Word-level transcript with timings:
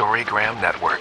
Storygram 0.00 0.58
Network. 0.62 0.98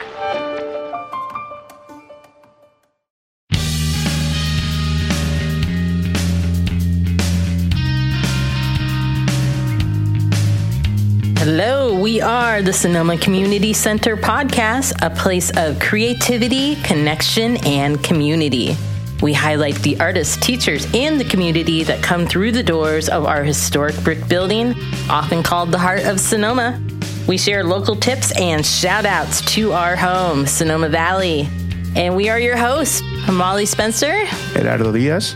Hello, 11.38 11.98
we 11.98 12.20
are 12.20 12.62
the 12.62 12.74
Sonoma 12.74 13.18
Community 13.18 13.72
Center 13.72 14.18
podcast, 14.18 14.92
a 15.02 15.10
place 15.10 15.50
of 15.56 15.80
creativity, 15.80 16.76
connection, 16.84 17.56
and 17.66 18.04
community. 18.04 18.76
We 19.22 19.32
highlight 19.32 19.76
the 19.76 19.98
artists, 20.02 20.36
teachers, 20.36 20.86
and 20.94 21.18
the 21.18 21.24
community 21.24 21.84
that 21.84 22.04
come 22.04 22.28
through 22.28 22.52
the 22.52 22.64
doors 22.64 23.08
of 23.08 23.24
our 23.24 23.46
historic 23.46 23.96
brick 24.04 24.28
building, 24.28 24.76
often 25.10 25.42
called 25.42 25.72
the 25.72 25.80
heart 25.80 26.04
of 26.04 26.20
Sonoma. 26.20 26.84
We 27.30 27.38
share 27.38 27.64
local 27.64 27.96
tips 27.96 28.36
and 28.40 28.66
shout 28.66 29.06
outs 29.06 29.42
to 29.54 29.72
our 29.72 29.96
home, 29.96 30.48
Sonoma 30.48 30.90
Valley. 30.90 31.48
And 31.96 32.16
we 32.16 32.28
are 32.28 32.40
your 32.40 32.58
hosts, 32.58 33.04
Molly 33.32 33.68
Spencer. 33.68 34.26
Gerardo 34.54 34.92
Diaz. 34.92 35.36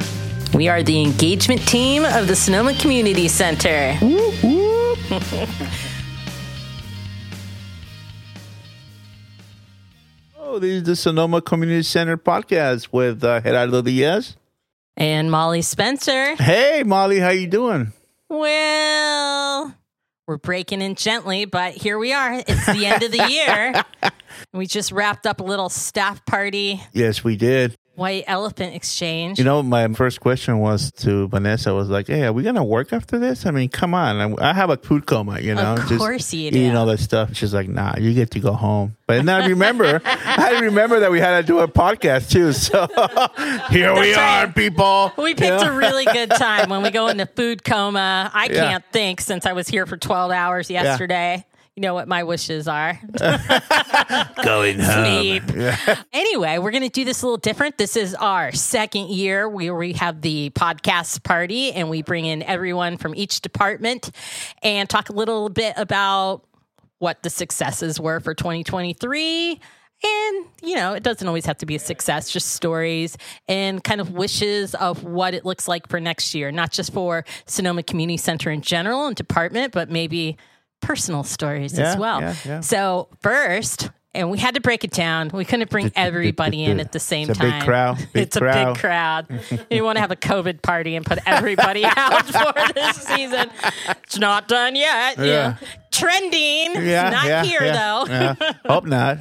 We 0.55 0.67
are 0.69 0.81
the 0.81 0.99
engagement 0.99 1.61
team 1.67 2.03
of 2.03 2.27
the 2.27 2.35
Sonoma 2.35 2.73
Community 2.73 3.27
Center. 3.27 3.95
Oh, 10.39 10.59
this 10.59 10.71
is 10.71 10.83
the 10.83 10.95
Sonoma 10.95 11.41
Community 11.41 11.81
Center 11.81 12.15
podcast 12.15 12.89
with 12.91 13.23
uh, 13.23 13.41
Gerardo 13.41 13.81
Diaz. 13.81 14.37
And 14.95 15.31
Molly 15.31 15.63
Spencer. 15.63 16.35
Hey, 16.35 16.83
Molly, 16.85 17.17
how 17.17 17.29
you 17.29 17.47
doing? 17.47 17.91
Well, 18.29 19.73
we're 20.27 20.37
breaking 20.37 20.81
in 20.81 20.95
gently, 20.95 21.45
but 21.45 21.73
here 21.73 21.97
we 21.97 22.13
are. 22.13 22.33
It's 22.47 22.65
the 22.65 22.85
end 22.85 23.03
of 23.03 23.11
the 23.11 23.27
year. 23.29 23.83
we 24.53 24.67
just 24.67 24.91
wrapped 24.91 25.27
up 25.27 25.41
a 25.41 25.43
little 25.43 25.69
staff 25.69 26.25
party, 26.25 26.81
Yes, 26.93 27.23
we 27.23 27.35
did. 27.35 27.77
White 27.95 28.23
elephant 28.27 28.75
exchange. 28.75 29.37
You 29.37 29.45
know, 29.45 29.61
my 29.61 29.87
first 29.93 30.19
question 30.19 30.59
was 30.59 30.91
to 31.03 31.27
Vanessa. 31.27 31.69
I 31.69 31.73
was 31.73 31.89
like, 31.89 32.07
"Hey, 32.07 32.23
are 32.23 32.33
we 32.33 32.43
gonna 32.43 32.63
work 32.63 32.91
after 32.93 33.19
this? 33.19 33.45
I 33.45 33.51
mean, 33.51 33.69
come 33.69 33.93
on! 33.93 34.39
I, 34.39 34.49
I 34.49 34.53
have 34.53 34.69
a 34.69 34.77
food 34.77 35.05
coma, 35.05 35.39
you 35.39 35.53
know, 35.55 35.75
Of 35.75 35.87
course 35.97 36.33
you 36.33 36.47
eating 36.47 36.75
all 36.75 36.85
that 36.87 36.99
stuff." 36.99 37.35
She's 37.35 37.53
like, 37.53 37.69
"Nah, 37.69 37.95
you 37.97 38.13
get 38.13 38.31
to 38.31 38.39
go 38.39 38.53
home." 38.53 38.95
But 39.05 39.25
then 39.25 39.29
I 39.29 39.47
remember, 39.47 40.01
I 40.05 40.59
remember 40.61 41.01
that 41.01 41.11
we 41.11 41.19
had 41.19 41.41
to 41.41 41.45
do 41.45 41.59
a 41.59 41.67
podcast 41.67 42.31
too. 42.31 42.51
So 42.53 42.87
here 43.69 43.93
we 43.93 44.13
That's 44.13 44.49
are, 44.49 44.53
people. 44.53 45.11
we 45.17 45.35
picked 45.35 45.63
a 45.63 45.71
really 45.71 46.05
good 46.05 46.31
time 46.31 46.69
when 46.69 46.81
we 46.83 46.89
go 46.89 47.07
into 47.07 47.25
food 47.25 47.63
coma. 47.63 48.31
I 48.33 48.45
Yeah. 48.45 48.69
can't 48.69 48.83
think 48.91 49.21
since 49.21 49.45
I 49.45 49.53
was 49.53 49.67
here 49.67 49.85
for 49.85 49.97
12 49.97 50.31
hours 50.31 50.69
yesterday. 50.69 51.45
You 51.75 51.81
know 51.81 51.95
what 51.95 52.07
my 52.07 52.23
wishes 52.23 52.67
are. 52.67 52.99
going 54.43 54.79
home. 54.79 55.05
Sleep. 55.05 55.43
Anyway, 56.13 56.59
we're 56.59 56.69
going 56.69 56.83
to 56.83 56.89
do 56.89 57.03
this 57.03 57.23
a 57.23 57.25
little 57.25 57.37
different. 57.37 57.79
This 57.79 57.95
is 57.95 58.13
our 58.13 58.51
second 58.51 59.09
year 59.09 59.49
where 59.49 59.75
we 59.75 59.93
have 59.93 60.21
the 60.21 60.51
podcast 60.51 61.23
party 61.23 61.71
and 61.71 61.89
we 61.89 62.03
bring 62.03 62.25
in 62.25 62.43
everyone 62.43 62.97
from 62.97 63.15
each 63.15 63.41
department 63.41 64.11
and 64.61 64.87
talk 64.87 65.09
a 65.09 65.13
little 65.13 65.49
bit 65.49 65.73
about 65.75 66.43
what 66.99 67.23
the 67.23 67.31
successes 67.31 67.99
were 67.99 68.19
for 68.19 68.35
2023. 68.35 69.59
And, 70.05 70.45
you 70.61 70.75
know, 70.75 70.93
it 70.93 71.01
doesn't 71.01 71.27
always 71.27 71.45
have 71.47 71.57
to 71.59 71.65
be 71.65 71.75
a 71.75 71.79
success, 71.79 72.29
just 72.29 72.51
stories 72.51 73.17
and 73.47 73.83
kind 73.83 73.99
of 73.99 74.11
wishes 74.11 74.75
of 74.75 75.03
what 75.03 75.33
it 75.33 75.43
looks 75.43 75.67
like 75.67 75.87
for 75.87 75.99
next 75.99 76.35
year, 76.35 76.51
not 76.51 76.71
just 76.71 76.93
for 76.93 77.25
Sonoma 77.47 77.81
Community 77.81 78.17
Center 78.17 78.51
in 78.51 78.61
general 78.61 79.07
and 79.07 79.15
department, 79.15 79.73
but 79.73 79.89
maybe 79.89 80.37
personal 80.83 81.23
stories 81.23 81.77
as 81.79 81.97
well. 81.97 82.21
yeah, 82.21 82.35
yeah. 82.45 82.59
So, 82.61 83.07
first, 83.21 83.89
and 84.15 84.29
we 84.29 84.37
had 84.37 84.53
to 84.55 84.61
break 84.61 84.83
it 84.83 84.91
down. 84.91 85.31
We 85.33 85.43
couldn't 85.43 85.71
bring 85.71 85.91
everybody 85.95 86.63
in 86.63 86.79
at 86.79 86.91
the 86.91 86.99
same 86.99 87.29
It's 87.29 87.39
a 87.39 87.41
big 87.41 87.51
time. 87.51 87.63
crowd, 87.63 87.97
big 88.13 88.23
it's 88.23 88.35
a 88.35 88.41
big 88.41 88.75
crowd. 88.77 89.27
you 89.71 89.83
want 89.83 89.95
to 89.95 90.01
have 90.01 90.11
a 90.11 90.15
COVID 90.15 90.61
party 90.61 90.95
and 90.95 91.03
put 91.05 91.17
everybody 91.25 91.83
out 91.97 92.25
for 92.27 92.73
this 92.73 92.97
season. 92.97 93.49
It's 94.03 94.19
not 94.19 94.47
done 94.47 94.75
yet. 94.75 95.17
you 95.17 95.25
Yeah. 95.25 95.55
Trending. 95.91 96.75
Yeah, 96.85 97.09
not 97.09 97.25
yeah, 97.25 97.43
here 97.43 97.63
yeah, 97.63 97.73
though. 97.73 98.05
yeah. 98.07 98.53
Hope 98.65 98.85
not. 98.85 99.19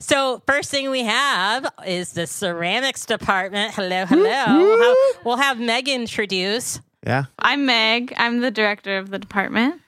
So 0.00 0.42
first 0.46 0.70
thing 0.70 0.90
we 0.90 1.02
have 1.04 1.72
is 1.86 2.12
the 2.12 2.26
ceramics 2.26 3.06
department. 3.06 3.74
Hello, 3.74 4.06
hello. 4.06 4.58
We'll 4.58 4.80
have, 4.88 5.24
we'll 5.24 5.36
have 5.36 5.60
Meg 5.60 5.88
introduce. 5.88 6.80
Yeah. 7.06 7.24
I'm 7.38 7.66
Meg. 7.66 8.12
I'm 8.16 8.40
the 8.40 8.50
director 8.52 8.98
of 8.98 9.10
the 9.10 9.18
department. 9.18 9.81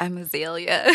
I'm 0.00 0.16
Azalea. 0.16 0.84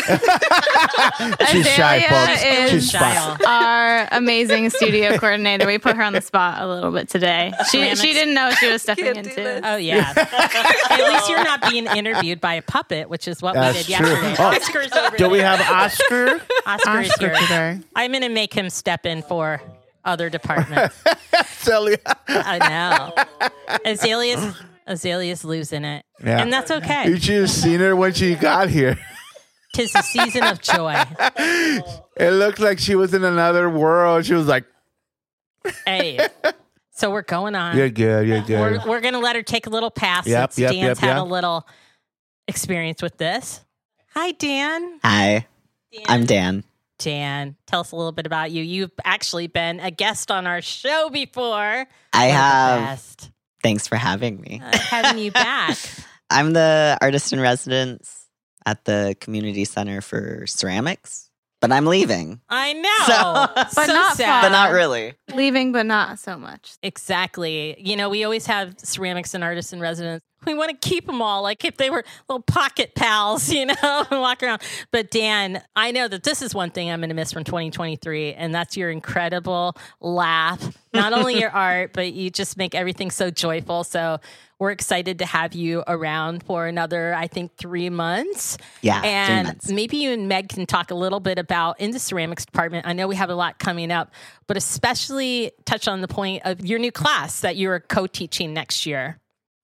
She's 1.50 1.68
shy, 1.70 2.00
folks. 2.08 2.42
is- 2.44 2.70
She's 2.70 2.90
shy. 2.90 3.36
Our 3.46 4.08
amazing 4.12 4.70
studio 4.70 5.18
coordinator. 5.18 5.66
We 5.66 5.78
put 5.78 5.96
her 5.96 6.02
on 6.02 6.12
the 6.14 6.20
spot 6.20 6.62
a 6.62 6.66
little 6.66 6.90
bit 6.90 7.08
today. 7.08 7.52
She 7.70 7.94
she 7.96 8.12
didn't 8.12 8.34
know 8.34 8.46
what 8.46 8.58
she 8.58 8.70
was 8.70 8.82
stepping 8.86 9.16
into. 9.16 9.60
Oh 9.66 9.76
yeah. 9.76 10.12
At 10.16 11.12
least 11.12 11.28
you're 11.28 11.42
not 11.44 11.68
being 11.70 11.86
interviewed 11.86 12.40
by 12.40 12.54
a 12.54 12.62
puppet, 12.62 13.08
which 13.10 13.26
is 13.28 13.42
what 13.42 13.54
That's 13.54 13.76
we 13.88 13.94
did 13.94 13.96
true. 13.98 14.08
yesterday. 14.08 14.36
Oh, 14.38 14.56
Oscar's 14.56 14.92
over 14.92 15.16
Do 15.16 15.28
we 15.28 15.38
have 15.40 15.60
Oscar? 15.60 16.40
Oscar 16.66 17.00
is 17.00 17.12
here. 17.14 17.34
today. 17.34 17.80
I'm 17.96 18.10
going 18.12 18.22
to 18.22 18.28
make 18.28 18.52
him 18.54 18.70
step 18.70 19.06
in 19.06 19.22
for 19.22 19.60
other 20.04 20.30
departments. 20.30 20.96
Celia. 21.58 21.98
I 22.28 22.58
know. 23.38 23.48
Azalea's 23.84 24.54
Azalea's 24.86 25.44
losing 25.44 25.84
it, 25.84 26.04
Yeah. 26.22 26.40
and 26.40 26.52
that's 26.52 26.70
okay. 26.70 27.08
You 27.08 27.18
should 27.18 27.40
have 27.42 27.50
seen 27.50 27.80
her 27.80 27.96
when 27.96 28.12
she 28.12 28.34
got 28.34 28.68
here. 28.68 28.98
Tis 29.74 29.92
the 29.92 30.02
season 30.02 30.44
of 30.44 30.60
joy. 30.60 30.94
It 32.16 32.30
looked 32.32 32.60
like 32.60 32.78
she 32.78 32.94
was 32.94 33.12
in 33.12 33.24
another 33.24 33.68
world. 33.68 34.24
She 34.24 34.34
was 34.34 34.46
like, 34.46 34.64
Hey, 35.86 36.18
so 36.92 37.10
we're 37.10 37.22
going 37.22 37.54
on. 37.54 37.76
"You're 37.76 37.88
good. 37.88 38.28
You're 38.28 38.42
good." 38.42 38.60
We're, 38.84 38.88
we're 38.88 39.00
going 39.00 39.14
to 39.14 39.20
let 39.20 39.34
her 39.34 39.42
take 39.42 39.66
a 39.66 39.70
little 39.70 39.90
pass 39.90 40.26
Yep, 40.26 40.52
since 40.52 40.58
yep, 40.60 40.72
Dan's 40.72 40.82
yep, 40.82 40.98
had 40.98 41.14
yep. 41.16 41.22
a 41.22 41.24
little 41.24 41.66
experience 42.46 43.02
with 43.02 43.16
this. 43.16 43.64
Hi, 44.14 44.32
Dan. 44.32 45.00
Hi, 45.02 45.46
Dan. 45.92 46.02
I'm 46.06 46.26
Dan. 46.26 46.64
Dan, 46.98 47.56
tell 47.66 47.80
us 47.80 47.90
a 47.90 47.96
little 47.96 48.12
bit 48.12 48.26
about 48.26 48.52
you. 48.52 48.62
You've 48.62 48.92
actually 49.04 49.48
been 49.48 49.80
a 49.80 49.90
guest 49.90 50.30
on 50.30 50.46
our 50.46 50.62
show 50.62 51.10
before. 51.10 51.86
I 52.12 52.28
One 52.28 52.28
of 52.28 52.30
the 52.30 52.34
have. 52.36 53.30
Best. 53.64 53.70
Thanks 53.70 53.88
for 53.88 53.96
having 53.96 54.40
me. 54.40 54.60
Uh, 54.64 54.76
having 54.78 55.18
you 55.22 55.30
back. 55.32 55.76
I'm 56.30 56.52
the 56.52 56.96
artist 57.00 57.32
in 57.32 57.40
residence 57.40 58.26
at 58.66 58.84
the 58.84 59.16
community 59.20 59.64
center 59.64 60.00
for 60.00 60.46
ceramics, 60.46 61.30
but 61.60 61.70
I'm 61.72 61.86
leaving. 61.86 62.40
I 62.48 62.72
know. 62.72 62.90
So- 63.06 63.52
But 63.54 63.70
So 63.70 63.86
not 63.92 64.16
sad. 64.16 64.42
But 64.42 64.48
not 64.50 64.72
really. 64.72 65.14
Leaving, 65.34 65.72
but 65.72 65.84
not 65.86 66.18
so 66.18 66.36
much. 66.38 66.76
Exactly. 66.82 67.76
You 67.78 67.96
know, 67.96 68.08
we 68.08 68.24
always 68.24 68.46
have 68.46 68.74
ceramics 68.78 69.34
and 69.34 69.44
artists 69.44 69.72
in 69.72 69.80
residence. 69.80 70.22
We 70.46 70.54
want 70.54 70.70
to 70.78 70.88
keep 70.88 71.06
them 71.06 71.22
all 71.22 71.42
like 71.42 71.64
if 71.64 71.76
they 71.78 71.88
were 71.90 72.04
little 72.28 72.42
pocket 72.42 72.94
pals, 72.94 73.48
you 73.52 73.64
know, 73.66 73.74
and 74.10 74.20
walk 74.20 74.42
around. 74.42 74.60
But 74.90 75.10
Dan, 75.10 75.62
I 75.74 75.90
know 75.90 76.06
that 76.08 76.22
this 76.22 76.42
is 76.42 76.54
one 76.54 76.70
thing 76.70 76.90
I'm 76.90 77.00
going 77.00 77.08
to 77.08 77.14
miss 77.14 77.32
from 77.32 77.44
2023, 77.44 78.34
and 78.34 78.54
that's 78.54 78.76
your 78.76 78.90
incredible 78.90 79.74
laugh. 80.00 80.76
Not 80.94 81.12
only 81.12 81.38
your 81.38 81.50
art, 81.50 81.92
but 81.92 82.12
you 82.12 82.30
just 82.30 82.56
make 82.56 82.74
everything 82.74 83.10
so 83.10 83.30
joyful. 83.30 83.84
So 83.84 84.20
we're 84.58 84.70
excited 84.70 85.18
to 85.18 85.26
have 85.26 85.54
you 85.54 85.82
around 85.86 86.44
for 86.44 86.66
another, 86.66 87.12
I 87.14 87.26
think, 87.26 87.56
three 87.56 87.90
months. 87.90 88.56
Yeah, 88.80 89.00
three 89.00 89.10
and 89.10 89.46
months. 89.48 89.70
maybe 89.70 89.96
you 89.98 90.12
and 90.12 90.28
Meg 90.28 90.48
can 90.48 90.66
talk 90.66 90.90
a 90.90 90.94
little 90.94 91.20
bit 91.20 91.38
about 91.38 91.80
in 91.80 91.90
the 91.90 91.98
ceramics 91.98 92.46
department. 92.46 92.86
I 92.86 92.92
know 92.92 93.08
we 93.08 93.16
have 93.16 93.30
a 93.30 93.34
lot 93.34 93.58
coming 93.58 93.90
up, 93.90 94.12
but 94.46 94.56
especially 94.56 95.52
touch 95.64 95.88
on 95.88 96.00
the 96.00 96.08
point 96.08 96.42
of 96.44 96.64
your 96.64 96.78
new 96.78 96.92
class 96.92 97.40
that 97.40 97.56
you're 97.56 97.80
co-teaching 97.80 98.54
next 98.54 98.86
year. 98.86 99.18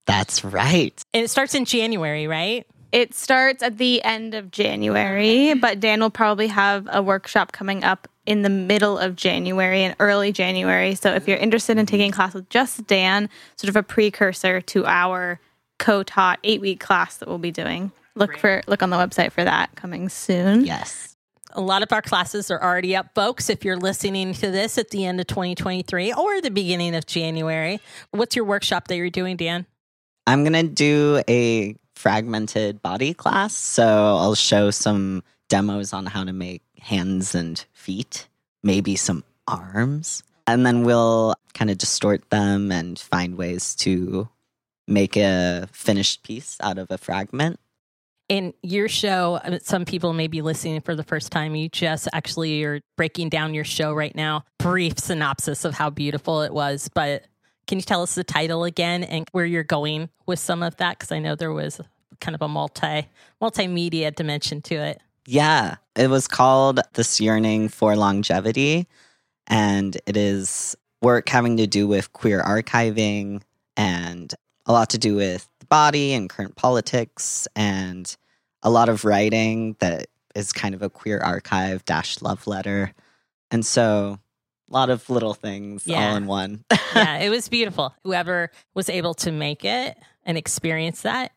That's 0.05 0.43
right. 0.43 1.01
And 1.13 1.23
it 1.23 1.29
starts 1.29 1.55
in 1.55 1.65
January, 1.65 2.27
right? 2.27 2.67
It 2.91 3.13
starts 3.13 3.63
at 3.63 3.77
the 3.77 4.03
end 4.03 4.33
of 4.33 4.51
January, 4.51 5.53
but 5.53 5.79
Dan 5.79 6.01
will 6.01 6.09
probably 6.09 6.47
have 6.47 6.89
a 6.91 7.01
workshop 7.01 7.53
coming 7.53 7.85
up 7.85 8.09
in 8.25 8.43
the 8.43 8.49
middle 8.49 8.97
of 8.97 9.15
January 9.15 9.83
and 9.83 9.95
early 9.99 10.31
January. 10.31 10.95
So 10.95 11.13
if 11.13 11.27
you're 11.27 11.37
interested 11.37 11.77
in 11.77 11.85
taking 11.85 12.11
class 12.11 12.33
with 12.33 12.49
just 12.49 12.85
Dan, 12.87 13.29
sort 13.55 13.69
of 13.69 13.75
a 13.75 13.83
precursor 13.83 14.61
to 14.61 14.85
our 14.85 15.39
co-taught 15.79 16.39
eight-week 16.43 16.79
class 16.79 17.17
that 17.17 17.27
we'll 17.27 17.39
be 17.39 17.51
doing, 17.51 17.91
look 18.15 18.37
for 18.37 18.61
look 18.67 18.83
on 18.83 18.89
the 18.89 18.97
website 18.97 19.31
for 19.31 19.43
that 19.43 19.75
coming 19.75 20.09
soon. 20.09 20.65
Yes. 20.65 21.15
A 21.53 21.61
lot 21.61 21.83
of 21.83 21.91
our 21.91 22.01
classes 22.01 22.49
are 22.49 22.63
already 22.63 22.95
up, 22.95 23.13
folks. 23.13 23.49
If 23.49 23.65
you're 23.65 23.77
listening 23.77 24.33
to 24.35 24.51
this 24.51 24.77
at 24.77 24.91
the 24.91 25.05
end 25.05 25.19
of 25.19 25.27
2023 25.27 26.13
or 26.13 26.39
the 26.39 26.51
beginning 26.51 26.95
of 26.95 27.05
January, 27.05 27.81
what's 28.11 28.37
your 28.37 28.45
workshop 28.45 28.87
that 28.87 28.95
you're 28.95 29.09
doing, 29.09 29.35
Dan? 29.35 29.65
I'm 30.27 30.45
going 30.45 30.53
to 30.53 30.73
do 30.73 31.21
a 31.27 31.75
fragmented 31.95 32.81
body 32.81 33.13
class. 33.13 33.53
So 33.53 33.83
I'll 33.85 34.35
show 34.35 34.71
some 34.71 35.23
demos 35.49 35.91
on 35.91 36.05
how 36.05 36.23
to 36.23 36.31
make 36.31 36.61
hands 36.81 37.35
and 37.35 37.63
feet, 37.73 38.27
maybe 38.63 38.95
some 38.95 39.23
arms. 39.47 40.23
And 40.47 40.65
then 40.65 40.83
we'll 40.83 41.35
kind 41.53 41.69
of 41.71 41.77
distort 41.77 42.29
them 42.29 42.71
and 42.71 42.99
find 42.99 43.37
ways 43.37 43.75
to 43.75 44.27
make 44.87 45.15
a 45.15 45.69
finished 45.71 46.23
piece 46.23 46.57
out 46.59 46.77
of 46.77 46.89
a 46.89 46.97
fragment. 46.97 47.59
In 48.27 48.53
your 48.63 48.87
show, 48.87 49.39
some 49.61 49.85
people 49.85 50.13
may 50.13 50.27
be 50.27 50.41
listening 50.41 50.81
for 50.81 50.95
the 50.95 51.03
first 51.03 51.31
time. 51.31 51.53
You 51.55 51.69
just 51.69 52.07
actually 52.13 52.63
are 52.63 52.81
breaking 52.95 53.29
down 53.29 53.53
your 53.53 53.65
show 53.65 53.93
right 53.93 54.15
now. 54.15 54.45
Brief 54.57 54.97
synopsis 54.97 55.65
of 55.65 55.73
how 55.73 55.89
beautiful 55.89 56.41
it 56.41 56.53
was, 56.53 56.89
but 56.93 57.25
can 57.67 57.77
you 57.77 57.83
tell 57.83 58.01
us 58.01 58.15
the 58.15 58.23
title 58.23 58.63
again 58.63 59.03
and 59.03 59.27
where 59.33 59.45
you're 59.45 59.63
going 59.63 60.09
with 60.25 60.39
some 60.39 60.63
of 60.63 60.77
that? 60.77 60.97
Because 60.97 61.11
I 61.11 61.19
know 61.19 61.35
there 61.35 61.51
was 61.51 61.81
kind 62.21 62.35
of 62.35 62.41
a 62.41 62.47
multi 62.47 63.07
multimedia 63.41 64.15
dimension 64.15 64.61
to 64.63 64.75
it. 64.75 65.01
Yeah, 65.27 65.75
it 65.95 66.09
was 66.09 66.27
called 66.27 66.79
This 66.93 67.19
Yearning 67.19 67.69
for 67.69 67.95
Longevity. 67.95 68.87
And 69.47 69.97
it 70.05 70.15
is 70.17 70.75
work 71.01 71.29
having 71.29 71.57
to 71.57 71.67
do 71.67 71.87
with 71.87 72.13
queer 72.13 72.41
archiving 72.43 73.41
and 73.75 74.33
a 74.65 74.71
lot 74.71 74.89
to 74.91 74.97
do 74.97 75.15
with 75.15 75.47
the 75.59 75.65
body 75.65 76.13
and 76.13 76.29
current 76.29 76.55
politics 76.55 77.47
and 77.55 78.15
a 78.63 78.69
lot 78.69 78.89
of 78.89 79.03
writing 79.03 79.75
that 79.79 80.07
is 80.35 80.53
kind 80.53 80.73
of 80.75 80.81
a 80.81 80.89
queer 80.89 81.19
archive 81.19 81.83
dash 81.85 82.21
love 82.21 82.45
letter. 82.47 82.93
And 83.49 83.65
so 83.65 84.19
a 84.69 84.73
lot 84.73 84.89
of 84.89 85.09
little 85.09 85.33
things 85.33 85.85
Yeah. 85.85 86.11
all 86.11 86.15
in 86.15 86.27
one. 86.27 86.63
yeah, 86.95 87.17
it 87.17 87.29
was 87.29 87.49
beautiful. 87.49 87.93
Whoever 88.03 88.51
was 88.73 88.87
able 88.87 89.13
to 89.15 89.31
make 89.31 89.65
it 89.65 89.97
and 90.23 90.37
experience 90.37 91.01
that, 91.01 91.31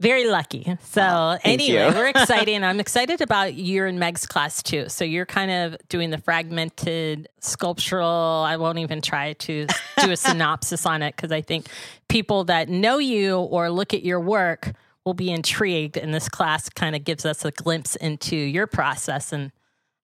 very 0.00 0.26
lucky. 0.28 0.76
So, 0.82 1.02
Oh, 1.02 1.38
anyway, 1.44 1.90
we're 1.94 2.08
excited. 2.14 2.48
And 2.52 2.64
I'm 2.64 2.80
excited 2.80 3.20
about 3.20 3.54
you 3.54 3.84
and 3.84 3.98
Meg's 4.00 4.26
class 4.26 4.62
too. 4.62 4.88
So, 4.88 5.04
you're 5.04 5.26
kind 5.26 5.50
of 5.50 5.76
doing 5.88 6.10
the 6.10 6.18
fragmented 6.18 7.28
sculptural. 7.40 8.44
I 8.46 8.56
won't 8.56 8.78
even 8.78 9.00
try 9.02 9.34
to 9.34 9.66
do 10.02 10.10
a 10.10 10.16
synopsis 10.16 10.86
on 10.86 11.02
it 11.02 11.14
because 11.14 11.30
I 11.32 11.42
think 11.42 11.66
people 12.08 12.44
that 12.44 12.68
know 12.68 12.98
you 12.98 13.36
or 13.38 13.70
look 13.70 13.94
at 13.94 14.02
your 14.02 14.20
work 14.20 14.72
will 15.04 15.14
be 15.14 15.30
intrigued. 15.30 15.96
And 15.96 16.12
this 16.12 16.28
class 16.28 16.68
kind 16.68 16.96
of 16.96 17.04
gives 17.04 17.24
us 17.24 17.44
a 17.44 17.50
glimpse 17.50 17.96
into 17.96 18.36
your 18.36 18.66
process 18.66 19.32
and 19.32 19.52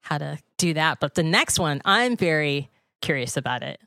how 0.02 0.18
to 0.18 0.38
do 0.58 0.74
that. 0.74 1.00
But 1.00 1.14
the 1.14 1.22
next 1.22 1.58
one, 1.58 1.82
I'm 1.84 2.16
very 2.16 2.70
curious 3.02 3.36
about 3.36 3.62
it. 3.62 3.80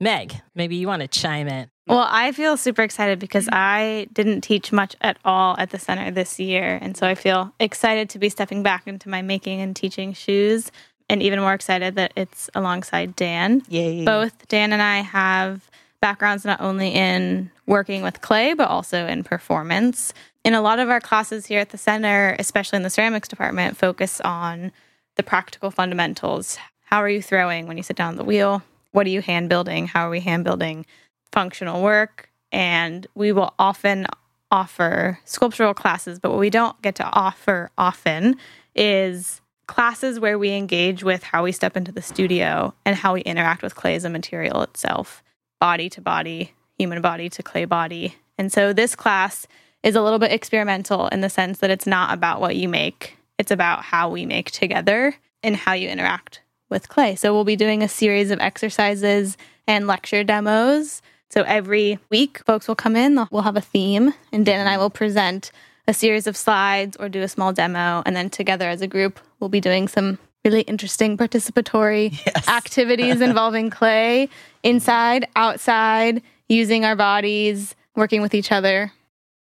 Meg, 0.00 0.40
maybe 0.54 0.76
you 0.76 0.86
want 0.86 1.02
to 1.02 1.08
chime 1.08 1.48
in. 1.48 1.70
Well, 1.90 2.06
I 2.08 2.30
feel 2.32 2.56
super 2.56 2.82
excited 2.82 3.18
because 3.18 3.46
mm-hmm. 3.46 3.54
I 3.54 4.06
didn't 4.12 4.42
teach 4.42 4.70
much 4.70 4.94
at 5.00 5.18
all 5.24 5.56
at 5.58 5.70
the 5.70 5.78
center 5.78 6.10
this 6.10 6.38
year. 6.38 6.78
And 6.80 6.96
so 6.96 7.06
I 7.06 7.16
feel 7.16 7.52
excited 7.58 8.08
to 8.10 8.18
be 8.18 8.28
stepping 8.28 8.62
back 8.62 8.86
into 8.86 9.08
my 9.08 9.22
making 9.22 9.60
and 9.60 9.74
teaching 9.74 10.12
shoes, 10.12 10.70
and 11.08 11.20
even 11.22 11.40
more 11.40 11.54
excited 11.54 11.96
that 11.96 12.12
it's 12.14 12.48
alongside 12.54 13.16
Dan. 13.16 13.62
Yay. 13.68 14.04
Both 14.04 14.46
Dan 14.46 14.72
and 14.72 14.80
I 14.80 14.98
have 14.98 15.68
backgrounds 16.00 16.44
not 16.44 16.60
only 16.60 16.90
in 16.90 17.50
working 17.66 18.02
with 18.02 18.20
clay, 18.20 18.54
but 18.54 18.68
also 18.68 19.06
in 19.06 19.24
performance. 19.24 20.14
In 20.44 20.54
a 20.54 20.62
lot 20.62 20.78
of 20.78 20.88
our 20.88 21.00
classes 21.00 21.46
here 21.46 21.60
at 21.60 21.70
the 21.70 21.78
center, 21.78 22.36
especially 22.38 22.76
in 22.76 22.84
the 22.84 22.90
ceramics 22.90 23.28
department, 23.28 23.76
focus 23.76 24.20
on 24.20 24.70
the 25.16 25.22
practical 25.24 25.70
fundamentals. 25.72 26.56
How 26.84 26.98
are 26.98 27.08
you 27.08 27.20
throwing 27.20 27.66
when 27.66 27.76
you 27.76 27.82
sit 27.82 27.96
down 27.96 28.14
at 28.14 28.16
the 28.16 28.24
wheel? 28.24 28.62
What 28.92 29.06
are 29.06 29.10
you 29.10 29.20
hand 29.20 29.48
building? 29.48 29.88
How 29.88 30.06
are 30.06 30.10
we 30.10 30.20
hand 30.20 30.44
building 30.44 30.86
functional 31.32 31.82
work? 31.82 32.30
And 32.52 33.06
we 33.14 33.32
will 33.32 33.54
often 33.58 34.06
offer 34.50 35.18
sculptural 35.24 35.74
classes, 35.74 36.18
but 36.18 36.30
what 36.30 36.40
we 36.40 36.50
don't 36.50 36.80
get 36.82 36.96
to 36.96 37.04
offer 37.04 37.70
often 37.78 38.36
is 38.74 39.40
classes 39.66 40.18
where 40.18 40.38
we 40.38 40.50
engage 40.50 41.04
with 41.04 41.22
how 41.22 41.44
we 41.44 41.52
step 41.52 41.76
into 41.76 41.92
the 41.92 42.02
studio 42.02 42.74
and 42.84 42.96
how 42.96 43.14
we 43.14 43.20
interact 43.20 43.62
with 43.62 43.76
clay 43.76 43.94
as 43.94 44.04
a 44.04 44.10
material 44.10 44.62
itself, 44.62 45.22
body 45.60 45.88
to 45.88 46.00
body, 46.00 46.52
human 46.76 47.00
body 47.00 47.28
to 47.28 47.42
clay 47.42 47.64
body. 47.64 48.16
And 48.36 48.52
so 48.52 48.72
this 48.72 48.96
class 48.96 49.46
is 49.84 49.94
a 49.94 50.02
little 50.02 50.18
bit 50.18 50.32
experimental 50.32 51.06
in 51.08 51.20
the 51.20 51.30
sense 51.30 51.58
that 51.58 51.70
it's 51.70 51.86
not 51.86 52.12
about 52.12 52.40
what 52.40 52.56
you 52.56 52.68
make, 52.68 53.16
it's 53.38 53.52
about 53.52 53.82
how 53.82 54.10
we 54.10 54.26
make 54.26 54.50
together 54.50 55.14
and 55.42 55.54
how 55.54 55.72
you 55.72 55.88
interact 55.88 56.42
with 56.68 56.88
clay. 56.88 57.14
So 57.14 57.32
we'll 57.32 57.44
be 57.44 57.56
doing 57.56 57.82
a 57.82 57.88
series 57.88 58.30
of 58.30 58.40
exercises 58.40 59.36
and 59.66 59.86
lecture 59.86 60.24
demos. 60.24 61.00
So 61.30 61.42
every 61.42 61.98
week, 62.10 62.42
folks 62.44 62.66
will 62.66 62.74
come 62.74 62.96
in, 62.96 63.26
we'll 63.30 63.42
have 63.42 63.56
a 63.56 63.60
theme, 63.60 64.12
and 64.32 64.44
Dan 64.44 64.58
and 64.58 64.68
I 64.68 64.78
will 64.78 64.90
present 64.90 65.52
a 65.86 65.94
series 65.94 66.26
of 66.26 66.36
slides 66.36 66.96
or 66.98 67.08
do 67.08 67.22
a 67.22 67.28
small 67.28 67.52
demo. 67.52 68.02
And 68.04 68.16
then 68.16 68.30
together 68.30 68.68
as 68.68 68.82
a 68.82 68.88
group, 68.88 69.20
we'll 69.38 69.48
be 69.48 69.60
doing 69.60 69.86
some 69.86 70.18
really 70.44 70.62
interesting 70.62 71.16
participatory 71.16 72.18
activities 72.48 73.20
involving 73.20 73.70
clay 73.70 74.28
inside, 74.62 75.28
outside, 75.36 76.22
using 76.48 76.84
our 76.84 76.96
bodies, 76.96 77.76
working 77.94 78.22
with 78.22 78.34
each 78.34 78.50
other. 78.50 78.92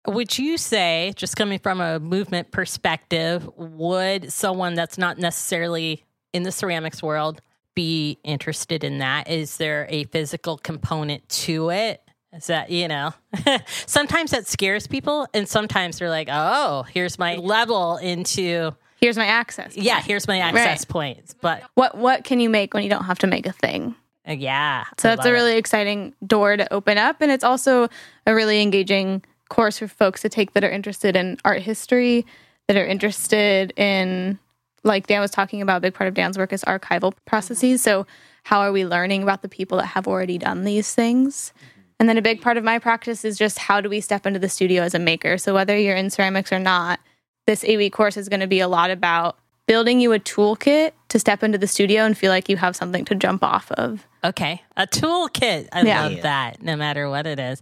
Would 0.08 0.38
you 0.38 0.58
say, 0.58 1.14
just 1.16 1.36
coming 1.36 1.60
from 1.60 1.82
a 1.82 2.00
movement 2.00 2.52
perspective, 2.52 3.50
would 3.58 4.32
someone 4.32 4.76
that's 4.76 4.98
not 4.98 5.18
necessarily 5.18 6.04
in 6.32 6.44
the 6.44 6.52
ceramics 6.52 7.02
world 7.02 7.42
be 7.76 8.18
interested 8.24 8.84
in 8.84 8.98
that? 9.00 9.30
Is 9.30 9.58
there 9.58 9.86
a 9.90 10.06
physical 10.06 10.58
component 10.58 11.28
to 11.30 11.70
it? 11.70 12.02
Is 12.34 12.48
that, 12.48 12.70
you 12.70 12.88
know, 12.88 13.14
sometimes 13.86 14.32
that 14.32 14.48
scares 14.48 14.88
people, 14.88 15.28
and 15.34 15.48
sometimes 15.48 16.00
they're 16.00 16.10
like, 16.10 16.28
oh, 16.32 16.84
here's 16.84 17.18
my 17.20 17.36
level 17.36 17.98
into, 17.98 18.72
Here's 19.00 19.18
my 19.18 19.26
access. 19.28 19.78
yeah, 19.78 20.02
here's 20.02 20.28
my 20.28 20.40
access 20.40 20.82
Right. 20.82 20.88
points. 20.90 21.36
But 21.40 21.64
What 21.76 21.98
what 21.98 22.24
can 22.24 22.40
you 22.40 22.50
make 22.50 22.74
when 22.74 22.84
you 22.84 22.90
don't 22.90 23.04
have 23.06 23.20
to 23.20 23.28
make 23.28 23.46
a 23.46 23.52
thing? 23.54 23.96
uh, 24.28 24.32
yeah. 24.34 24.86
So 24.98 25.10
I 25.10 25.16
that's 25.16 25.26
a 25.26 25.30
love 25.30 25.36
it. 25.36 25.42
really 25.44 25.58
exciting 25.58 26.14
door 26.26 26.58
to 26.58 26.74
open 26.74 26.98
up. 26.98 27.22
And 27.22 27.32
it's 27.32 27.44
also 27.44 27.88
a 28.26 28.34
really 28.34 28.62
engaging 28.62 29.24
course 29.50 29.78
for 29.80 29.88
folks 29.88 30.22
to 30.22 30.30
take 30.30 30.54
that 30.54 30.64
are 30.64 30.70
interested 30.72 31.16
in 31.16 31.38
art 31.46 31.62
history, 31.62 32.26
that 32.68 32.76
are 32.76 32.86
interested 32.86 33.72
in, 33.78 34.40
like 34.86 35.08
Dan 35.08 35.20
was 35.20 35.32
talking 35.32 35.62
about, 35.62 35.78
a 35.78 35.82
big 35.82 35.94
part 35.94 36.08
of 36.08 36.14
Dan's 36.14 36.38
work 36.38 36.54
is 36.54 36.64
archival 36.64 37.14
processes. 37.26 37.82
So, 37.82 38.06
how 38.44 38.62
are 38.62 38.72
we 38.72 38.86
learning 38.86 39.24
about 39.24 39.42
the 39.42 39.50
people 39.50 39.80
that 39.80 39.88
have 39.88 40.08
already 40.08 40.38
done 40.38 40.64
these 40.64 40.94
things? 40.94 41.52
And 42.00 42.08
then 42.08 42.18
a 42.18 42.22
big 42.22 42.42
part 42.42 42.58
of 42.58 42.64
my 42.64 42.78
practice 42.78 43.26
is 43.26 43.38
just 43.38 43.58
how 43.58 43.82
do 43.82 43.90
we 43.90 44.00
step 44.00 44.26
into 44.26 44.40
the 44.40 44.50
studio 44.50 44.84
as 44.84 44.94
a 44.94 45.00
maker? 45.00 45.38
So, 45.38 45.54
whether 45.54 45.78
you're 45.78 45.96
in 45.96 46.10
ceramics 46.10 46.54
or 46.54 46.60
not, 46.60 47.00
this 47.48 47.64
eight 47.64 47.78
week 47.78 47.94
course 47.94 48.18
is 48.18 48.30
going 48.30 48.40
to 48.40 48.48
be 48.48 48.60
a 48.60 48.68
lot 48.68 48.92
about 48.92 49.38
building 49.68 50.00
you 50.00 50.14
a 50.14 50.20
toolkit 50.20 50.92
to 51.16 51.20
step 51.20 51.44
into 51.44 51.58
the 51.58 51.66
studio 51.66 52.04
and 52.04 52.18
feel 52.18 52.30
like 52.30 52.50
you 52.50 52.58
have 52.58 52.76
something 52.76 53.06
to 53.06 53.16
jump 53.16 53.42
off 53.42 53.72
of. 53.72 54.06
Okay. 54.22 54.62
A 54.76 54.86
toolkit. 54.86 55.70
I 55.72 55.84
Yeah. 55.84 56.04
love 56.08 56.22
that, 56.24 56.62
no 56.62 56.76
matter 56.76 57.10
what 57.10 57.26
it 57.26 57.40
is. 57.40 57.62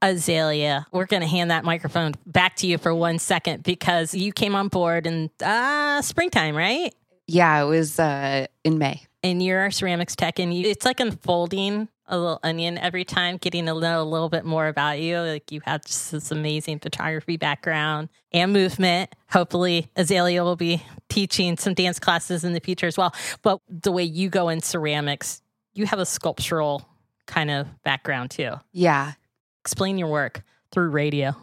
Azalea, 0.00 0.86
we're 0.92 1.06
going 1.06 1.22
to 1.22 1.26
hand 1.26 1.50
that 1.50 1.64
microphone 1.64 2.12
back 2.26 2.54
to 2.56 2.68
you 2.68 2.78
for 2.78 2.94
one 2.94 3.18
second 3.18 3.64
because 3.64 4.14
you 4.14 4.32
came 4.32 4.54
on 4.54 4.68
board 4.68 5.08
in 5.08 5.30
uh, 5.44 6.00
springtime, 6.02 6.54
right? 6.54 6.94
Yeah, 7.26 7.60
it 7.62 7.66
was 7.66 7.98
uh, 7.98 8.46
in 8.62 8.78
May. 8.78 9.02
And 9.24 9.42
you're 9.42 9.58
our 9.60 9.72
ceramics 9.72 10.14
tech, 10.14 10.38
and 10.38 10.54
you, 10.54 10.68
it's 10.68 10.84
like 10.84 11.00
unfolding 11.00 11.88
a 12.12 12.18
little 12.18 12.38
onion 12.42 12.76
every 12.78 13.04
time, 13.04 13.38
getting 13.38 13.64
to 13.66 13.80
know 13.80 14.02
a 14.02 14.04
little 14.04 14.28
bit 14.28 14.44
more 14.44 14.68
about 14.68 15.00
you. 15.00 15.18
Like 15.18 15.50
you 15.50 15.62
have 15.64 15.84
just 15.84 16.12
this 16.12 16.30
amazing 16.30 16.78
photography 16.78 17.38
background 17.38 18.10
and 18.32 18.52
movement. 18.52 19.14
Hopefully, 19.30 19.90
Azalea 19.96 20.44
will 20.44 20.56
be 20.56 20.84
teaching 21.08 21.56
some 21.56 21.72
dance 21.72 21.98
classes 21.98 22.44
in 22.44 22.52
the 22.52 22.60
future 22.60 22.86
as 22.86 22.98
well. 22.98 23.14
But 23.40 23.60
the 23.68 23.90
way 23.90 24.04
you 24.04 24.28
go 24.28 24.50
in 24.50 24.60
ceramics, 24.60 25.40
you 25.72 25.86
have 25.86 25.98
a 25.98 26.06
sculptural 26.06 26.86
kind 27.26 27.50
of 27.50 27.66
background 27.82 28.30
too. 28.30 28.52
Yeah. 28.72 29.12
Explain 29.60 29.96
your 29.96 30.08
work 30.08 30.42
through 30.70 30.90
radio 30.90 31.34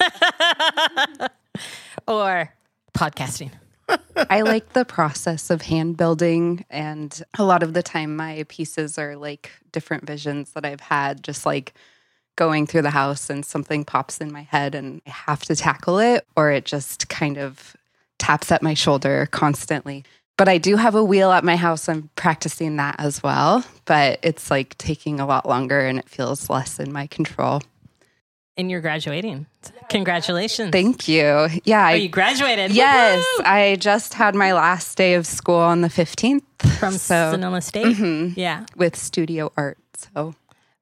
or 2.06 2.54
podcasting. 2.96 3.50
I 4.16 4.42
like 4.42 4.72
the 4.72 4.84
process 4.84 5.50
of 5.50 5.62
hand 5.62 5.96
building. 5.96 6.64
And 6.70 7.22
a 7.38 7.44
lot 7.44 7.62
of 7.62 7.74
the 7.74 7.82
time, 7.82 8.16
my 8.16 8.44
pieces 8.48 8.98
are 8.98 9.16
like 9.16 9.50
different 9.72 10.06
visions 10.06 10.52
that 10.52 10.64
I've 10.64 10.80
had, 10.80 11.22
just 11.22 11.46
like 11.46 11.74
going 12.36 12.66
through 12.66 12.82
the 12.82 12.90
house 12.90 13.28
and 13.30 13.44
something 13.44 13.84
pops 13.84 14.18
in 14.18 14.32
my 14.32 14.42
head 14.42 14.74
and 14.74 15.02
I 15.06 15.10
have 15.10 15.42
to 15.42 15.56
tackle 15.56 15.98
it, 15.98 16.26
or 16.36 16.50
it 16.50 16.64
just 16.64 17.08
kind 17.08 17.36
of 17.36 17.76
taps 18.18 18.50
at 18.50 18.62
my 18.62 18.74
shoulder 18.74 19.28
constantly. 19.30 20.04
But 20.38 20.48
I 20.48 20.58
do 20.58 20.76
have 20.76 20.94
a 20.94 21.04
wheel 21.04 21.30
at 21.30 21.44
my 21.44 21.56
house. 21.56 21.88
I'm 21.88 22.08
practicing 22.16 22.76
that 22.76 22.96
as 22.98 23.22
well, 23.22 23.64
but 23.84 24.18
it's 24.22 24.50
like 24.50 24.76
taking 24.78 25.20
a 25.20 25.26
lot 25.26 25.46
longer 25.46 25.80
and 25.80 25.98
it 25.98 26.08
feels 26.08 26.48
less 26.48 26.80
in 26.80 26.92
my 26.92 27.06
control. 27.06 27.60
And 28.56 28.70
you're 28.70 28.80
graduating. 28.82 29.46
Congratulations. 29.88 30.70
Thank 30.72 31.08
you. 31.08 31.48
Yeah. 31.64 31.82
Oh, 31.84 31.86
I, 31.88 31.94
you 31.94 32.08
graduated. 32.10 32.72
Yes, 32.72 33.24
Woohoo! 33.38 33.44
I 33.46 33.76
just 33.76 34.12
had 34.14 34.34
my 34.34 34.52
last 34.52 34.96
day 34.98 35.14
of 35.14 35.26
school 35.26 35.56
on 35.56 35.80
the 35.80 35.88
15th 35.88 36.42
From 36.78 36.92
so 36.94 37.30
Sonoma 37.32 37.62
State. 37.62 37.96
Mhm. 37.96 38.34
Yeah. 38.36 38.66
with 38.76 38.94
studio 38.96 39.50
art. 39.56 39.78
So, 39.96 40.34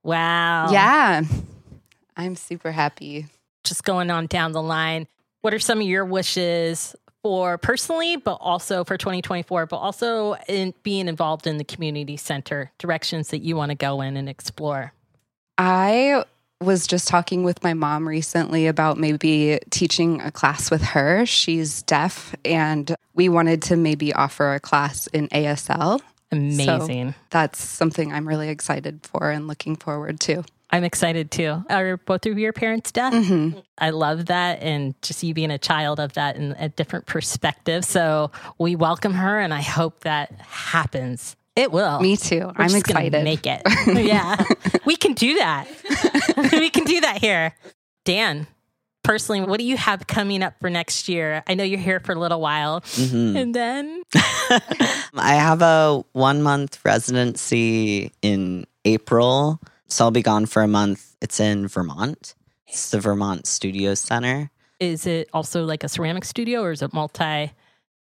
Wow. 0.02 0.70
yeah. 0.72 1.22
I'm 2.16 2.34
super 2.36 2.72
happy. 2.72 3.26
Just 3.64 3.84
going 3.84 4.10
on 4.10 4.26
down 4.26 4.52
the 4.52 4.62
line. 4.62 5.06
What 5.42 5.54
are 5.54 5.58
some 5.60 5.80
of 5.80 5.86
your 5.86 6.04
wishes 6.04 6.94
for 7.22 7.56
personally, 7.58 8.16
but 8.16 8.34
also 8.40 8.82
for 8.84 8.96
2024, 8.96 9.66
but 9.66 9.76
also 9.76 10.34
in 10.48 10.74
being 10.82 11.06
involved 11.06 11.46
in 11.46 11.56
the 11.58 11.64
community 11.64 12.16
center 12.16 12.72
directions 12.78 13.28
that 13.28 13.38
you 13.42 13.56
want 13.56 13.70
to 13.70 13.74
go 13.76 14.00
in 14.00 14.16
and 14.16 14.28
explore? 14.28 14.92
I 15.56 16.24
was 16.60 16.86
just 16.86 17.08
talking 17.08 17.42
with 17.42 17.62
my 17.62 17.74
mom 17.74 18.06
recently 18.06 18.66
about 18.66 18.98
maybe 18.98 19.58
teaching 19.70 20.20
a 20.20 20.30
class 20.30 20.70
with 20.70 20.82
her. 20.82 21.24
She's 21.24 21.82
deaf, 21.82 22.34
and 22.44 22.94
we 23.14 23.28
wanted 23.28 23.62
to 23.62 23.76
maybe 23.76 24.12
offer 24.12 24.54
a 24.54 24.60
class 24.60 25.06
in 25.08 25.28
ASL. 25.28 26.00
Amazing. 26.30 27.12
So 27.12 27.14
that's 27.30 27.62
something 27.62 28.12
I'm 28.12 28.28
really 28.28 28.50
excited 28.50 29.00
for 29.04 29.30
and 29.30 29.48
looking 29.48 29.74
forward 29.74 30.20
to. 30.20 30.44
I'm 30.72 30.84
excited 30.84 31.30
too. 31.30 31.64
Are 31.68 31.96
both 31.96 32.26
of 32.26 32.38
your 32.38 32.52
parents 32.52 32.92
deaf? 32.92 33.12
Mm-hmm. 33.12 33.58
I 33.78 33.90
love 33.90 34.26
that. 34.26 34.62
And 34.62 34.94
just 35.02 35.22
you 35.22 35.34
being 35.34 35.50
a 35.50 35.58
child 35.58 35.98
of 35.98 36.12
that 36.12 36.36
in 36.36 36.52
a 36.58 36.68
different 36.68 37.06
perspective. 37.06 37.84
So 37.84 38.30
we 38.58 38.76
welcome 38.76 39.14
her 39.14 39.40
and 39.40 39.52
I 39.52 39.62
hope 39.62 40.00
that 40.00 40.32
happens. 40.40 41.34
It 41.56 41.72
will. 41.72 42.00
Me 42.00 42.16
too. 42.16 42.40
We're 42.40 42.52
I'm 42.56 42.68
just 42.68 42.86
gonna 42.86 43.00
excited. 43.06 43.24
Make 43.24 43.46
it. 43.46 43.62
yeah. 44.06 44.42
we 44.84 44.96
can 44.96 45.14
do 45.14 45.34
that. 45.36 45.66
we 46.52 46.70
can 46.70 46.84
do 46.84 47.00
that 47.00 47.18
here. 47.18 47.54
Dan, 48.04 48.46
personally, 49.02 49.40
what 49.42 49.58
do 49.58 49.64
you 49.64 49.76
have 49.76 50.06
coming 50.06 50.42
up 50.42 50.54
for 50.60 50.70
next 50.70 51.08
year? 51.08 51.42
I 51.46 51.54
know 51.54 51.64
you're 51.64 51.78
here 51.80 52.00
for 52.00 52.12
a 52.12 52.18
little 52.18 52.40
while. 52.40 52.80
Mm-hmm. 52.82 53.36
And 53.36 53.54
then 53.54 54.02
I 55.14 55.34
have 55.34 55.60
a 55.62 56.02
one 56.12 56.42
month 56.42 56.78
residency 56.84 58.12
in 58.22 58.66
April. 58.84 59.60
So 59.88 60.04
I'll 60.04 60.10
be 60.12 60.22
gone 60.22 60.46
for 60.46 60.62
a 60.62 60.68
month. 60.68 61.16
It's 61.20 61.40
in 61.40 61.66
Vermont. 61.68 62.34
It's 62.68 62.90
the 62.90 63.00
Vermont 63.00 63.46
Studio 63.48 63.94
Center. 63.94 64.50
is 64.78 65.04
it 65.04 65.28
also 65.34 65.64
like 65.64 65.82
a 65.82 65.88
ceramic 65.88 66.24
studio 66.24 66.62
or 66.62 66.70
is 66.70 66.80
it 66.80 66.92
multi? 66.92 67.50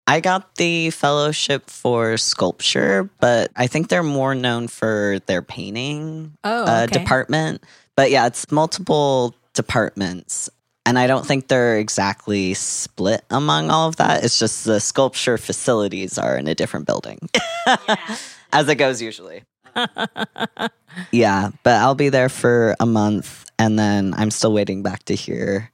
I 0.09 0.21
got 0.21 0.55
the 0.55 0.89
fellowship 0.89 1.69
for 1.69 2.17
sculpture, 2.17 3.07
but 3.19 3.51
I 3.55 3.67
think 3.67 3.89
they're 3.89 4.01
more 4.01 4.33
known 4.33 4.67
for 4.67 5.19
their 5.27 5.43
painting 5.43 6.35
Oh, 6.43 6.65
uh, 6.65 6.85
department. 6.87 7.63
But 7.95 8.09
yeah, 8.09 8.25
it's 8.25 8.51
multiple 8.51 9.35
departments. 9.53 10.49
And 10.83 10.97
I 10.97 11.05
don't 11.05 11.27
think 11.27 11.47
they're 11.47 11.77
exactly 11.77 12.55
split 12.55 13.23
among 13.29 13.69
all 13.69 13.87
of 13.87 13.97
that. 13.97 14.23
It's 14.23 14.39
just 14.39 14.65
the 14.65 14.79
sculpture 14.79 15.37
facilities 15.37 16.17
are 16.17 16.35
in 16.35 16.47
a 16.47 16.55
different 16.55 16.87
building, 16.87 17.19
as 18.51 18.67
it 18.67 18.75
goes 18.75 19.03
usually. 19.03 19.43
yeah, 21.11 21.51
but 21.61 21.75
I'll 21.75 21.93
be 21.93 22.09
there 22.09 22.29
for 22.29 22.75
a 22.79 22.87
month. 22.87 23.45
And 23.59 23.77
then 23.77 24.15
I'm 24.17 24.31
still 24.31 24.53
waiting 24.53 24.81
back 24.81 25.03
to 25.03 25.13
hear 25.13 25.69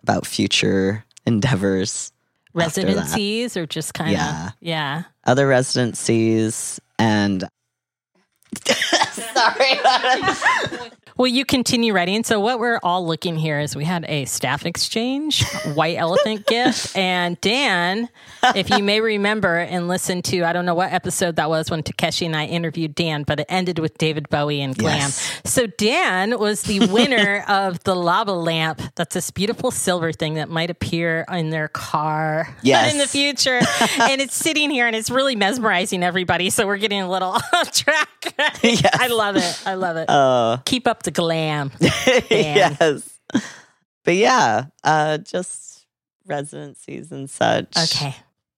about 0.00 0.26
future 0.26 1.04
endeavors. 1.26 2.12
Residencies 2.54 3.56
or 3.56 3.66
just 3.66 3.94
kind 3.94 4.10
of, 4.10 4.14
Yeah. 4.14 4.50
yeah. 4.60 5.02
other 5.24 5.46
residencies 5.46 6.80
and 6.98 7.44
sorry 8.64 9.78
Well, 11.20 11.26
you 11.26 11.44
continue 11.44 11.92
writing. 11.92 12.24
So, 12.24 12.40
what 12.40 12.58
we're 12.58 12.80
all 12.82 13.06
looking 13.06 13.36
here 13.36 13.60
is 13.60 13.76
we 13.76 13.84
had 13.84 14.06
a 14.08 14.24
staff 14.24 14.64
exchange, 14.64 15.44
white 15.74 15.98
elephant 15.98 16.46
gift, 16.46 16.96
and 16.96 17.38
Dan, 17.42 18.08
if 18.56 18.70
you 18.70 18.82
may 18.82 19.02
remember 19.02 19.58
and 19.58 19.86
listen 19.86 20.22
to, 20.22 20.44
I 20.44 20.54
don't 20.54 20.64
know 20.64 20.72
what 20.74 20.94
episode 20.94 21.36
that 21.36 21.50
was 21.50 21.70
when 21.70 21.82
Takeshi 21.82 22.24
and 22.24 22.34
I 22.34 22.46
interviewed 22.46 22.94
Dan, 22.94 23.24
but 23.24 23.38
it 23.38 23.46
ended 23.50 23.78
with 23.80 23.98
David 23.98 24.30
Bowie 24.30 24.62
and 24.62 24.74
Glam. 24.74 24.96
Yes. 24.96 25.42
So, 25.44 25.66
Dan 25.66 26.38
was 26.38 26.62
the 26.62 26.86
winner 26.86 27.44
of 27.48 27.84
the 27.84 27.94
lava 27.94 28.32
lamp. 28.32 28.80
That's 28.94 29.12
this 29.12 29.30
beautiful 29.30 29.70
silver 29.70 30.12
thing 30.12 30.36
that 30.36 30.48
might 30.48 30.70
appear 30.70 31.26
in 31.30 31.50
their 31.50 31.68
car 31.68 32.56
Yes. 32.62 32.92
in 32.92 32.98
the 32.98 33.06
future. 33.06 33.60
and 34.00 34.22
it's 34.22 34.34
sitting 34.34 34.70
here 34.70 34.86
and 34.86 34.96
it's 34.96 35.10
really 35.10 35.36
mesmerizing 35.36 36.02
everybody. 36.02 36.48
So, 36.48 36.66
we're 36.66 36.78
getting 36.78 37.02
a 37.02 37.10
little 37.10 37.32
off 37.52 37.72
track. 37.72 38.08
Yes. 38.62 38.88
I 38.94 39.08
love 39.08 39.36
it. 39.36 39.62
I 39.66 39.74
love 39.74 39.98
it 39.98 40.08
uh 40.08 40.56
keep 40.64 40.86
up 40.86 41.02
the 41.02 41.09
glam. 41.10 41.70
yes 42.30 43.18
but 44.04 44.14
yeah 44.16 44.66
uh 44.84 45.18
just 45.18 45.86
residencies 46.26 47.12
and 47.12 47.28
such 47.30 47.76
Okay, 47.76 48.14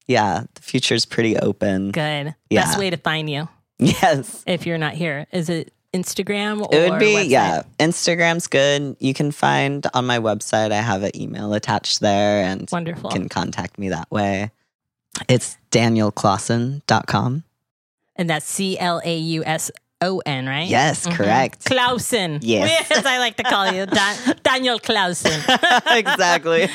yeah 0.07 0.45
the 0.55 0.63
future's 0.63 1.05
pretty 1.05 1.37
open 1.39 1.91
good. 1.91 2.35
Yeah. 2.51 2.65
Best 2.65 2.79
way 2.79 2.91
to 2.91 2.97
find 2.97 3.29
you 3.29 3.49
yes 3.79 4.43
if 4.47 4.67
you're 4.67 4.79
not 4.79 4.95
here 4.95 5.27
is 5.33 5.49
it 5.49 5.73
Instagram 5.93 6.63
or 6.63 6.69
it 6.75 6.91
would 6.91 6.99
be 6.99 7.07
website? 7.15 7.29
yeah 7.29 7.63
instagram's 7.79 8.47
good 8.47 8.97
you 8.99 9.13
can 9.13 9.31
find 9.31 9.87
on 9.93 10.07
my 10.07 10.19
website 10.19 10.73
i 10.73 10.77
have 10.81 11.03
an 11.03 11.11
email 11.15 11.53
attached 11.53 12.01
there 12.01 12.43
and 12.45 12.67
Wonderful. 12.73 13.11
can 13.11 13.29
contact 13.29 13.79
me 13.79 13.91
that 13.91 14.11
way 14.11 14.51
it's 15.29 15.59
danielclausen.com 15.71 17.45
and 18.17 18.29
that's 18.31 18.47
C 18.49 18.79
L 18.79 19.01
A 19.05 19.17
U 19.17 19.45
S 19.45 19.71
O 20.03 20.21
N, 20.27 20.47
right? 20.47 20.69
yes 20.69 21.07
Mhm. 21.07 21.15
correct 21.17 21.65
Clausen. 21.65 22.39
Yes. 22.43 22.91
as 22.99 23.07
I 23.07 23.19
like 23.19 23.37
to 23.37 23.43
call 23.45 23.73
you, 23.73 23.87
Dan- 23.87 24.37
Daniel 24.43 24.79
Clausen. 24.79 25.41
exactly. 25.91 26.69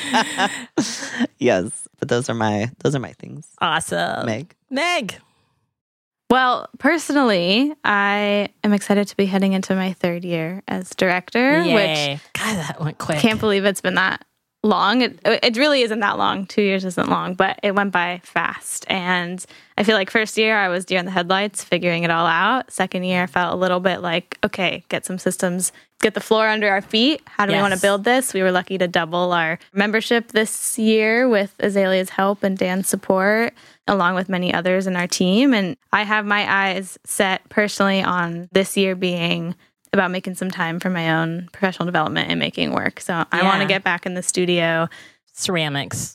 yes, 1.38 1.88
but 1.98 2.08
those 2.08 2.28
are 2.28 2.34
my 2.34 2.70
those 2.82 2.94
are 2.94 3.00
my 3.00 3.12
things. 3.12 3.46
Awesome, 3.60 4.26
Meg. 4.26 4.54
Meg. 4.70 5.20
Well, 6.30 6.68
personally, 6.78 7.72
I 7.84 8.50
am 8.62 8.74
excited 8.74 9.08
to 9.08 9.16
be 9.16 9.24
heading 9.24 9.54
into 9.54 9.74
my 9.74 9.94
third 9.94 10.24
year 10.26 10.62
as 10.68 10.90
director, 10.90 11.60
which 11.62 11.66
Yay. 11.68 12.20
God, 12.34 12.56
that 12.56 12.80
went 12.80 12.98
quick. 12.98 13.18
can't 13.18 13.40
believe 13.40 13.64
it's 13.64 13.80
been 13.80 13.94
that 13.94 14.24
long. 14.62 15.02
It, 15.02 15.18
it 15.24 15.56
really 15.56 15.82
isn't 15.82 16.00
that 16.00 16.18
long. 16.18 16.46
Two 16.46 16.62
years 16.62 16.84
isn't 16.84 17.08
long, 17.08 17.34
but 17.34 17.58
it 17.62 17.74
went 17.74 17.92
by 17.92 18.20
fast. 18.24 18.84
And 18.88 19.44
I 19.76 19.84
feel 19.84 19.94
like 19.94 20.10
first 20.10 20.36
year 20.36 20.56
I 20.56 20.68
was 20.68 20.84
deer 20.84 20.98
in 20.98 21.04
the 21.04 21.10
headlights, 21.10 21.62
figuring 21.62 22.02
it 22.02 22.10
all 22.10 22.26
out. 22.26 22.70
Second 22.70 23.04
year 23.04 23.22
I 23.22 23.26
felt 23.26 23.52
a 23.52 23.56
little 23.56 23.80
bit 23.80 24.00
like, 24.00 24.38
okay, 24.44 24.84
get 24.88 25.06
some 25.06 25.18
systems, 25.18 25.72
get 26.00 26.14
the 26.14 26.20
floor 26.20 26.48
under 26.48 26.68
our 26.68 26.82
feet. 26.82 27.22
How 27.26 27.46
do 27.46 27.52
we 27.52 27.60
want 27.60 27.74
to 27.74 27.80
build 27.80 28.04
this? 28.04 28.34
We 28.34 28.42
were 28.42 28.52
lucky 28.52 28.78
to 28.78 28.88
double 28.88 29.32
our 29.32 29.58
membership 29.72 30.32
this 30.32 30.78
year 30.78 31.28
with 31.28 31.54
Azalea's 31.60 32.10
help 32.10 32.42
and 32.42 32.58
Dan's 32.58 32.88
support, 32.88 33.54
along 33.86 34.16
with 34.16 34.28
many 34.28 34.52
others 34.52 34.86
in 34.86 34.96
our 34.96 35.06
team. 35.06 35.54
And 35.54 35.76
I 35.92 36.02
have 36.02 36.26
my 36.26 36.68
eyes 36.68 36.98
set 37.04 37.48
personally 37.48 38.02
on 38.02 38.48
this 38.52 38.76
year 38.76 38.96
being 38.96 39.54
about 39.92 40.10
making 40.10 40.34
some 40.34 40.50
time 40.50 40.80
for 40.80 40.90
my 40.90 41.14
own 41.20 41.48
professional 41.52 41.86
development 41.86 42.30
and 42.30 42.38
making 42.38 42.72
work. 42.72 43.00
So 43.00 43.24
I 43.32 43.42
want 43.42 43.62
to 43.62 43.66
get 43.68 43.84
back 43.84 44.06
in 44.06 44.14
the 44.14 44.22
studio. 44.22 44.88
Ceramics. 45.32 46.14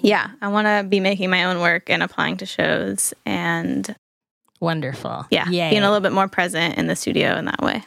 Yeah, 0.00 0.30
I 0.40 0.48
want 0.48 0.66
to 0.66 0.84
be 0.88 1.00
making 1.00 1.30
my 1.30 1.44
own 1.44 1.60
work 1.60 1.90
and 1.90 2.02
applying 2.02 2.38
to 2.38 2.46
shows 2.46 3.12
and 3.26 3.94
Wonderful. 4.60 5.26
yeah, 5.30 5.48
Yay. 5.48 5.70
being 5.70 5.82
a 5.82 5.86
little 5.86 6.00
bit 6.00 6.12
more 6.12 6.28
present 6.28 6.78
in 6.78 6.86
the 6.86 6.96
studio 6.96 7.36
in 7.36 7.44
that 7.46 7.60
way. 7.60 7.84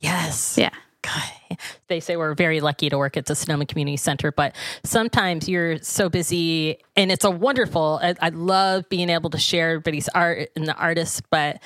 Yes. 0.00 0.56
Yeah. 0.58 0.70
God. 1.02 1.58
They 1.88 2.00
say 2.00 2.16
we're 2.16 2.34
very 2.34 2.60
lucky 2.60 2.88
to 2.90 2.98
work 2.98 3.16
at 3.16 3.26
the 3.26 3.36
Sonoma 3.36 3.66
Community 3.66 3.96
Center, 3.96 4.32
but 4.32 4.56
sometimes 4.82 5.48
you're 5.48 5.78
so 5.78 6.08
busy 6.08 6.78
and 6.96 7.12
it's 7.12 7.24
a 7.24 7.30
wonderful, 7.30 8.00
I, 8.02 8.14
I 8.20 8.28
love 8.30 8.88
being 8.88 9.08
able 9.08 9.30
to 9.30 9.38
share 9.38 9.70
everybody's 9.70 10.08
art 10.08 10.50
and 10.56 10.66
the 10.66 10.74
artists, 10.74 11.22
but 11.30 11.60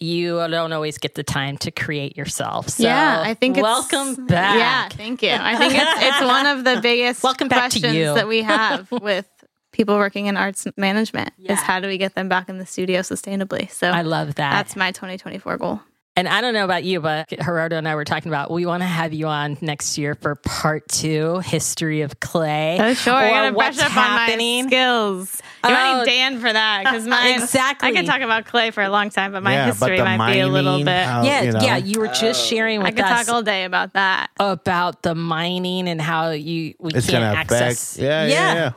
you 0.00 0.36
don't 0.48 0.72
always 0.72 0.96
get 0.98 1.14
the 1.14 1.22
time 1.22 1.58
to 1.58 1.70
create 1.70 2.16
yourself. 2.16 2.70
So 2.70 2.84
yeah, 2.84 3.22
I 3.24 3.34
think 3.34 3.56
it's, 3.58 3.62
welcome 3.62 4.26
back. 4.26 4.56
Yeah, 4.56 4.88
thank 4.96 5.22
you. 5.22 5.30
I 5.32 5.56
think 5.56 5.74
it's 5.74 5.90
it's 6.02 6.22
one 6.22 6.46
of 6.46 6.64
the 6.64 6.80
biggest 6.82 7.22
Welcome 7.22 7.48
back 7.48 7.70
to 7.72 7.94
you. 7.94 8.14
that 8.14 8.26
we 8.26 8.42
have 8.42 8.90
with 9.02 9.28
people 9.72 9.96
working 9.96 10.26
in 10.26 10.36
arts 10.36 10.66
management 10.76 11.32
Yeah. 11.38 11.52
is 11.52 11.60
how 11.60 11.80
do 11.80 11.86
we 11.86 11.98
get 11.98 12.14
them 12.14 12.28
back 12.28 12.48
in 12.48 12.58
the 12.58 12.66
studio 12.66 13.00
sustainably? 13.00 13.70
So 13.70 13.88
I 13.90 14.02
love 14.02 14.28
that. 14.36 14.50
that's 14.52 14.74
my 14.74 14.90
2024 14.90 15.58
goal. 15.58 15.80
And 16.20 16.28
I 16.28 16.42
don't 16.42 16.52
know 16.52 16.66
about 16.66 16.84
you, 16.84 17.00
but 17.00 17.30
Gerardo 17.30 17.78
and 17.78 17.88
I 17.88 17.94
were 17.94 18.04
talking 18.04 18.30
about 18.30 18.50
we 18.50 18.66
want 18.66 18.82
to 18.82 18.86
have 18.86 19.14
you 19.14 19.26
on 19.26 19.56
next 19.62 19.96
year 19.96 20.14
for 20.14 20.34
part 20.34 20.86
two, 20.86 21.38
history 21.38 22.02
of 22.02 22.20
clay. 22.20 22.76
Oh, 22.78 22.92
sure. 22.92 23.14
I 23.14 23.26
Or 23.26 23.30
gotta 23.30 23.52
brush 23.52 23.66
what's 23.76 23.82
up 23.86 23.90
happening. 23.90 24.58
on 24.58 24.64
my 24.66 24.68
skills. 24.70 25.42
You 25.64 25.70
Oh. 25.70 25.72
might 25.72 25.98
need 26.00 26.10
Dan 26.10 26.40
for 26.40 26.52
that 26.52 26.84
because 26.84 27.06
mine. 27.08 27.40
Exactly. 27.40 27.88
I 27.88 27.92
could 27.92 28.04
talk 28.04 28.20
about 28.20 28.44
clay 28.44 28.70
for 28.70 28.82
a 28.82 28.90
long 28.90 29.08
time, 29.08 29.32
but 29.32 29.42
my 29.42 29.54
Yeah, 29.54 29.66
history 29.66 29.96
the 29.96 30.04
might 30.04 30.34
be 30.34 30.40
a 30.40 30.46
little 30.46 30.84
bit. 30.84 31.06
how- 31.06 31.22
yeah, 31.22 31.40
you 31.42 31.52
know. 31.52 31.60
yeah. 31.62 31.76
You 31.78 32.00
were 32.00 32.08
just 32.08 32.42
oh. 32.42 32.46
sharing 32.54 32.82
I 32.82 32.90
could 32.90 33.00
us 33.00 33.26
talk 33.26 33.34
all 33.34 33.42
day 33.42 33.64
about 33.64 33.94
that. 33.94 34.28
about 34.38 35.02
the 35.02 35.14
mining 35.14 35.88
and 35.88 36.02
how 36.02 36.32
you 36.32 36.74
we 36.78 36.92
It's 36.92 37.08
can't 37.08 37.22
gonna 37.22 37.34
access. 37.34 37.92
affect. 37.96 38.02
Yeah, 38.04 38.26
yeah, 38.26 38.54
yeah. 38.54 38.70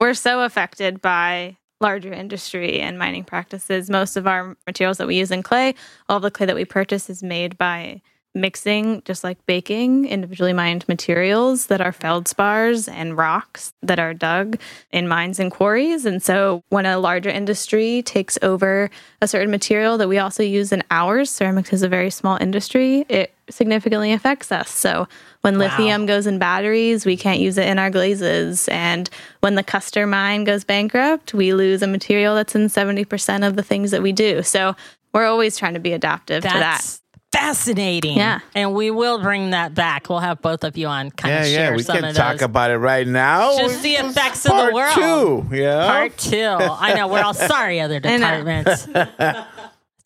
We're 0.00 0.14
so 0.14 0.42
affected 0.42 1.02
by 1.02 1.56
larger 1.80 2.12
industry 2.12 2.80
and 2.80 2.98
mining 2.98 3.24
practices. 3.24 3.90
Most 3.90 4.16
of 4.16 4.26
our 4.26 4.56
materials 4.66 4.98
that 4.98 5.06
we 5.06 5.16
use 5.16 5.30
in 5.30 5.42
clay, 5.42 5.74
all 6.08 6.20
the 6.20 6.30
clay 6.30 6.46
that 6.46 6.56
we 6.56 6.64
purchase 6.64 7.10
is 7.10 7.22
made 7.22 7.58
by 7.58 8.00
mixing, 8.36 9.02
just 9.04 9.24
like 9.24 9.44
baking, 9.46 10.06
individually 10.06 10.52
mined 10.52 10.86
materials 10.88 11.66
that 11.66 11.80
are 11.80 11.92
feldspars 11.92 12.86
and 12.92 13.16
rocks 13.16 13.72
that 13.82 13.98
are 13.98 14.12
dug 14.12 14.60
in 14.92 15.08
mines 15.08 15.40
and 15.40 15.50
quarries. 15.50 16.04
And 16.04 16.22
so 16.22 16.62
when 16.68 16.86
a 16.86 16.98
larger 16.98 17.30
industry 17.30 18.02
takes 18.02 18.38
over 18.42 18.90
a 19.22 19.26
certain 19.26 19.50
material 19.50 19.96
that 19.98 20.08
we 20.08 20.18
also 20.18 20.42
use 20.42 20.70
in 20.70 20.84
ours, 20.90 21.30
ceramics 21.30 21.72
is 21.72 21.82
a 21.82 21.88
very 21.88 22.10
small 22.10 22.36
industry, 22.36 23.06
it 23.08 23.32
significantly 23.50 24.12
affects 24.12 24.50
us. 24.50 24.70
So 24.70 25.06
when 25.42 25.58
lithium 25.58 26.06
goes 26.06 26.26
in 26.26 26.38
batteries, 26.38 27.06
we 27.06 27.16
can't 27.16 27.38
use 27.40 27.56
it 27.58 27.68
in 27.68 27.78
our 27.78 27.90
glazes. 27.90 28.68
And 28.68 29.08
when 29.40 29.54
the 29.54 29.62
Custer 29.62 30.06
mine 30.06 30.44
goes 30.44 30.64
bankrupt, 30.64 31.32
we 31.34 31.52
lose 31.54 31.82
a 31.82 31.86
material 31.86 32.34
that's 32.34 32.54
in 32.54 32.66
70% 32.66 33.46
of 33.46 33.56
the 33.56 33.62
things 33.62 33.90
that 33.92 34.02
we 34.02 34.12
do. 34.12 34.42
So 34.42 34.74
we're 35.12 35.26
always 35.26 35.56
trying 35.56 35.74
to 35.74 35.80
be 35.80 35.92
adaptive 35.92 36.42
to 36.42 36.48
that. 36.48 36.98
Fascinating. 37.32 38.16
Yeah. 38.16 38.38
And 38.54 38.72
we 38.74 38.90
will 38.90 39.20
bring 39.20 39.50
that 39.50 39.74
back. 39.74 40.08
We'll 40.08 40.20
have 40.20 40.40
both 40.40 40.64
of 40.64 40.78
you 40.78 40.86
on 40.86 41.10
kind 41.10 41.34
Yeah, 41.34 41.40
of 41.42 41.46
share 41.46 41.70
yeah. 41.70 41.76
We 41.76 41.82
some 41.82 41.96
can 41.96 42.04
of 42.06 42.16
talk 42.16 42.32
those. 42.34 42.42
about 42.42 42.70
it 42.70 42.78
right 42.78 43.06
now. 43.06 43.58
Just 43.58 43.82
the 43.82 43.92
effects 43.94 44.46
of 44.46 44.56
the 44.56 44.72
world. 44.72 44.94
Part 44.94 45.48
two. 45.50 45.56
Yeah. 45.56 45.86
Part 45.86 46.16
two. 46.16 46.56
I 46.58 46.94
know. 46.94 47.08
We're 47.08 47.22
all 47.22 47.34
sorry, 47.34 47.80
other 47.80 48.00
departments. 48.00 48.88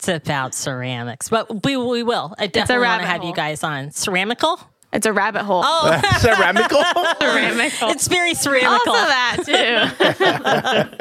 it's 0.00 0.08
about 0.08 0.54
ceramics, 0.54 1.28
but 1.28 1.62
we, 1.64 1.76
we 1.76 2.02
will. 2.02 2.34
I 2.38 2.46
definitely 2.46 2.86
want 2.86 3.02
to 3.02 3.06
rabbit 3.06 3.12
have 3.12 3.24
you 3.24 3.34
guys 3.34 3.62
on. 3.62 3.90
Ceramical? 3.90 4.58
It's 4.94 5.04
a 5.04 5.12
rabbit 5.12 5.42
hole. 5.42 5.60
Oh, 5.62 6.00
Ceramical. 6.20 6.82
ceramical. 7.20 7.90
it's 7.90 8.08
very 8.08 8.32
ceramical. 8.32 8.76
also 8.76 8.92
that 8.92 9.36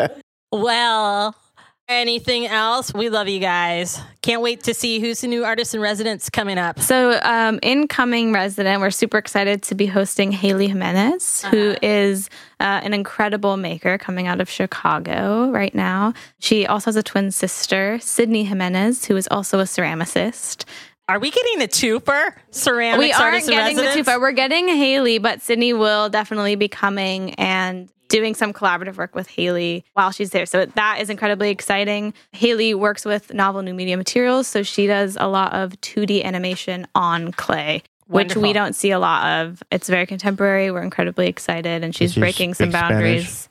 too. 0.09 0.15
Well, 0.51 1.33
anything 1.89 2.45
else? 2.45 2.93
We 2.93 3.09
love 3.09 3.27
you 3.27 3.39
guys. 3.39 3.99
Can't 4.21 4.41
wait 4.41 4.63
to 4.63 4.73
see 4.73 4.99
who's 4.99 5.21
the 5.21 5.27
new 5.27 5.43
artist 5.43 5.73
in 5.73 5.81
residence 5.81 6.29
coming 6.29 6.57
up. 6.57 6.79
So, 6.79 7.19
um, 7.23 7.59
incoming 7.61 8.31
resident, 8.31 8.79
we're 8.79 8.91
super 8.91 9.17
excited 9.17 9.63
to 9.63 9.75
be 9.75 9.87
hosting 9.87 10.31
Haley 10.31 10.67
Jimenez, 10.67 11.43
who 11.45 11.75
is 11.81 12.29
uh, 12.59 12.79
an 12.83 12.93
incredible 12.93 13.57
maker 13.57 13.97
coming 13.97 14.27
out 14.27 14.39
of 14.39 14.49
Chicago 14.49 15.49
right 15.49 15.73
now. 15.73 16.13
She 16.39 16.67
also 16.67 16.85
has 16.85 16.95
a 16.95 17.03
twin 17.03 17.31
sister, 17.31 17.97
Sydney 17.99 18.43
Jimenez, 18.43 19.05
who 19.05 19.17
is 19.17 19.27
also 19.29 19.59
a 19.59 19.63
ceramicist. 19.63 20.65
Are 21.09 21.17
we 21.17 21.31
getting 21.31 21.63
a 21.63 21.67
twofer? 21.67 22.33
Ceramics 22.51 22.99
we 22.99 23.11
aren't 23.11 23.47
getting 23.47 23.75
the 23.75 23.81
two, 23.81 23.87
residence? 23.87 24.05
but 24.05 24.21
we're 24.21 24.31
getting 24.31 24.67
Haley, 24.67 25.17
but 25.17 25.41
Sydney 25.41 25.73
will 25.73 26.07
definitely 26.07 26.55
be 26.55 26.67
coming 26.67 27.33
and 27.33 27.89
doing 28.09 28.35
some 28.35 28.51
collaborative 28.51 28.97
work 28.97 29.15
with 29.15 29.27
Haley 29.27 29.85
while 29.93 30.11
she's 30.11 30.31
there. 30.31 30.45
So 30.45 30.65
that 30.65 30.99
is 30.99 31.09
incredibly 31.09 31.49
exciting. 31.49 32.13
Haley 32.31 32.73
works 32.73 33.05
with 33.05 33.33
novel 33.33 33.61
new 33.61 33.73
media 33.73 33.95
materials, 33.95 34.47
so 34.47 34.63
she 34.63 34.87
does 34.87 35.17
a 35.19 35.27
lot 35.27 35.53
of 35.53 35.79
2D 35.81 36.23
animation 36.23 36.85
on 36.93 37.31
clay. 37.31 37.83
Which 38.07 38.35
we 38.35 38.53
don't 38.53 38.73
see 38.73 38.89
a 38.89 38.97
lot 38.97 39.43
of. 39.43 39.61
It's 39.71 39.87
very 39.87 40.07
contemporary. 40.07 40.71
We're 40.71 40.81
incredibly 40.81 41.27
excited, 41.27 41.83
and 41.83 41.95
she's 41.95 42.13
she 42.13 42.19
breaking 42.19 42.55
some 42.55 42.71
speak 42.71 42.79
Spanish? 42.79 42.91
boundaries. 42.91 43.49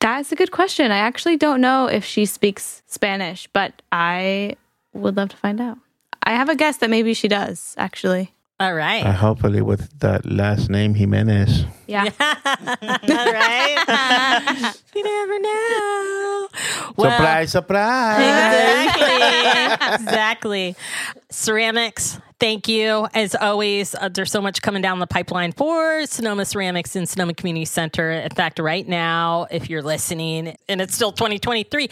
That's 0.00 0.32
a 0.32 0.36
good 0.36 0.50
question. 0.50 0.90
I 0.90 0.96
actually 0.98 1.36
don't 1.36 1.60
know 1.60 1.86
if 1.86 2.02
she 2.02 2.24
speaks 2.24 2.82
Spanish, 2.86 3.46
but 3.52 3.82
I 3.92 4.56
would 4.94 5.16
love 5.16 5.28
to 5.30 5.36
find 5.36 5.60
out. 5.60 5.76
I 6.22 6.32
have 6.32 6.48
a 6.48 6.56
guess 6.56 6.78
that 6.78 6.88
maybe 6.88 7.12
she 7.12 7.28
does, 7.28 7.74
actually. 7.76 8.32
All 8.60 8.72
right. 8.72 9.04
Uh, 9.04 9.12
hopefully, 9.12 9.62
with 9.62 9.98
that 9.98 10.24
last 10.24 10.70
name 10.70 10.94
Jimenez. 10.94 11.64
Yeah. 11.88 12.04
All 12.04 12.08
right. 13.02 14.74
you 14.94 15.02
never 15.02 15.38
know. 15.40 16.48
Well, 16.96 17.10
surprise, 17.10 17.50
surprise. 17.50 18.20
Exactly. 18.94 19.94
exactly. 20.04 20.76
Ceramics. 21.30 22.20
Thank 22.38 22.68
you. 22.68 23.08
As 23.12 23.34
always, 23.34 23.94
uh, 23.96 24.08
there's 24.08 24.30
so 24.30 24.40
much 24.40 24.62
coming 24.62 24.82
down 24.82 25.00
the 25.00 25.06
pipeline 25.06 25.50
for 25.52 26.06
Sonoma 26.06 26.44
Ceramics 26.44 26.94
and 26.94 27.08
Sonoma 27.08 27.34
Community 27.34 27.64
Center. 27.64 28.12
In 28.12 28.30
fact, 28.30 28.60
right 28.60 28.86
now, 28.86 29.46
if 29.50 29.68
you're 29.68 29.82
listening, 29.82 30.56
and 30.68 30.80
it's 30.80 30.94
still 30.94 31.10
2023, 31.10 31.88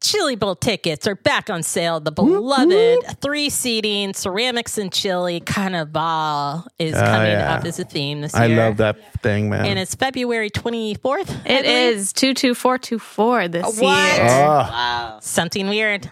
Chili 0.00 0.36
Bowl 0.36 0.54
tickets 0.54 1.06
are 1.06 1.14
back 1.16 1.48
on 1.50 1.62
sale. 1.62 2.00
The 2.00 2.12
beloved 2.12 3.20
three 3.20 3.48
seating 3.50 4.14
ceramics 4.14 4.78
and 4.78 4.92
chili 4.92 5.40
carnival 5.40 6.66
is 6.78 6.94
ah, 6.94 7.04
coming 7.06 7.32
yeah. 7.32 7.54
up 7.54 7.64
as 7.64 7.78
a 7.78 7.84
theme 7.84 8.20
this 8.20 8.34
I 8.34 8.46
year. 8.46 8.60
I 8.60 8.66
love 8.68 8.76
that 8.76 8.98
thing, 9.22 9.48
man. 9.50 9.64
And 9.66 9.78
it's 9.78 9.94
February 9.94 10.50
24th. 10.50 11.04
I 11.06 11.22
It 11.22 11.62
believe. 11.62 11.66
is 11.96 12.12
22424 12.12 13.48
this 13.48 13.64
What? 13.80 14.16
year. 14.16 14.26
oh, 14.28 14.46
Wow. 14.46 15.18
Something 15.22 15.68
weird. 15.68 16.10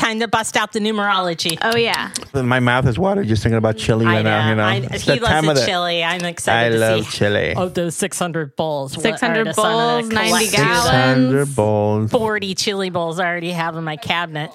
Time 0.00 0.18
to 0.20 0.28
bust 0.28 0.56
out 0.56 0.72
the 0.72 0.80
numerology. 0.80 1.58
Oh, 1.60 1.76
yeah. 1.76 2.10
my 2.34 2.58
mouth 2.58 2.86
is 2.86 2.98
watered 2.98 3.28
just 3.28 3.42
thinking 3.42 3.58
about 3.58 3.76
chili 3.76 4.06
I 4.06 4.14
right 4.16 4.22
know. 4.22 4.30
now. 4.30 4.48
You 4.48 4.54
know, 4.56 4.62
I, 4.64 4.74
It's 4.94 5.04
he 5.04 5.18
the 5.18 5.24
loves 5.24 5.46
of 5.48 5.54
the 5.54 5.60
the- 5.60 5.66
chili. 5.66 6.02
I'm 6.02 6.22
I 6.24 6.28
excited 6.28 6.72
to 6.74 6.78
love 6.80 7.04
see. 7.04 7.18
chili. 7.18 7.54
Oh, 7.56 7.68
those 7.68 7.94
600 7.96 8.56
bowls. 8.56 8.92
600 8.94 9.38
artist 9.38 9.58
I'm 9.58 9.64
gonna 9.64 10.02
bowls, 10.02 10.12
90 10.12 10.56
gallons. 10.56 10.86
600 10.86 11.54
bowls. 11.54 12.10
40 12.10 12.54
chili 12.54 12.90
bowls 12.90 13.20
I 13.20 13.26
already 13.26 13.52
have 13.52 13.76
in 13.76 13.84
my 13.84 13.96
cabinet. 13.96 14.50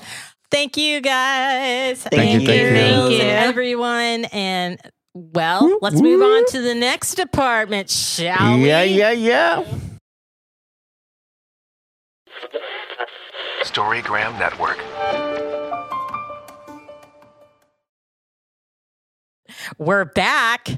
Thank 0.51 0.77
you 0.77 1.01
guys. 1.01 2.01
Thank 2.03 2.41
you, 2.41 2.47
thank 2.47 2.49
you. 2.49 2.75
Thank 2.75 3.12
you. 3.13 3.21
everyone. 3.21 4.25
And 4.25 4.79
well, 5.13 5.77
let's 5.81 6.01
move 6.01 6.21
on 6.21 6.45
to 6.47 6.62
the 6.62 6.75
next 6.75 7.15
department, 7.15 7.89
shall 7.89 8.58
we? 8.58 8.67
Yeah, 8.67 8.84
yeah, 8.84 9.12
yeah. 9.12 9.63
Storygram 13.65 14.38
Network. 14.39 14.78
We're 19.78 20.06
back. 20.06 20.69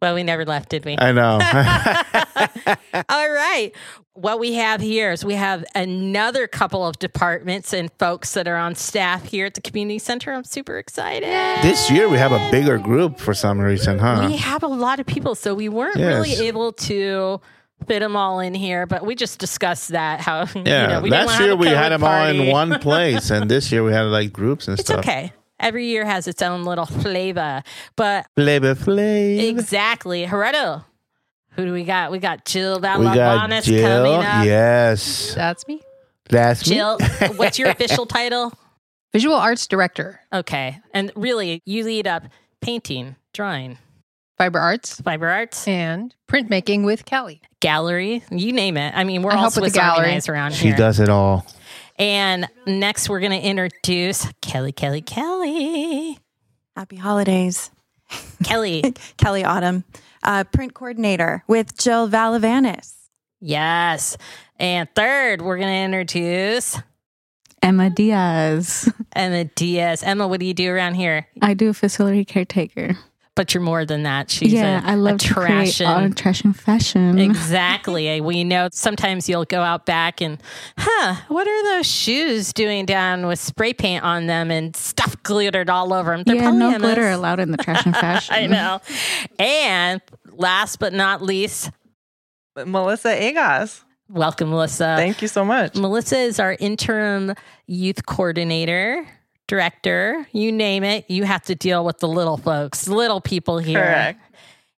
Well, 0.00 0.14
we 0.14 0.22
never 0.24 0.44
left, 0.44 0.70
did 0.70 0.84
we? 0.84 0.96
I 0.98 1.12
know. 1.12 1.34
All 3.08 3.30
right. 3.30 3.70
What 4.14 4.40
we 4.40 4.54
have 4.54 4.80
here 4.80 5.12
is 5.12 5.24
we 5.24 5.34
have 5.34 5.64
another 5.74 6.46
couple 6.46 6.86
of 6.86 6.98
departments 6.98 7.72
and 7.72 7.90
folks 7.98 8.32
that 8.34 8.48
are 8.48 8.56
on 8.56 8.74
staff 8.74 9.24
here 9.24 9.46
at 9.46 9.54
the 9.54 9.60
community 9.60 9.98
center. 9.98 10.32
I'm 10.32 10.44
super 10.44 10.76
excited. 10.78 11.28
this 11.62 11.90
year 11.90 12.08
we 12.08 12.18
have 12.18 12.32
a 12.32 12.50
bigger 12.50 12.78
group 12.78 13.18
for 13.20 13.32
some 13.32 13.58
reason, 13.60 13.98
huh? 13.98 14.26
We 14.28 14.36
have 14.38 14.62
a 14.62 14.66
lot 14.68 15.00
of 15.00 15.06
people, 15.06 15.34
so 15.34 15.54
we 15.54 15.68
weren't 15.68 15.96
Yes. 15.96 16.14
really 16.14 16.46
able 16.46 16.72
to 16.72 17.40
fit 17.86 18.00
them 18.00 18.16
all 18.16 18.40
in 18.40 18.54
here, 18.54 18.86
but 18.86 19.04
we 19.04 19.14
just 19.14 19.38
discussed 19.38 19.90
that 19.90 20.20
how 20.20 20.42
you 20.54 20.62
yeah, 20.64 20.86
know, 20.86 21.00
we 21.00 21.10
last 21.10 21.40
year 21.40 21.54
we 21.56 21.68
had 21.68 21.92
COVID 21.92 22.00
them 22.00 22.04
all 22.04 22.26
in 22.26 22.46
one 22.50 22.78
place, 22.80 23.30
and 23.30 23.50
this 23.50 23.70
year 23.72 23.82
we 23.84 23.92
had 23.92 24.02
like 24.06 24.32
groups 24.32 24.68
and 24.68 24.78
stuff. 24.78 24.98
It's 24.98 25.06
stuff. 25.06 25.14
okay. 25.14 25.32
Every 25.60 25.86
year 25.86 26.04
has 26.04 26.26
its 26.26 26.42
own 26.42 26.64
little 26.64 26.86
flavor, 26.86 27.62
but 27.94 28.26
Flavor 28.36 28.74
Flav. 28.74 29.48
exactly, 29.48 30.26
Heredo. 30.26 30.84
Who 31.52 31.66
do 31.66 31.72
we 31.72 31.84
got? 31.84 32.10
We 32.10 32.18
got 32.18 32.44
Jill 32.46 32.76
We 32.76 32.82
got 32.82 32.98
Valavanis 33.50 33.62
Jill. 33.64 33.86
coming 34.04 34.14
up. 34.26 34.44
Yes, 34.44 35.34
That's 35.34 35.68
me. 35.68 35.80
that's 36.28 36.68
me. 36.68 36.76
Jill, 36.76 36.98
what's 37.36 37.58
your 37.58 37.68
official 37.68 38.06
title? 38.18 38.52
Visual 39.12 39.36
arts 39.36 39.66
director, 39.66 40.20
Okay. 40.32 40.80
And 40.94 41.12
really, 41.14 41.60
you 41.66 41.84
lead 41.84 42.06
up 42.06 42.24
painting, 42.62 43.16
drawing, 43.34 43.76
fiber 44.38 44.58
arts, 44.58 45.00
fiber 45.00 45.28
arts, 45.28 45.66
and 45.68 46.14
printmaking 46.28 46.84
with 46.84 47.04
Kelly. 47.04 47.40
gallery, 47.60 48.22
you 48.30 48.52
name 48.52 48.76
it. 48.76 48.92
I 48.96 49.04
mean, 49.04 49.22
we're 49.22 49.30
I 49.32 49.34
all 49.36 49.40
help 49.42 49.54
with 49.54 49.64
the 49.64 49.70
Swiss 49.70 49.72
gallery. 49.74 49.98
organized 50.06 50.28
around 50.28 50.54
She 50.54 50.68
here. 50.68 50.76
does 50.76 51.00
it 51.00 51.08
all. 51.08 51.46
And 51.98 52.48
next, 52.66 53.08
we're 53.08 53.20
going 53.20 53.38
to 53.40 53.46
introduce 53.46 54.26
Kelly, 54.40 54.72
Kelly, 54.72 55.02
Kelly. 55.02 56.18
Happy 56.74 56.96
holidays. 56.96 57.70
Kelly. 58.42 58.94
Kelly 59.18 59.44
Autumn, 59.44 59.84
uh, 60.22 60.44
print 60.44 60.74
coordinator 60.74 61.44
with 61.46 61.76
Jill 61.78 62.08
Valavanis. 62.08 62.94
yes. 63.40 64.16
And 64.58 64.88
third, 64.94 65.42
we're 65.42 65.56
going 65.58 65.68
to 65.68 65.98
introduce 65.98 66.78
Emma 67.62 67.90
Diaz. 67.90 68.88
Emma 69.14 69.44
Diaz. 69.44 70.02
Emma, 70.04 70.26
what 70.28 70.38
do 70.40 70.46
you 70.46 70.54
do 70.54 70.70
around 70.70 70.94
here? 70.94 71.26
I 71.40 71.54
do 71.54 71.72
facility 71.72 72.24
caretaker. 72.24 72.96
But 73.34 73.54
you're 73.54 73.62
more 73.62 73.86
than 73.86 74.02
that. 74.02 74.30
She's 74.30 74.52
yeah, 74.52 74.84
a, 74.84 74.92
I 74.92 74.94
love 74.94 75.14
a 75.14 75.18
trash 75.18 75.80
art, 75.80 76.02
and 76.04 76.14
trash 76.16 76.44
and 76.44 76.54
fashion. 76.54 77.18
Exactly. 77.32 78.20
We 78.20 78.44
know 78.44 78.68
sometimes 78.72 79.26
you'll 79.26 79.46
go 79.46 79.62
out 79.62 79.86
back 79.86 80.20
and, 80.20 80.38
huh, 80.76 81.14
what 81.28 81.48
are 81.48 81.62
those 81.76 81.86
shoes 81.86 82.52
doing 82.52 82.84
down 82.84 83.26
with 83.26 83.38
spray 83.38 83.72
paint 83.72 84.04
on 84.04 84.26
them 84.26 84.50
and 84.50 84.76
stuff 84.76 85.16
glittered 85.22 85.70
all 85.70 85.94
over 85.94 86.10
them? 86.14 86.24
They're 86.26 86.36
yeah, 86.36 86.50
no 86.50 86.68
Emma's. 86.68 86.82
glitter 86.82 87.08
allowed 87.08 87.40
in 87.40 87.50
the 87.52 87.56
trash 87.56 87.86
and 87.86 87.96
fashion. 87.96 88.34
I 88.34 88.46
know. 88.46 88.80
And 89.38 90.02
last 90.32 90.78
but 90.78 90.92
not 90.92 91.22
least, 91.22 91.70
Melissa 92.54 93.08
Agos. 93.16 93.82
welcome, 94.10 94.50
Melissa. 94.50 94.94
Thank 94.98 95.22
you 95.22 95.28
so 95.28 95.42
much. 95.44 95.74
Melissa 95.76 96.18
is 96.18 96.38
our 96.38 96.54
interim 96.60 97.34
youth 97.66 98.04
coordinator, 98.04 99.06
director, 99.48 100.26
you 100.32 100.52
name 100.52 100.84
it. 100.84 101.10
You 101.10 101.24
have 101.24 101.42
to 101.44 101.54
deal 101.54 101.84
with 101.84 101.98
the 101.98 102.08
little 102.08 102.36
folks, 102.36 102.88
little 102.88 103.20
people 103.20 103.58
here. 103.58 103.80
Correct. 103.82 104.20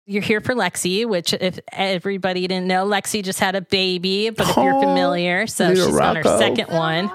You're 0.06 0.22
here 0.22 0.42
for 0.42 0.54
Lexi, 0.54 1.06
which 1.06 1.32
if 1.32 1.58
everybody 1.72 2.46
didn't 2.46 2.66
know, 2.66 2.84
Lexi 2.86 3.22
just 3.24 3.40
had 3.40 3.54
a 3.56 3.62
baby, 3.62 4.28
but 4.28 4.46
if 4.50 4.56
you're 4.56 4.74
Oh, 4.74 4.80
familiar, 4.80 5.46
so 5.46 5.68
little 5.68 5.86
she's 5.86 5.96
on 5.98 6.16
her 6.16 6.22
Rocco. 6.22 6.38
second 6.38 6.68
one. 6.68 7.10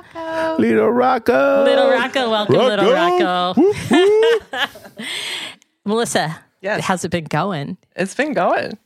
Little 0.59 0.89
Rocco. 0.89 1.63
Little 1.65 1.89
Rocco, 1.91 2.31
welcome, 2.31 2.55
little 2.55 2.91
Rocco. 2.91 3.61
Whoop, 3.61 3.75
whoop. 3.91 4.69
Melissa, 5.85 6.39
Yes. 6.61 6.83
how's 6.83 7.05
it 7.05 7.09
been 7.11 7.25
going? 7.25 7.77
It's 7.95 8.15
been 8.15 8.33
going. 8.33 8.77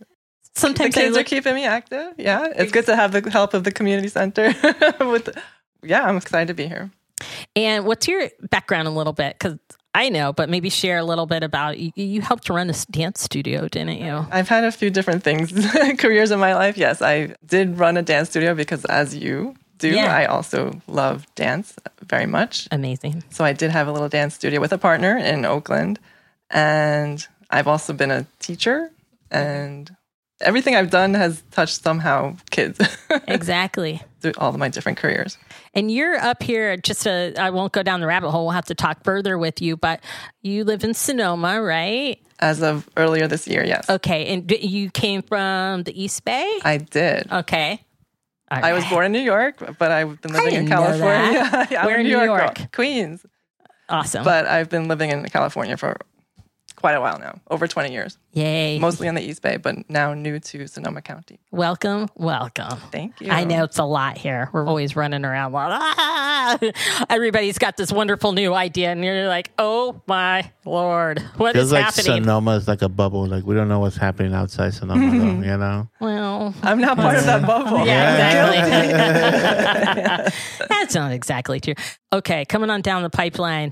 Sometimes 0.55 0.95
I 0.97 1.01
kids 1.01 1.17
are 1.17 1.23
keeping 1.23 1.55
me 1.55 1.65
active. 1.65 2.13
Yeah, 2.17 2.47
it's 2.55 2.71
good 2.71 2.85
to 2.87 2.95
have 2.95 3.11
the 3.13 3.27
help 3.31 3.53
of 3.53 3.63
the 3.63 3.71
community 3.71 4.09
center. 4.09 4.53
With, 4.99 5.29
yeah, 5.81 6.03
I'm 6.03 6.17
excited 6.17 6.49
to 6.49 6.53
be 6.53 6.67
here. 6.67 6.91
And 7.55 7.85
what's 7.85 8.07
your 8.07 8.29
background 8.49 8.87
a 8.87 8.91
little 8.91 9.13
bit? 9.13 9.37
Because 9.37 9.57
I 9.95 10.09
know, 10.09 10.33
but 10.33 10.49
maybe 10.49 10.69
share 10.69 10.97
a 10.97 11.03
little 11.03 11.25
bit 11.27 11.43
about 11.43 11.77
you. 11.77 11.91
You 11.95 12.21
helped 12.21 12.49
run 12.49 12.67
this 12.67 12.85
dance 12.85 13.21
studio, 13.21 13.67
didn't 13.67 13.99
you? 13.99 14.25
I've 14.31 14.49
had 14.49 14.63
a 14.63 14.71
few 14.71 14.89
different 14.89 15.23
things, 15.23 15.51
careers 15.99 16.31
in 16.31 16.39
my 16.39 16.55
life. 16.55 16.77
Yes, 16.77 17.01
I 17.01 17.35
did 17.45 17.77
run 17.77 17.97
a 17.97 18.01
dance 18.01 18.29
studio 18.29 18.55
because, 18.55 18.85
as 18.85 19.15
you 19.15 19.55
do, 19.77 19.89
Yeah. 19.89 20.15
I 20.15 20.25
also 20.25 20.81
love 20.87 21.27
dance 21.35 21.75
very 22.01 22.25
much. 22.25 22.67
Amazing. 22.71 23.23
So 23.29 23.43
I 23.43 23.53
did 23.53 23.69
have 23.69 23.87
a 23.87 23.91
little 23.91 24.09
dance 24.09 24.33
studio 24.33 24.59
with 24.59 24.73
a 24.73 24.77
partner 24.79 25.15
in 25.17 25.45
Oakland. 25.45 25.99
And 26.49 27.25
I've 27.49 27.67
also 27.67 27.93
been 27.93 28.09
a 28.11 28.25
teacher 28.39 28.89
and 29.29 29.95
everything 30.43 30.75
I've 30.75 30.89
done 30.89 31.13
has 31.15 31.41
touched 31.51 31.81
somehow 31.83 32.35
kids 32.51 32.79
Exactly. 33.27 34.01
through 34.21 34.33
all 34.37 34.49
of 34.49 34.57
my 34.57 34.69
different 34.69 34.97
careers. 34.97 35.37
And 35.73 35.89
you're 35.91 36.15
up 36.15 36.43
here 36.43 36.77
just 36.77 37.03
to, 37.03 37.33
I 37.39 37.49
won't 37.49 37.73
go 37.73 37.81
down 37.83 37.99
the 37.99 38.07
rabbit 38.07 38.29
hole. 38.31 38.45
We'll 38.45 38.51
have 38.53 38.65
to 38.65 38.75
talk 38.75 39.03
further 39.03 39.37
with 39.37 39.61
you, 39.61 39.75
but 39.77 40.03
you 40.41 40.63
live 40.63 40.83
in 40.83 40.93
Sonoma, 40.93 41.61
right? 41.61 42.19
As 42.39 42.61
of 42.61 42.87
earlier 42.97 43.27
this 43.27 43.47
year, 43.47 43.63
yes. 43.65 43.89
Okay. 43.89 44.33
And 44.33 44.45
d- 44.47 44.57
you 44.57 44.91
came 44.91 45.21
from 45.23 45.83
the 45.83 45.99
East 46.03 46.23
Bay? 46.25 46.59
I 46.63 46.77
did. 46.77 47.31
Okay. 47.31 47.81
All 48.51 48.63
I 48.63 48.73
was 48.73 48.85
born 48.85 49.05
in 49.07 49.11
New 49.13 49.19
York, 49.21 49.75
but 49.79 49.91
I've 49.91 50.21
been 50.21 50.33
living 50.33 50.53
in 50.53 50.67
California. 50.67 51.67
Yeah, 51.71 51.79
I'm 51.81 51.85
Where 51.87 51.97
in 51.99 52.03
New 52.05 52.17
New 52.17 52.23
York. 52.25 52.59
York? 52.59 52.71
Queens. 52.71 53.25
Awesome. 53.89 54.23
But 54.23 54.45
I've 54.45 54.69
been 54.69 54.87
living 54.87 55.09
in 55.09 55.25
California 55.29 55.75
for 55.77 55.97
quite 56.75 56.93
a 56.93 57.01
while 57.01 57.17
now, 57.19 57.39
over 57.49 57.67
20 57.67 57.91
years, 57.93 58.17
Yay. 58.33 58.77
mostly 58.79 59.07
on 59.07 59.15
the 59.15 59.21
East 59.21 59.41
Bay, 59.41 59.57
but 59.57 59.89
now 59.89 60.13
new 60.13 60.39
to 60.39 60.67
Sonoma 60.67 61.01
County. 61.01 61.39
welcome. 61.51 62.09
Welcome. 62.15 62.77
Thank 62.91 63.21
you. 63.21 63.31
I 63.31 63.45
know 63.45 63.63
it's 63.63 63.77
a 63.77 63.85
lot 63.85 64.17
here. 64.17 64.49
We're 64.51 64.67
always 64.67 64.95
running 64.95 65.23
around. 65.23 65.53
Like, 65.53 65.69
ah! 65.71 66.57
Everybody's 67.09 67.57
got 67.57 67.77
this 67.77 67.91
wonderful 67.91 68.33
new 68.33 68.53
idea, 68.53 68.91
and 68.91 69.03
you're 69.03 69.27
like, 69.27 69.51
"Oh 69.57 70.01
my 70.07 70.51
lord, 70.65 71.19
what 71.37 71.53
Feels 71.53 71.67
is 71.67 71.71
like 71.71 71.85
happening?" 71.85 72.23
Sonoma 72.23 72.51
is 72.57 72.67
like 72.67 72.81
a 72.81 72.89
bubble. 72.89 73.25
Like 73.27 73.45
we 73.45 73.55
don't 73.55 73.69
know 73.69 73.79
what's 73.79 73.95
happening 73.95 74.33
outside 74.33 74.73
Sonoma, 74.73 75.09
though, 75.09 75.15
you 75.51 75.57
know? 75.57 75.87
well, 76.01 76.53
I'm 76.63 76.81
not 76.81 76.97
part 76.97 77.17
of 77.17 77.23
that 77.25 77.45
bubble. 77.47 77.85
yeah, 77.85 78.51
exactly. 78.51 79.07
That's 80.69 80.95
not 80.95 81.13
exactly 81.13 81.59
true. 81.61 81.75
Okay, 82.11 82.43
coming 82.45 82.69
on 82.69 82.81
down 82.81 83.03
the 83.03 83.09
pipeline. 83.09 83.71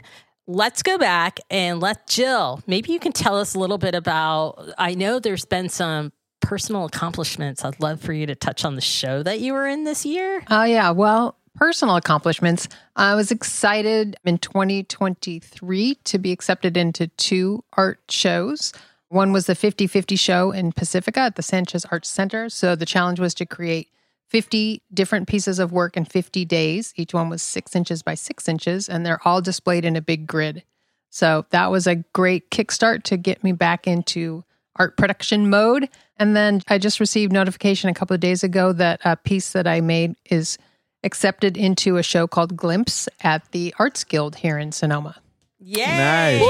Let's 0.54 0.84
go 0.84 0.98
back 0.98 1.40
and 1.50 1.80
let 1.80 2.08
Jill. 2.08 2.62
Maybe 2.68 2.92
you 2.92 3.00
can 3.00 3.14
tell 3.14 3.38
us 3.38 3.56
a 3.56 3.60
little 3.60 3.78
bit 3.78 3.96
about. 3.96 4.74
I 4.78 4.96
know 4.96 5.18
there's 5.18 5.46
been 5.46 5.70
some 5.70 6.12
personal 6.42 6.84
accomplishments. 6.84 7.64
I'd 7.64 7.80
love 7.80 8.02
for 8.02 8.12
you 8.12 8.26
to 8.26 8.36
touch 8.36 8.66
on 8.66 8.76
the 8.76 8.82
show 8.82 9.24
that 9.24 9.40
you 9.40 9.54
were 9.54 9.66
in 9.66 9.86
this 9.86 10.06
year. 10.06 10.44
Oh, 10.50 10.66
yeah. 10.66 10.92
Well, 10.92 11.38
personal 11.56 11.96
accomplishments. 11.96 12.68
I 12.98 13.16
was 13.16 13.32
excited 13.32 14.18
in 14.26 14.40
2023 14.40 15.96
to 15.96 16.20
be 16.20 16.34
accepted 16.34 16.76
into 16.76 17.08
two 17.08 17.64
art 17.78 18.02
shows. 18.10 18.74
One 19.08 19.32
was 19.32 19.46
the 19.46 19.56
50 19.56 19.88
50 19.88 20.18
show 20.18 20.52
in 20.52 20.74
Pacifica 20.74 21.22
at 21.22 21.38
the 21.38 21.44
Sanchez 21.44 21.86
Arts 21.90 22.10
Center. 22.10 22.50
So 22.50 22.76
the 22.76 22.86
challenge 22.86 23.22
was 23.22 23.34
to 23.36 23.46
create 23.46 23.88
50 24.32 24.82
different 24.94 25.28
pieces 25.28 25.60
of 25.60 25.74
work 25.74 25.98
in 25.98 26.06
50 26.06 26.46
days. 26.46 26.94
Each 26.96 27.14
one 27.14 27.28
was 27.28 27.42
six 27.42 27.76
inches 27.76 28.02
by 28.02 28.14
six 28.14 28.48
inches, 28.48 28.88
and 28.88 29.06
they're 29.06 29.20
all 29.26 29.42
displayed 29.42 29.84
in 29.84 29.98
a 29.98 30.02
big 30.02 30.26
grid. 30.26 30.64
So 31.10 31.46
that 31.50 31.70
was 31.70 31.86
a 31.86 31.98
great 32.14 32.50
kickstart 32.50 33.04
to 33.04 33.18
get 33.18 33.44
me 33.44 33.52
back 33.52 33.88
into 33.88 34.46
art 34.78 34.96
production 34.96 35.50
mode. 35.50 35.90
And 36.16 36.34
then 36.34 36.62
I 36.70 36.78
just 36.78 37.02
received 37.02 37.34
notification 37.34 37.90
a 37.90 37.94
couple 37.94 38.14
of 38.14 38.22
days 38.22 38.42
ago 38.42 38.72
that 38.72 39.02
a 39.04 39.18
piece 39.18 39.52
that 39.52 39.68
I 39.68 39.82
made 39.82 40.16
is 40.30 40.58
accepted 41.04 41.58
into 41.58 41.98
a 41.98 42.04
show 42.04 42.26
called 42.26 42.56
Glimpse 42.56 43.10
at 43.22 43.52
the 43.52 43.76
Arts 43.80 44.06
Guild 44.06 44.38
here 44.38 44.58
in 44.58 44.72
Sonoma. 44.72 45.21
Yeah. 45.64 46.40
Nice. 46.40 46.42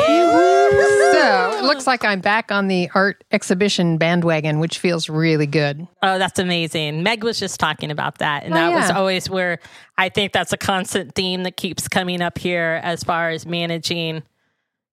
So 1.13 1.57
it 1.59 1.63
looks 1.65 1.85
like 1.85 2.05
I'm 2.05 2.21
back 2.21 2.51
on 2.51 2.67
the 2.69 2.89
art 2.95 3.23
exhibition 3.31 3.97
bandwagon, 3.97 4.59
which 4.59 4.79
feels 4.79 5.09
really 5.09 5.45
good. 5.45 5.85
Oh, 6.01 6.17
that's 6.17 6.39
amazing. 6.39 7.03
Meg 7.03 7.23
was 7.23 7.37
just 7.37 7.59
talking 7.59 7.91
about 7.91 8.19
that. 8.19 8.43
And 8.43 8.53
Oh, 8.53 8.57
that 8.57 8.73
was 8.73 8.89
always 8.89 9.29
where 9.29 9.59
I 9.97 10.09
think 10.09 10.31
that's 10.31 10.53
a 10.53 10.57
constant 10.57 11.13
theme 11.13 11.43
that 11.43 11.57
keeps 11.57 11.87
coming 11.87 12.21
up 12.21 12.37
here 12.37 12.79
as 12.83 13.03
far 13.03 13.29
as 13.29 13.45
managing 13.45 14.23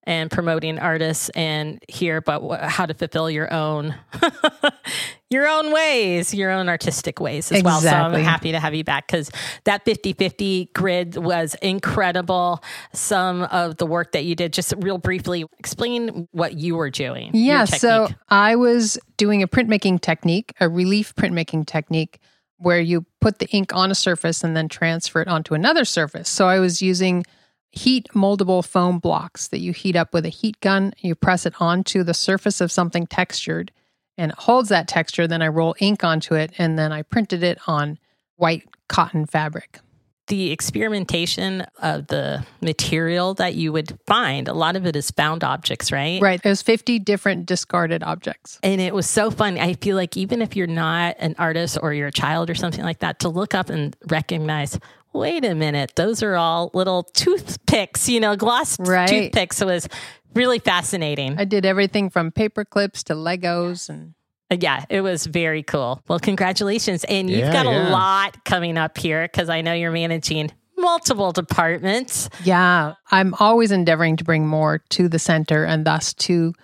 and 0.05 0.31
promoting 0.31 0.79
artists 0.79 1.29
and 1.31 1.83
here, 1.89 2.21
but 2.21 2.41
wh- 2.41 2.63
how 2.67 2.87
to 2.87 2.95
fulfill 2.95 3.31
your 3.31 3.53
own, 3.53 3.95
your 5.31 5.47
own 5.47 5.73
ways, 5.73 6.33
your 6.33 6.51
own 6.51 6.69
artistic 6.69 7.21
ways 7.21 7.53
as 7.53 7.63
well. 7.63 7.81
So 7.81 7.89
I'm 7.89 8.15
happy 8.23 8.53
to 8.53 8.61
have 8.61 8.75
you 8.75 8.85
back 8.85 9.07
because 9.09 9.31
that 9.65 9.85
50 9.85 10.15
50 10.15 10.71
grid 10.75 11.17
was 11.17 11.55
incredible. 11.57 12.63
Some 12.95 13.43
of 13.43 13.77
the 13.77 13.87
work 13.87 14.13
that 14.13 14.25
you 14.25 14.35
did, 14.35 14.53
just 14.53 14.73
real 14.79 14.99
briefly, 14.99 15.45
explain 15.59 16.29
what 16.33 16.55
you 16.59 16.77
were 16.77 16.91
doing. 16.91 17.31
Yeah. 17.35 17.65
So. 17.65 18.09
I 18.31 18.57
was 18.57 18.99
doing 19.17 19.43
a 19.43 19.49
printmaking 19.49 20.01
technique, 20.01 20.53
a 20.61 20.69
relief 20.69 21.15
printmaking 21.15 21.67
technique, 21.67 22.19
where 22.57 22.81
you 22.81 23.07
put 23.21 23.39
the 23.39 23.47
ink 23.49 23.75
on 23.75 23.91
a 23.91 23.95
surface 23.95 24.43
and 24.43 24.57
then 24.57 24.69
transfer 24.69 25.21
it 25.21 25.29
onto 25.29 25.55
another 25.55 25.85
surface. 25.85 26.29
So 26.29 26.49
I 26.49 26.59
was 26.59 26.83
using 26.83 27.25
heat 27.71 28.09
moldable 28.15 28.65
foam 28.65 28.99
blocks 28.99 29.49
that 29.49 29.61
you 29.61 29.73
heat 29.73 29.97
up 29.97 30.13
with 30.13 30.25
a 30.25 30.31
heat 30.31 30.61
gun. 30.61 30.93
You 30.99 31.15
press 31.15 31.47
it 31.47 31.55
onto 31.61 32.03
the 32.03 32.15
surface 32.15 32.61
of 32.61 32.73
something 32.73 33.07
textured 33.07 33.73
and 34.19 34.33
it 34.33 34.39
holds 34.39 34.69
that 34.69 34.89
texture. 34.89 35.27
Then 35.27 35.41
I 35.41 35.49
roll 35.49 35.75
ink 35.79 36.05
onto 36.05 36.35
it 36.35 36.53
and 36.59 36.79
then 36.79 36.93
I 36.93 37.03
printed 37.03 37.43
it 37.43 37.59
on 37.67 37.99
white 38.37 38.65
cotton 38.89 39.25
fabric. 39.27 39.81
the 40.29 40.51
experimentation 40.51 41.65
of 41.81 42.07
the 42.09 42.45
material 42.61 43.33
that 43.33 43.55
you 43.55 43.73
would 43.73 43.99
find, 44.07 44.47
a 44.47 44.53
lot 44.53 44.77
of 44.77 44.85
it 44.85 44.95
is 44.95 45.11
found 45.11 45.43
objects, 45.43 45.91
right? 45.91 46.21
Right. 46.21 46.43
There's 46.43 46.61
50 46.61 46.99
different 46.99 47.47
discarded 47.47 48.03
objects. 48.03 48.59
And 48.63 48.79
it 48.79 48.95
was 48.95 49.09
so 49.09 49.31
fun. 49.31 49.57
I 49.59 49.73
feel 49.73 49.97
like 49.97 50.19
even 50.19 50.43
if 50.43 50.55
you're 50.55 50.67
not 50.67 51.17
an 51.19 51.35
artist 51.39 51.79
or 51.81 51.95
you're 51.95 52.09
a 52.09 52.13
child 52.13 52.51
or 52.51 52.55
something 52.55 52.85
like 52.85 52.99
that, 52.99 53.21
to 53.21 53.31
look 53.31 53.55
up 53.55 53.71
and 53.71 53.97
recognize, 54.11 54.79
wait 55.15 55.47
a 55.47 55.55
minute, 55.55 55.93
those 55.97 56.23
are 56.23 56.37
all 56.37 56.71
little 56.75 57.05
toothpicks, 57.15 58.09
you 58.09 58.21
know, 58.21 58.37
gloss 58.37 58.77
Right. 58.79 59.09
toothpicks. 59.09 59.65
Was 59.65 59.89
really 60.35 60.59
fascinating. 60.59 61.39
I 61.39 61.45
did 61.45 61.65
everything 61.67 62.11
from 62.11 62.31
paper 62.31 62.65
clips 62.65 63.03
to 63.05 63.15
Legos 63.15 63.89
and 63.89 64.15
uh, 64.51 64.57
Yeah, 64.61 64.85
it 64.89 65.01
was 65.01 65.27
very 65.27 65.63
cool. 65.63 66.01
Well, 66.09 66.19
congratulations. 66.19 67.05
And 67.05 67.29
you've 67.29 67.41
Yeah, 67.41 67.53
got 67.53 67.67
a 67.67 67.91
lot 67.91 68.45
coming 68.45 68.79
up 68.79 68.99
here 68.99 69.23
because 69.27 69.49
I 69.49 69.61
know 69.61 69.73
you're 69.73 69.91
managing 69.93 70.53
multiple 70.77 71.33
departments. 71.33 72.31
Yeah, 72.45 72.95
I'm 73.11 73.35
always 73.41 73.73
endeavoring 73.73 74.17
to 74.19 74.25
bring 74.25 74.47
more 74.47 74.79
to 74.91 75.09
the 75.09 75.19
center 75.19 75.65
and 75.65 75.85
thus 75.85 76.15
to 76.15 76.55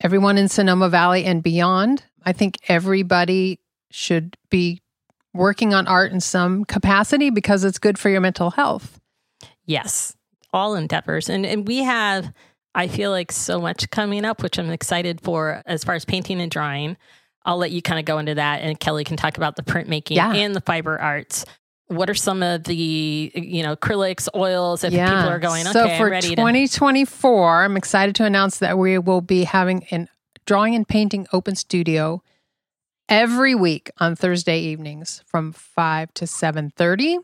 everyone 0.00 0.36
in 0.38 0.48
Sonoma 0.48 0.88
Valley 0.88 1.24
and 1.24 1.42
beyond. 1.42 2.04
I 2.24 2.32
think 2.32 2.58
everybody 2.68 3.60
should 3.90 4.36
be 4.50 4.82
working 5.32 5.72
on 5.74 5.86
art 5.86 6.12
in 6.12 6.20
some 6.20 6.64
capacity 6.64 7.30
because 7.30 7.64
it's 7.64 7.78
good 7.78 7.98
for 7.98 8.08
your 8.10 8.20
mental 8.20 8.50
health. 8.50 9.00
Yes, 9.64 10.14
all 10.52 10.74
endeavors. 10.74 11.28
And 11.28 11.44
and 11.46 11.66
we 11.66 11.78
have 11.78 12.32
I 12.76 12.88
feel 12.88 13.10
like 13.10 13.32
so 13.32 13.60
much 13.60 13.90
coming 13.90 14.24
up 14.24 14.42
which 14.42 14.58
I'm 14.58 14.70
excited 14.70 15.20
for 15.22 15.62
as 15.66 15.82
far 15.82 15.94
as 15.94 16.04
painting 16.04 16.40
and 16.40 16.50
drawing. 16.50 16.96
I'll 17.44 17.56
let 17.56 17.70
you 17.70 17.80
kind 17.80 17.98
of 17.98 18.04
go 18.04 18.18
into 18.18 18.34
that 18.34 18.60
and 18.60 18.78
Kelly 18.78 19.02
can 19.04 19.16
talk 19.16 19.36
about 19.36 19.56
the 19.56 19.62
printmaking 19.62 20.16
Yeah. 20.16 20.32
and 20.32 20.54
the 20.54 20.60
fiber 20.60 21.00
arts. 21.00 21.44
What 21.88 22.10
are 22.10 22.14
some 22.14 22.42
of 22.42 22.64
the 22.64 22.74
you 23.34 23.62
know 23.62 23.76
acrylics, 23.76 24.28
oils 24.34 24.84
if 24.84 24.92
people 24.92 25.06
are 25.06 25.38
going 25.38 25.64
So 25.64 25.88
for 25.96 26.06
I'm 26.06 26.10
ready 26.10 26.28
to 26.30 26.34
2024, 26.36 27.64
I'm 27.64 27.76
excited 27.76 28.14
to 28.16 28.24
announce 28.24 28.58
that 28.58 28.76
we 28.76 28.98
will 28.98 29.20
be 29.20 29.44
having 29.44 29.84
an 29.90 30.08
drawing 30.44 30.74
and 30.74 30.86
painting 30.86 31.26
open 31.32 31.54
studio 31.54 32.22
every 33.08 33.54
week 33.54 33.90
on 33.98 34.16
Thursday 34.16 34.58
evenings 34.60 35.22
from 35.26 35.52
5 35.52 36.12
to 36.14 36.26
7:30 36.26 37.18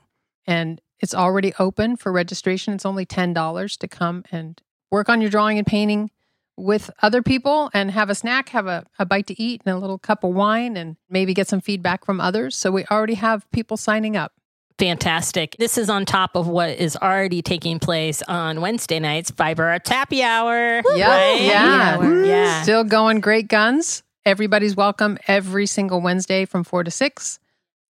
and 0.47 0.81
it's 1.01 1.15
already 1.15 1.53
open 1.59 1.97
for 1.97 2.13
registration. 2.13 2.75
It's 2.75 2.87
only 2.87 3.05
$10 3.05 3.77
to 3.79 3.89
come 3.89 4.25
and 4.31 4.61
work 4.93 5.09
on 5.09 5.21
your 5.21 5.31
drawing 5.31 5.59
and 5.59 5.67
painting 5.67 6.11
with 6.57 6.91
other 7.01 7.23
people 7.23 7.71
and 7.73 7.91
have 7.91 8.11
a 8.11 8.15
snack, 8.15 8.51
have 8.51 8.67
a, 8.67 8.85
a 8.99 9.07
bite 9.07 9.27
to 9.27 9.43
eat 9.43 9.63
and 9.65 9.75
a 9.75 9.79
little 9.79 9.99
cup 9.99 10.23
of 10.23 10.35
wine 10.35 10.77
and 10.77 10.97
maybe 11.09 11.35
get 11.35 11.49
some 11.49 11.61
feedback 11.61 12.05
from 12.05 12.21
others. 12.21 12.55
So 12.55 12.71
we 12.71 12.85
already 12.91 13.15
have 13.15 13.51
people 13.51 13.77
signing 13.77 14.17
up. 14.17 14.33
Fantastic. 14.79 15.57
This 15.59 15.79
is 15.79 15.89
on 15.89 16.05
top 16.05 16.37
of 16.37 16.49
what 16.49 16.71
is 16.71 16.97
already 16.97 17.41
taking 17.41 17.79
place 17.79 18.23
on 18.23 18.61
Wednesday 18.61 19.01
nights, 19.01 19.31
Fiber 19.31 19.65
Arts 19.65 19.89
Happy 19.89 20.23
Hour. 20.23 20.83
Yeah, 20.95 21.09
right? 21.09 21.41
yeah. 21.41 22.23
Yeah. 22.25 22.63
Still 22.63 22.85
going 22.85 23.21
great 23.21 23.49
guns. 23.49 24.03
Everybody's 24.27 24.77
welcome 24.77 25.19
every 25.27 25.67
single 25.67 26.01
Wednesday 26.01 26.45
from 26.45 26.65
four 26.65 26.85
to 26.85 26.91
six. 26.91 27.39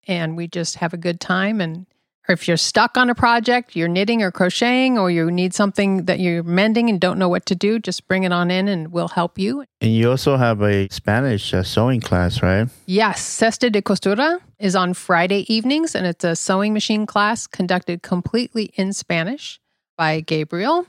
And 0.07 0.37
we 0.37 0.47
just 0.47 0.75
have 0.75 0.93
a 0.93 0.97
good 0.97 1.19
time. 1.19 1.61
And 1.61 1.87
or 2.27 2.33
if 2.33 2.47
you're 2.47 2.57
stuck 2.57 2.97
on 2.97 3.09
a 3.09 3.15
project, 3.15 3.75
you're 3.75 3.87
knitting 3.87 4.21
or 4.21 4.31
crocheting, 4.31 4.97
or 4.97 5.09
you 5.09 5.31
need 5.31 5.53
something 5.53 6.05
that 6.05 6.19
you're 6.19 6.43
mending 6.43 6.89
and 6.89 6.99
don't 6.99 7.17
know 7.17 7.29
what 7.29 7.45
to 7.47 7.55
do, 7.55 7.79
just 7.79 8.07
bring 8.07 8.23
it 8.23 8.31
on 8.31 8.51
in 8.51 8.67
and 8.67 8.91
we'll 8.91 9.07
help 9.07 9.39
you. 9.39 9.63
And 9.81 9.93
you 9.93 10.09
also 10.09 10.37
have 10.37 10.61
a 10.61 10.87
Spanish 10.89 11.53
uh, 11.53 11.63
sewing 11.63 12.01
class, 12.01 12.41
right? 12.43 12.67
Yes, 12.85 13.21
Cesta 13.21 13.71
de 13.71 13.81
Costura 13.81 14.39
is 14.59 14.75
on 14.75 14.93
Friday 14.93 15.51
evenings, 15.53 15.95
and 15.95 16.05
it's 16.05 16.23
a 16.23 16.35
sewing 16.35 16.73
machine 16.73 17.05
class 17.05 17.47
conducted 17.47 18.03
completely 18.03 18.71
in 18.75 18.93
Spanish 18.93 19.59
by 19.97 20.19
Gabriel. 20.19 20.85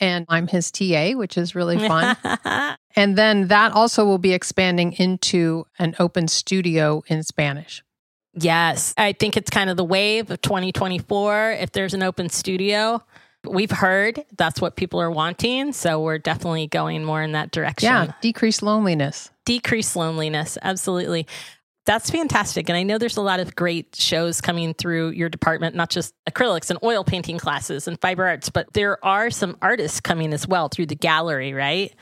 And 0.00 0.26
I'm 0.28 0.48
his 0.48 0.72
TA, 0.72 1.12
which 1.12 1.38
is 1.38 1.54
really 1.54 1.78
fun. 1.78 2.16
And 2.96 3.16
then 3.16 3.48
that 3.48 3.72
also 3.72 4.04
will 4.04 4.18
be 4.18 4.32
expanding 4.32 4.92
into 4.92 5.66
an 5.78 5.96
open 5.98 6.28
studio 6.28 7.02
in 7.06 7.22
Spanish. 7.22 7.82
Yes, 8.36 8.94
I 8.96 9.12
think 9.12 9.36
it's 9.36 9.50
kind 9.50 9.70
of 9.70 9.76
the 9.76 9.84
wave 9.84 10.30
of 10.30 10.40
2024. 10.40 11.52
If 11.52 11.72
there's 11.72 11.94
an 11.94 12.02
open 12.02 12.28
studio, 12.28 13.02
we've 13.44 13.70
heard 13.70 14.24
that's 14.36 14.60
what 14.60 14.76
people 14.76 15.00
are 15.00 15.10
wanting. 15.10 15.72
So 15.72 16.00
we're 16.00 16.18
definitely 16.18 16.66
going 16.66 17.04
more 17.04 17.22
in 17.22 17.32
that 17.32 17.50
direction. 17.50 17.86
Yeah, 17.86 18.12
decrease 18.20 18.62
loneliness. 18.62 19.30
Decrease 19.44 19.94
loneliness. 19.94 20.58
Absolutely. 20.62 21.26
That's 21.86 22.08
fantastic. 22.08 22.70
And 22.70 22.78
I 22.78 22.82
know 22.82 22.96
there's 22.96 23.18
a 23.18 23.22
lot 23.22 23.40
of 23.40 23.54
great 23.54 23.94
shows 23.94 24.40
coming 24.40 24.72
through 24.72 25.10
your 25.10 25.28
department, 25.28 25.76
not 25.76 25.90
just 25.90 26.14
acrylics 26.28 26.70
and 26.70 26.78
oil 26.82 27.04
painting 27.04 27.38
classes 27.38 27.86
and 27.86 28.00
fiber 28.00 28.26
arts, 28.26 28.48
but 28.48 28.72
there 28.72 29.04
are 29.04 29.30
some 29.30 29.58
artists 29.60 30.00
coming 30.00 30.32
as 30.32 30.48
well 30.48 30.68
through 30.68 30.86
the 30.86 30.96
gallery, 30.96 31.52
right? 31.52 31.94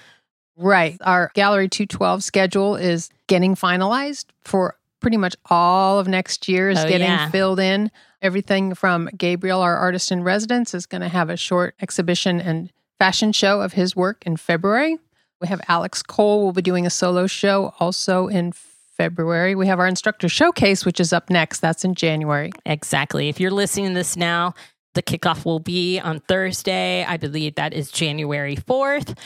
Right. 0.56 0.96
Our 1.00 1.32
Gallery 1.34 1.68
212 1.68 2.22
schedule 2.22 2.76
is 2.76 3.10
getting 3.26 3.56
finalized 3.56 4.26
for 4.44 4.76
pretty 5.02 5.18
much 5.18 5.36
all 5.50 5.98
of 5.98 6.08
next 6.08 6.48
year 6.48 6.70
is 6.70 6.78
Oh, 6.78 6.88
getting 6.88 7.06
yeah. 7.08 7.28
filled 7.30 7.60
in. 7.60 7.90
Everything 8.22 8.74
from 8.74 9.10
Gabriel, 9.16 9.60
our 9.60 9.76
artist 9.76 10.10
in 10.12 10.22
residence, 10.22 10.72
is 10.74 10.86
going 10.86 11.02
to 11.02 11.08
have 11.08 11.28
a 11.28 11.36
short 11.36 11.74
exhibition 11.82 12.40
and 12.40 12.70
fashion 12.98 13.32
show 13.32 13.60
of 13.60 13.72
his 13.74 13.94
work 13.96 14.22
in 14.24 14.36
February. 14.36 14.96
We 15.40 15.48
have 15.48 15.60
Alex 15.68 16.02
Cole 16.02 16.44
will 16.44 16.52
be 16.52 16.62
doing 16.62 16.86
a 16.86 16.90
solo 16.90 17.26
show 17.26 17.74
also 17.80 18.28
in 18.28 18.52
February. 18.52 19.56
We 19.56 19.66
have 19.66 19.80
our 19.80 19.88
instructor 19.88 20.28
showcase, 20.28 20.84
which 20.86 21.00
is 21.00 21.12
up 21.12 21.28
next. 21.30 21.58
That's 21.58 21.84
in 21.84 21.94
January. 21.96 22.52
Exactly. 22.64 23.28
If 23.28 23.40
you're 23.40 23.50
listening 23.50 23.88
to 23.88 23.94
this 23.94 24.16
now, 24.16 24.54
the 24.94 25.02
kickoff 25.02 25.44
will 25.44 25.58
be 25.58 25.98
on 25.98 26.20
Thursday. 26.20 27.04
I 27.04 27.16
believe 27.16 27.56
that 27.56 27.72
is 27.72 27.90
January 27.90 28.54
4th. 28.54 29.18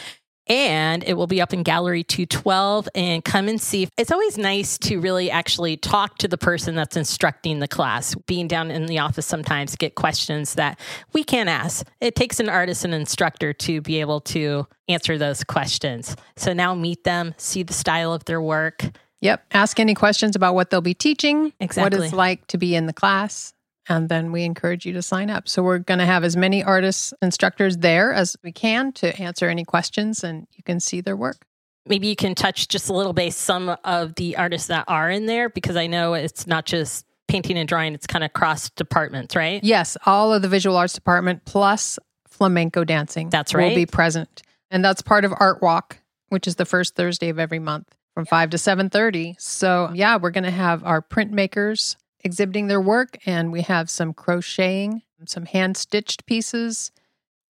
And 0.49 1.03
it 1.05 1.15
will 1.15 1.27
be 1.27 1.41
up 1.41 1.53
in 1.53 1.63
Gallery 1.63 2.05
212 2.05 2.89
and 2.95 3.25
come 3.25 3.49
and 3.49 3.61
see. 3.61 3.89
It's 3.97 4.13
always 4.13 4.39
nice 4.39 4.79
to 4.79 5.01
really 5.01 5.31
actually 5.31 5.77
talk 5.77 6.19
to 6.19 6.29
the 6.29 6.39
person 6.39 6.75
that's 6.75 6.97
instructing 6.97 7.59
the 7.59 7.69
class. 7.69 8.15
Being 8.27 8.47
down 8.47 8.71
in 8.71 8.87
the 8.87 8.99
office 8.99 9.27
sometimes 9.27 9.75
get 9.77 9.95
questions 9.95 10.55
that 10.55 10.79
we 11.13 11.25
can't 11.25 11.49
ask. 11.49 11.87
It 12.01 12.15
takes 12.15 12.39
an 12.39 12.49
artist 12.49 12.85
and 12.85 12.95
instructor 12.95 13.53
to 13.53 13.81
be 13.81 14.01
able 14.01 14.21
to 14.21 14.67
answer 14.89 15.19
those 15.19 15.43
questions. 15.43 16.17
So 16.37 16.53
now 16.53 16.75
meet 16.75 17.05
them, 17.05 17.35
see 17.39 17.63
the 17.63 17.73
style 17.73 18.13
of 18.13 18.25
their 18.25 18.41
work. 18.41 18.85
Yep. 19.21 19.45
Ask 19.53 19.81
any 19.81 19.95
questions 19.95 20.37
about 20.37 20.55
what 20.55 20.71
they'll 20.71 20.81
be 20.81 20.95
teaching, 20.95 21.53
exactly. 21.59 21.99
what 21.99 22.05
it's 22.05 22.13
like 22.13 22.47
to 22.49 22.59
be 22.59 22.77
in 22.77 22.87
the 22.87 22.93
class, 22.93 23.55
and 23.89 24.09
then 24.09 24.33
we 24.33 24.45
encourage 24.45 24.85
you 24.87 24.93
to 24.95 25.03
sign 25.03 25.31
up. 25.31 25.49
So 25.49 25.63
we're 25.63 25.79
going 25.79 26.01
to 26.01 26.07
have 26.07 26.25
as 26.25 26.37
many 26.37 26.63
artists, 26.65 27.15
instructors 27.23 27.79
there 27.79 28.13
as 28.13 28.37
we 28.43 28.53
can 28.53 28.93
to 28.95 29.17
answer 29.21 29.49
any 29.49 29.65
questions, 29.65 30.25
and 30.25 30.47
you 30.57 30.63
can 30.65 30.81
see 30.81 31.01
their 31.01 31.17
work. 31.17 31.47
maybe 31.89 32.09
you 32.09 32.17
can 32.17 32.35
touch 32.35 32.69
just 32.69 32.89
a 32.89 32.93
little 32.93 33.13
bit 33.13 33.33
some 33.33 33.77
of 33.85 34.15
the 34.17 34.37
artists 34.37 34.69
that 34.69 34.85
are 34.89 35.11
in 35.11 35.27
there 35.27 35.49
because 35.49 35.77
I 35.77 35.87
know 35.87 36.15
it's 36.15 36.47
not 36.47 36.67
just 36.67 37.07
painting 37.29 37.57
and 37.59 37.69
drawing, 37.69 37.95
it's 37.95 38.07
kind 38.07 38.25
of 38.25 38.33
cross 38.33 38.71
departments, 38.71 39.35
right? 39.37 39.63
Yes, 39.63 39.97
all 40.07 40.33
of 40.33 40.43
the 40.43 40.49
visual 40.49 40.77
arts 40.77 40.93
department 40.95 41.45
plus 41.45 41.99
flamenco 42.29 42.85
dancing. 42.85 43.31
That's 43.31 43.55
right. 43.55 43.69
Will 43.69 43.75
be 43.75 43.87
present, 43.87 44.43
and 44.71 44.85
that's 44.85 45.03
part 45.03 45.25
of 45.25 45.33
Art 45.39 45.63
Walk, 45.63 45.99
which 46.29 46.47
is 46.47 46.57
the 46.57 46.65
first 46.65 46.95
Thursday 46.95 47.29
of 47.29 47.39
every 47.39 47.59
month 47.59 47.89
from 48.15 48.27
five 48.27 48.51
to 48.51 48.59
seven 48.59 48.91
thirty. 48.91 49.37
So 49.39 49.91
yeah, 49.95 50.17
we're 50.17 50.31
going 50.31 50.45
to 50.45 50.51
have 50.51 50.85
our 50.85 51.03
printmakers 51.03 51.97
exhibiting 52.27 52.67
their 52.67 52.81
work, 52.81 53.17
and 53.25 53.51
we 53.51 53.63
have 53.63 53.89
some 53.89 54.13
crocheting, 54.13 55.01
some 55.25 55.47
hand 55.47 55.79
stitched 55.79 56.27
pieces. 56.27 56.93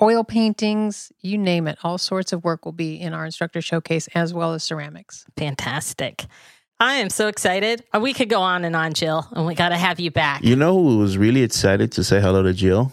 Oil 0.01 0.23
paintings, 0.23 1.11
you 1.23 1.39
name 1.39 1.67
it, 1.67 1.79
all 1.83 1.97
sorts 1.97 2.31
of 2.33 2.45
work 2.45 2.67
will 2.67 2.73
be 2.73 3.01
in 3.01 3.15
our 3.15 3.25
instructor 3.25 3.62
showcase 3.62 4.09
as 4.15 4.35
well 4.35 4.53
as 4.53 4.62
ceramics. 4.62 5.25
Fantastic. 5.39 6.27
I 6.79 6.97
am 6.97 7.09
so 7.09 7.29
excited. 7.29 7.83
We 7.99 8.12
could 8.12 8.29
go 8.29 8.43
on 8.43 8.65
and 8.67 8.77
on, 8.77 8.93
Jill, 8.93 9.27
and 9.33 9.47
we 9.47 9.55
got 9.55 9.71
to 9.71 9.79
have 9.79 9.99
you 9.99 10.11
back. 10.11 10.45
You 10.45 10.55
know 10.55 10.75
who 10.75 10.99
was 10.99 11.17
really 11.17 11.43
excited 11.43 11.91
to 11.93 12.05
say 12.05 12.21
hello 12.21 12.43
to 12.43 12.53
Jill? 12.53 12.93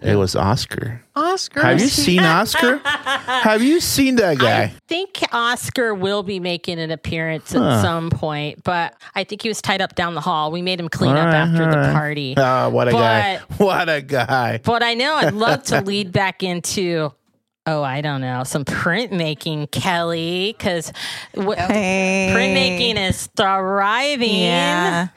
It 0.00 0.14
was 0.14 0.36
Oscar. 0.36 1.02
Oscar, 1.16 1.60
Have 1.60 1.80
you 1.80 1.88
seen 1.88 2.20
Oscar? 2.20 2.78
Have 2.84 3.62
you 3.62 3.80
seen 3.80 4.14
that 4.16 4.38
guy? 4.38 4.62
I 4.62 4.72
think 4.86 5.20
Oscar 5.32 5.92
will 5.92 6.22
be 6.22 6.38
making 6.38 6.78
an 6.78 6.92
appearance 6.92 7.52
at 7.52 7.82
some 7.82 8.08
point, 8.10 8.62
but 8.62 8.94
I 9.16 9.24
think 9.24 9.42
he 9.42 9.48
was 9.48 9.60
tied 9.60 9.80
up 9.82 9.96
down 9.96 10.14
the 10.14 10.20
hall. 10.20 10.52
We 10.52 10.62
made 10.62 10.78
him 10.78 10.88
clean 10.88 11.10
All 11.10 11.18
up 11.18 11.26
right, 11.26 11.34
after 11.34 11.64
all 11.64 11.70
the 11.70 11.76
right. 11.78 11.92
party. 11.92 12.34
Ah, 12.36 12.68
what 12.68 12.86
a 12.88 12.92
guy! 12.92 13.40
What 13.56 13.88
a 13.88 14.00
guy! 14.00 14.60
But 14.62 14.84
I 14.84 14.94
know 14.94 15.14
I'd 15.14 15.34
love 15.34 15.64
to 15.64 15.80
lead 15.84 16.12
back 16.12 16.44
into, 16.44 17.12
oh, 17.66 17.82
I 17.82 18.00
don't 18.00 18.20
know, 18.20 18.44
some 18.44 18.64
printmaking, 18.64 19.72
Kelly, 19.72 20.54
because 20.56 20.92
w- 21.34 21.56
Hey. 21.58 22.30
printmaking 22.32 23.08
is 23.08 23.26
thriving. 23.36 24.42
Yeah. 24.42 25.08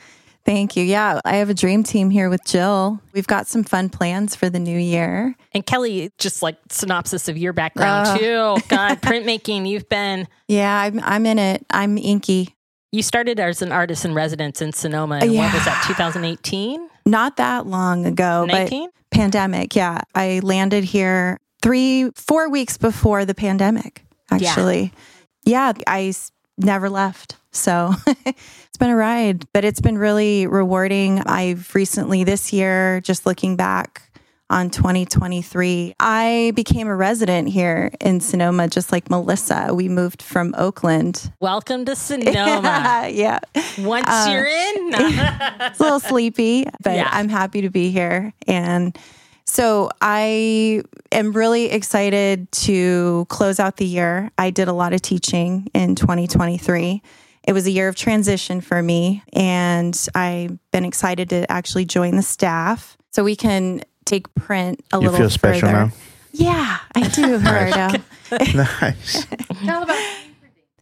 Thank 0.44 0.76
you. 0.76 0.84
Yeah, 0.84 1.20
I 1.24 1.36
have 1.38 1.50
a 1.50 1.54
dream 1.54 1.84
team 1.84 2.10
here 2.10 2.30
with 2.30 2.44
Jill. 2.46 3.00
We've 3.14 3.28
got 3.28 3.48
some 3.48 3.64
fun 3.64 3.90
plans 3.90 4.36
for 4.36 4.50
the 4.50 4.60
new 4.60 4.78
year. 4.78 5.36
And 5.54 5.66
Kelly, 5.66 6.12
just 6.18 6.42
like 6.42 6.58
synopsis 6.70 7.28
of 7.28 7.38
your 7.38 7.54
background 7.54 8.08
Uh. 8.08 8.18
too. 8.18 8.62
God, 8.70 9.02
printmaking, 9.02 9.68
you've 9.70 9.88
been, 9.88 10.28
Yeah, 10.48 10.76
I'm 10.76 11.00
I'm 11.04 11.26
in 11.26 11.38
it. 11.40 11.66
I'm 11.70 11.98
inky. 11.98 12.56
you 12.92 13.04
started 13.04 13.40
as 13.40 13.62
an 13.62 13.72
artist 13.72 14.04
in 14.04 14.14
residence 14.14 14.62
in 14.62 14.74
Sonoma. 14.74 15.20
And 15.22 15.36
what 15.36 15.54
was 15.54 15.64
that, 15.66 15.84
2018? 15.88 16.90
Not 17.06 17.38
that 17.38 17.66
long 17.68 18.06
ago, 18.06 18.48
but 18.50 18.72
pandemic. 19.12 19.76
Yeah, 19.76 20.02
I 20.16 20.40
landed 20.44 20.84
here 20.84 21.38
three, 21.62 22.10
four 22.16 22.50
weeks 22.50 22.78
before 22.78 23.26
the 23.26 23.34
pandemic. 23.36 24.04
Actually, 24.32 24.92
yeah, 25.46 25.74
I 25.88 26.14
never 26.58 26.90
left. 26.90 27.38
So 27.52 27.94
it's 28.08 28.78
been 28.80 28.90
a 28.90 28.96
ride, 28.96 29.46
but 29.54 29.66
it's 29.66 29.82
been 29.82 29.98
really 29.98 30.48
rewarding. 30.48 31.20
I've 31.20 31.74
recently 31.76 32.24
this 32.24 32.54
year, 32.54 33.02
just 33.02 33.26
looking 33.26 33.56
back 33.56 34.04
on 34.50 34.70
2023, 34.70 35.96
I 35.98 36.52
became 36.56 36.88
a 36.88 36.96
resident 36.96 37.48
here 37.48 37.90
in 38.02 38.20
Sonoma, 38.20 38.68
just 38.68 38.92
like 38.92 39.10
Melissa. 39.10 39.74
We 39.74 39.88
moved 39.88 40.22
from 40.22 40.54
Oakland. 40.58 41.32
Welcome 41.40 41.86
to 41.86 41.96
Sonoma. 41.96 43.08
yeah. 43.12 43.40
Once 43.80 44.08
Uh, 44.10 44.28
you're 44.30 44.46
in, 44.46 44.94
it's 44.94 45.80
a 45.80 45.84
little 45.84 46.02
sleepy, 46.02 46.66
but 46.84 46.96
Yeah. 46.96 47.08
I'm 47.12 47.30
happy 47.30 47.62
to 47.62 47.70
be 47.70 47.92
here. 47.92 48.34
And 48.46 48.98
so 49.46 49.90
I 50.02 50.84
am 51.14 51.32
really 51.32 51.72
excited 51.72 52.52
to 52.52 53.26
close 53.30 53.58
out 53.58 53.78
the 53.78 53.86
year. 53.86 54.32
I 54.38 54.50
did 54.50 54.68
a 54.68 54.74
lot 54.74 54.92
of 54.92 55.02
teaching 55.02 55.70
in 55.74 55.96
2023. 55.96 57.02
It 57.44 57.54
was 57.54 57.66
a 57.66 57.72
year 57.72 57.88
of 57.88 57.96
transition 57.96 58.62
for 58.62 58.82
me, 58.84 59.24
and 59.34 59.98
I've 60.14 60.58
been 60.72 60.86
excited 60.86 61.30
to 61.30 61.52
actually 61.52 61.86
join 61.86 62.16
the 62.16 62.22
staff 62.22 62.98
so 63.12 63.24
we 63.24 63.36
can 63.36 63.84
take 64.06 64.34
print 64.36 64.84
a 64.94 64.98
You 64.98 65.04
little 65.10 65.18
feel 65.20 65.30
special 65.30 65.70
further. 65.70 65.86
now? 65.88 65.92
Yeah, 66.34 66.78
I 66.96 67.08
do, 67.10 67.40
Gerardo. 67.44 68.04
nice. 68.54 69.26
Tell 69.66 69.84
about 69.84 70.00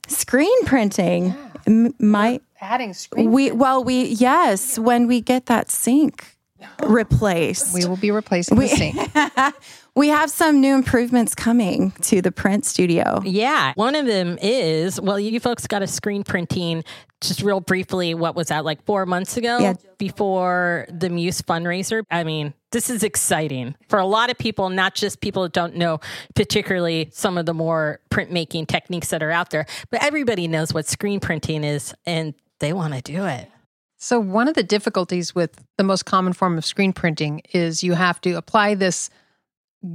Screen 0.07 0.65
printing. 0.65 1.33
M- 1.67 1.93
My 1.99 2.39
adding 2.61 2.93
screen. 2.93 3.31
we 3.31 3.51
well 3.51 3.83
we 3.83 4.03
yes 4.05 4.77
when 4.77 5.07
we 5.07 5.21
get 5.21 5.45
that 5.47 5.69
sink 5.71 6.35
replaced 6.83 7.73
We 7.73 7.85
will 7.85 7.95
be 7.97 8.11
replacing 8.11 8.57
we, 8.57 8.67
the 8.67 8.75
sink. 8.75 9.55
we 9.99 10.07
have 10.07 10.31
some 10.31 10.61
new 10.61 10.73
improvements 10.73 11.35
coming 11.35 11.91
to 12.01 12.21
the 12.21 12.31
print 12.31 12.65
studio 12.65 13.21
Yeah. 13.25 13.73
One 13.75 13.95
of 13.95 14.05
them 14.05 14.39
is 14.41 14.99
well, 14.99 15.19
you 15.19 15.39
folks 15.41 15.67
got 15.67 15.81
a 15.81 15.87
screen 15.87 16.23
printing 16.23 16.85
just 17.19 17.41
real 17.41 17.59
briefly. 17.59 18.13
What 18.13 18.33
was 18.33 18.47
that, 18.47 18.63
like 18.63 18.81
four 18.85 19.05
months 19.05 19.35
ago? 19.35 19.57
Yeah. 19.59 19.73
Before 19.97 20.87
the 20.89 21.09
Muse 21.09 21.41
fundraiser. 21.41 22.03
I 22.09 22.23
mean, 22.23 22.53
this 22.71 22.89
is 22.89 23.03
exciting 23.03 23.75
for 23.89 23.99
a 23.99 24.05
lot 24.05 24.31
of 24.31 24.37
people, 24.37 24.69
not 24.69 24.95
just 24.95 25.19
people 25.19 25.43
that 25.43 25.51
don't 25.51 25.75
know, 25.75 25.99
particularly 26.33 27.09
some 27.11 27.37
of 27.37 27.45
the 27.45 27.53
more 27.53 27.99
printmaking 28.09 28.67
techniques 28.67 29.09
that 29.09 29.21
are 29.21 29.31
out 29.31 29.49
there, 29.49 29.65
but 29.91 30.01
everybody 30.01 30.47
knows 30.47 30.73
what 30.73 30.85
screen 30.85 31.19
printing 31.19 31.65
is 31.65 31.93
and 32.05 32.33
they 32.59 32.71
want 32.71 32.93
to 32.93 33.01
do 33.01 33.25
it. 33.25 33.49
So, 33.97 34.17
one 34.17 34.47
of 34.47 34.53
the 34.53 34.63
difficulties 34.63 35.35
with 35.35 35.61
the 35.77 35.83
most 35.83 36.05
common 36.05 36.31
form 36.31 36.57
of 36.57 36.63
screen 36.63 36.93
printing 36.93 37.41
is 37.51 37.83
you 37.83 37.95
have 37.95 38.21
to 38.21 38.37
apply 38.37 38.75
this 38.75 39.09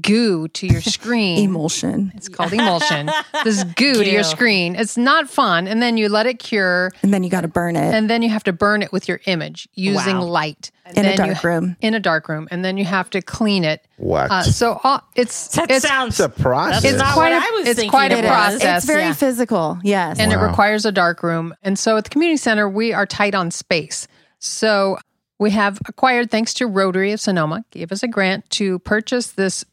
goo 0.00 0.48
to 0.48 0.66
your 0.66 0.80
screen. 0.80 1.38
emulsion 1.44 2.10
It's 2.14 2.28
called 2.28 2.52
emulsion. 2.54 3.10
this 3.44 3.64
goo 3.64 3.92
to 3.94 4.10
your 4.10 4.22
screen. 4.22 4.76
It's 4.76 4.96
not 4.96 5.28
fun. 5.28 5.66
And 5.68 5.82
then 5.82 5.96
you 5.98 6.08
let 6.08 6.26
it 6.26 6.38
cure, 6.38 6.90
and 7.02 7.12
then 7.12 7.22
you 7.22 7.28
got 7.30 7.42
to 7.42 7.48
burn 7.48 7.76
it 7.76 7.94
and 7.94 8.08
then 8.08 8.22
you 8.22 8.30
have 8.30 8.44
to 8.44 8.52
burn 8.52 8.82
it 8.82 8.92
with 8.92 9.08
your 9.08 9.20
image 9.26 9.68
using 9.74 10.16
Wow. 10.18 10.24
light. 10.24 10.70
And 10.86 10.98
in 10.98 11.04
a 11.04 11.08
then 11.16 11.26
you- 11.28 11.32
dark 11.34 11.44
room 11.44 11.76
In 11.82 11.94
a 11.94 12.00
dark 12.00 12.28
room. 12.28 12.48
And 12.50 12.64
then 12.64 12.76
you 12.78 12.84
have 12.86 13.10
to 13.10 13.20
clean 13.22 13.64
it. 13.64 13.86
What? 13.96 14.30
Uh, 14.30 14.42
so, 14.42 14.80
uh, 14.84 15.00
it's, 15.16 15.48
That 15.48 15.70
it's, 15.70 15.86
sounds 15.86 16.18
it's 16.18 16.20
a 16.20 16.28
process. 16.42 16.82
That's 16.82 16.96
not 16.96 17.12
quite 17.14 17.32
what 17.32 17.42
a- 17.42 17.46
I 17.46 17.50
was 17.58 17.68
it's 17.68 17.76
thinking 17.76 17.90
quite 17.90 18.12
a 18.12 18.18
it 18.18 18.24
was. 18.24 18.30
process. 18.30 18.76
it's 18.78 18.86
very 18.86 19.02
yeah. 19.02 19.12
physical 19.14 19.78
yes 19.82 20.18
and 20.18 20.32
it 20.32 20.36
requires 20.36 20.84
a 20.86 20.92
dark 20.92 21.22
room. 21.22 21.54
And 21.62 21.78
so 21.78 21.96
at 21.98 22.04
the 22.04 22.10
community 22.10 22.36
center, 22.38 22.68
we 22.68 22.92
are 22.94 23.04
tight 23.06 23.34
on 23.34 23.50
space. 23.50 24.06
So 24.38 24.98
we 25.38 25.50
have 25.50 25.78
acquired, 25.86 26.30
thanks 26.30 26.54
to 26.54 26.66
Rotary 26.66 27.12
of 27.12 27.20
Sonoma, 27.20 27.64
gave 27.70 27.90
us 27.92 28.02
a 28.02 28.08
grant 28.08 28.48
to 28.50 28.78
purchase 28.80 29.28
this 29.28 29.64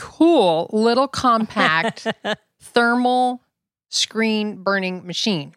cool 0.00 0.68
little 0.72 1.06
compact 1.08 2.06
thermal 2.60 3.42
screen 3.88 4.62
burning 4.62 5.06
machine. 5.06 5.54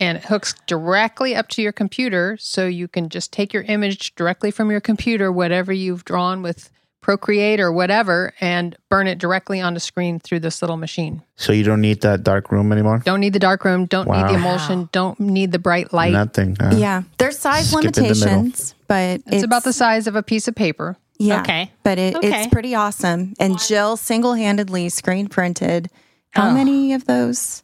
and 0.00 0.18
it 0.18 0.24
hooks 0.24 0.54
directly 0.66 1.34
up 1.34 1.48
to 1.48 1.60
your 1.62 1.72
computer. 1.72 2.36
So 2.40 2.66
you 2.66 2.86
can 2.88 3.08
just 3.08 3.32
take 3.32 3.52
your 3.52 3.64
image 3.64 4.14
directly 4.14 4.50
from 4.50 4.70
your 4.70 4.80
computer, 4.80 5.30
whatever 5.32 5.72
you've 5.72 6.04
drawn 6.04 6.42
with 6.42 6.70
Procreate 7.00 7.58
or 7.58 7.72
whatever, 7.72 8.34
and 8.40 8.76
burn 8.90 9.06
it 9.06 9.18
directly 9.18 9.60
on 9.62 9.72
the 9.72 9.80
screen 9.80 10.18
through 10.20 10.40
this 10.40 10.60
little 10.62 10.76
machine. 10.76 11.22
So 11.36 11.52
you 11.52 11.64
don't 11.64 11.80
need 11.80 12.02
that 12.02 12.22
dark 12.22 12.52
room 12.52 12.70
anymore. 12.70 13.00
Don't 13.04 13.20
need 13.20 13.32
the 13.32 13.38
dark 13.38 13.64
room, 13.64 13.86
don't 13.86 14.08
need 14.10 14.24
the 14.28 14.34
emulsion, 14.34 14.88
don't 14.92 15.18
need 15.18 15.50
the 15.52 15.58
bright 15.58 15.92
light. 15.92 16.12
Nothing. 16.12 16.56
huh? 16.60 16.74
Yeah, 16.76 17.02
there's 17.16 17.38
size 17.38 17.70
Skip 17.70 17.84
in 17.84 17.92
the 17.92 18.00
middle. 18.02 18.14
limitations, 18.18 18.74
but 18.88 19.22
It's, 19.26 19.42
about 19.42 19.64
the 19.64 19.72
size 19.72 20.06
of 20.06 20.16
a 20.16 20.22
piece 20.22 20.48
of 20.48 20.54
paper. 20.54 20.96
Yeah. 21.18 21.40
Okay. 21.40 21.70
but 21.82 21.98
it, 21.98 22.16
Okay. 22.16 22.28
it's 22.42 22.46
pretty 22.52 22.74
awesome. 22.74 23.34
And 23.38 23.58
Jill 23.58 23.96
single 23.96 24.34
handedly 24.34 24.88
screen 24.88 25.28
printed 25.28 25.88
how 26.30 26.48
Oh. 26.48 26.52
many 26.52 26.92
of 26.92 27.04
those 27.06 27.62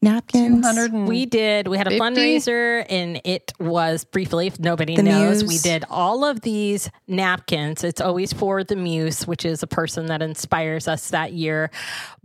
napkins? 0.00 0.66
We 0.92 1.26
did. 1.26 1.68
We 1.68 1.78
had 1.78 1.86
a 1.86 1.90
50? 1.90 2.00
fundraiser, 2.00 2.84
and 2.90 3.20
it 3.24 3.52
was 3.60 4.04
briefly, 4.04 4.48
if 4.48 4.58
nobody 4.58 4.96
The 4.96 5.02
knows, 5.04 5.42
Muse. 5.44 5.48
we 5.48 5.58
did 5.70 5.84
all 5.90 6.24
of 6.24 6.40
these 6.40 6.90
napkins. 7.06 7.84
It's 7.84 8.00
always 8.00 8.32
for 8.32 8.64
the 8.64 8.76
Muse, 8.76 9.26
which 9.26 9.44
is 9.44 9.62
a 9.62 9.66
person 9.66 10.06
that 10.06 10.20
inspires 10.22 10.88
us 10.88 11.10
that 11.10 11.32
year. 11.32 11.70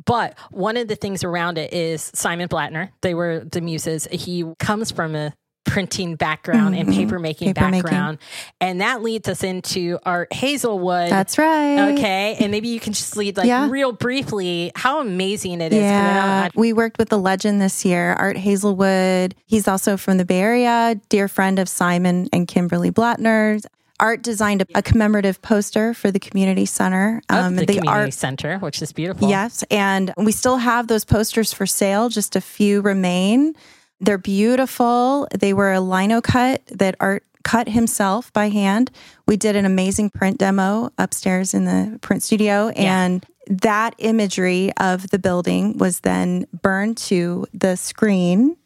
But 0.06 0.38
one 0.52 0.76
of 0.78 0.88
the 0.88 0.96
things 0.96 1.24
around 1.24 1.58
it 1.58 1.72
is 1.74 2.12
Simon 2.16 2.48
Blattner. 2.50 2.90
They 3.02 3.14
were 3.14 3.44
the 3.50 3.62
Muses. 3.62 4.08
He 4.12 4.44
comes 4.60 4.92
from 4.92 5.16
a 5.16 5.34
printing 5.68 6.16
background 6.16 6.76
and 6.76 6.90
Mhm. 6.90 6.96
paper 6.96 7.20
making 7.20 7.54
Paper 7.54 7.70
making. 7.70 7.84
background. 7.84 8.18
And 8.60 8.82
that 8.82 9.04
leads 9.04 9.28
us 9.30 9.44
into 9.44 10.00
Art 10.04 10.34
Hazelwood. 10.34 11.12
That's 11.12 11.38
right. 11.38 11.92
Okay, 11.94 12.38
and 12.40 12.50
maybe 12.50 12.70
you 12.70 12.80
can 12.80 12.94
just 12.94 13.16
lead 13.16 13.38
like 13.38 13.46
Yeah. 13.46 13.68
real 13.70 13.92
briefly 13.92 14.72
how 14.76 15.02
amazing 15.02 15.62
it 15.62 15.74
is. 15.74 15.80
Yeah, 15.84 16.48
we 16.56 16.74
worked 16.74 16.98
with 16.98 17.10
the 17.10 17.20
legend 17.20 17.62
this 17.62 17.86
year, 17.86 18.14
Art 18.14 18.38
Hazelwood. 18.38 19.36
He's 19.46 19.68
also 19.68 19.98
from 19.98 20.18
the 20.18 20.26
Bay 20.26 20.40
Area, 20.40 20.96
dear 21.10 21.28
friend 21.28 21.60
of 21.60 21.68
Simon 21.70 22.30
and 22.34 22.48
Kimberly 22.48 22.90
Blattner. 22.90 23.64
Art 24.00 24.22
designed 24.22 24.62
a, 24.62 24.66
a 24.76 24.82
commemorative 24.84 25.42
poster 25.42 25.94
for 25.94 26.12
the 26.12 26.20
community 26.20 26.66
center. 26.68 27.20
of 27.30 27.56
the, 27.56 27.66
community 27.66 27.88
art 27.88 28.14
center, 28.14 28.60
which 28.60 28.80
is 28.82 28.92
beautiful. 28.94 29.28
Yes, 29.28 29.64
and 29.72 30.14
we 30.18 30.32
still 30.32 30.58
have 30.58 30.88
those 30.88 31.04
posters 31.04 31.52
for 31.52 31.66
sale. 31.66 32.08
Just 32.08 32.36
a 32.36 32.42
few 32.42 32.82
remain. 32.82 33.54
They're 34.00 34.18
beautiful. 34.18 35.28
They 35.38 35.54
were 35.54 35.74
a 35.74 35.82
lino 35.82 36.22
cut 36.22 36.66
that 36.68 36.96
Art 37.00 37.24
cut 37.44 37.70
himself 37.70 38.32
by 38.34 38.50
hand. 38.50 38.92
We 39.26 39.38
did 39.38 39.56
an 39.56 39.66
amazing 39.66 40.10
print 40.12 40.38
demo 40.38 40.92
upstairs 40.98 41.54
in 41.54 41.66
the 41.66 41.98
print 42.02 42.22
studio, 42.24 42.70
and 42.70 43.26
that 43.50 43.96
imagery 44.00 44.72
of 44.78 45.10
the 45.10 45.18
building 45.20 45.78
was 45.78 46.02
then 46.02 46.46
burned 46.62 46.98
to 46.98 47.48
the 47.54 47.78
screen 47.78 48.58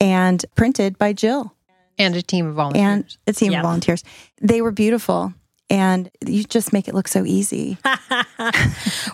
and 0.00 0.44
printed 0.54 0.98
by 0.98 1.12
Jill 1.14 1.54
and 1.98 2.14
a 2.14 2.22
team 2.22 2.46
of 2.46 2.54
volunteers. 2.54 2.84
and 2.84 3.16
a 3.26 3.32
team 3.32 3.52
Yeah. 3.52 3.58
of 3.60 3.62
volunteers. 3.64 4.04
They 4.40 4.60
were 4.60 4.70
beautiful. 4.72 5.32
And 5.70 6.10
you 6.26 6.44
just 6.44 6.72
make 6.72 6.88
it 6.88 6.94
look 6.94 7.08
so 7.08 7.24
easy. 7.24 7.76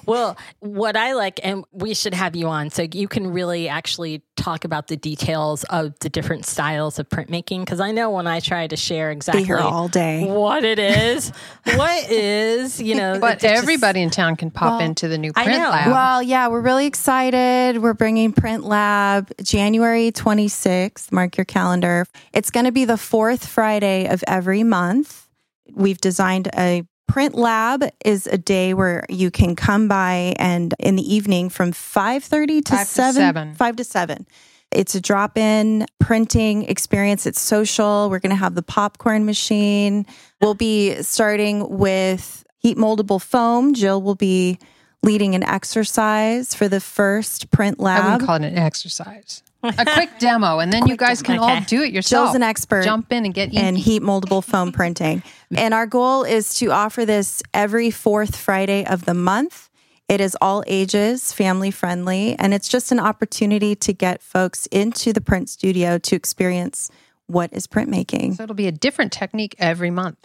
Well, 0.07 0.37
what 0.61 0.97
I 0.97 1.14
like, 1.14 1.40
and 1.43 1.64
we 1.73 1.95
should 1.95 2.12
have 2.12 2.37
you 2.37 2.49
on 2.49 2.69
so 2.69 2.83
you 2.83 3.09
can 3.09 3.29
really 3.33 3.69
actually 3.69 4.23
talk 4.37 4.64
about 4.67 4.88
the 4.88 4.97
details 4.99 5.64
of 5.64 5.99
the 6.01 6.11
different 6.11 6.45
styles 6.45 6.99
of 6.99 7.09
printmaking. 7.09 7.61
Because 7.61 7.81
I 7.81 7.90
know 7.90 8.11
when 8.11 8.27
I 8.27 8.40
try 8.40 8.67
to 8.67 8.77
share 8.77 9.09
Be 9.09 9.12
exactly 9.17 9.45
here 9.45 9.57
all 9.57 9.88
day. 9.88 10.27
what 10.27 10.62
it 10.62 10.79
is, 10.79 11.31
what 11.75 12.11
is, 12.11 12.83
you 12.83 12.95
know, 12.97 13.19
but 13.19 13.35
it's 13.35 13.45
just- 13.45 13.62
everybody 13.62 14.03
in 14.03 14.11
town 14.11 14.37
can 14.37 14.51
pop 14.51 14.79
Well, 14.79 14.81
into 14.81 15.09
the 15.09 15.17
new 15.17 15.33
I 15.35 15.45
print 15.45 15.59
know. 15.61 15.71
lab. 15.71 15.90
Well, 15.90 16.23
yeah, 16.23 16.49
we're 16.49 16.61
really 16.61 16.87
excited. 16.87 17.79
We're 17.81 17.95
bringing 17.95 18.33
Print 18.33 18.64
Lab 18.64 19.33
January 19.43 20.12
26th. 20.12 21.12
Mark 21.12 21.38
your 21.38 21.47
calendar. 21.47 22.05
It's 22.35 22.51
going 22.51 22.67
to 22.67 22.73
be 22.73 22.85
the 22.85 22.99
fourth 22.99 23.47
Friday 23.47 24.07
of 24.07 24.23
every 24.27 24.64
month. 24.64 25.23
We've 25.72 25.98
designed 25.98 26.48
a 26.57 26.85
Print 27.07 27.35
Lab 27.35 27.85
is 28.05 28.27
a 28.27 28.38
day 28.38 28.74
where 28.74 29.05
you 29.09 29.31
can 29.31 29.55
come 29.55 29.88
by 29.88 30.35
and 30.38 30.74
in 30.79 30.96
the 30.96 31.14
evening 31.14 31.48
from 31.48 31.72
5:30 31.72 32.64
to 32.64 32.72
Five 32.72 32.87
to 32.87 32.92
7 32.92 33.14
seven. 33.14 33.55
5 33.55 33.77
to 33.77 33.85
7. 33.85 34.27
It's 34.72 34.94
a 34.94 35.00
drop-in 35.00 35.87
printing 36.00 36.64
experience. 36.64 37.27
It's 37.27 37.40
social. 37.40 38.11
We're 38.11 38.18
going 38.18 38.31
to 38.31 38.37
have 38.37 38.55
the 38.55 38.62
popcorn 38.62 39.24
machine. 39.24 40.07
We'll 40.40 40.55
be 40.55 41.00
starting 41.03 41.79
with 41.79 42.44
heat 42.59 42.77
moldable 42.77 43.22
foam. 43.22 43.74
Jill 43.74 44.03
will 44.03 44.16
be 44.16 44.59
leading 45.05 45.35
an 45.35 45.44
exercise 45.44 46.55
for 46.55 46.68
the 46.68 46.81
first 46.81 47.50
print 47.50 47.77
I 47.79 47.83
lab. 47.85 48.05
wouldn't 48.05 48.27
call 48.27 48.37
it 48.37 48.44
an 48.44 48.59
exercise. 48.59 49.42
a 49.79 49.85
quick 49.85 50.18
demo, 50.18 50.59
and 50.59 50.72
then 50.72 50.87
you 50.87 50.96
guys 50.96 51.22
can 51.22 51.38
all 51.38 51.61
do 51.62 51.83
it 51.83 51.92
yourself. 51.92 52.27
Jill's 52.27 52.37
an 52.37 52.42
expert 52.42 52.85
Jump 52.85 53.11
in 53.12 53.24
and 53.24 53.35
get 53.35 53.53
in 53.53 53.66
in. 53.66 53.77
heat 53.77 54.03
moldable 54.03 54.42
foam 54.42 54.72
printing. 54.72 55.22
And 55.57 55.72
our 55.72 55.87
goal 55.87 56.24
is 56.24 56.55
to 56.55 56.70
offer 56.70 57.05
this 57.05 57.42
every 57.53 57.90
fourth 57.90 58.37
Friday 58.37 58.85
of 58.85 59.05
the 59.05 59.14
month. 59.14 59.70
It 60.09 60.20
is 60.20 60.37
all 60.40 60.62
ages, 60.66 61.33
family 61.33 61.70
friendly, 61.70 62.37
and 62.38 62.53
it's 62.53 62.68
just 62.68 62.92
an 62.92 63.00
opportunity 63.00 63.74
to 63.77 63.92
get 63.92 64.20
folks 64.20 64.66
into 64.66 65.12
the 65.12 65.20
print 65.22 65.48
studio 65.48 65.96
to 65.98 66.14
experience 66.14 66.90
what 67.26 67.52
is 67.52 67.66
printmaking. 67.66 68.37
So 68.37 68.42
it'll 68.42 68.54
be 68.54 68.66
a 68.66 68.72
different 68.72 69.12
technique 69.12 69.54
every 69.58 69.90
month. 69.90 70.18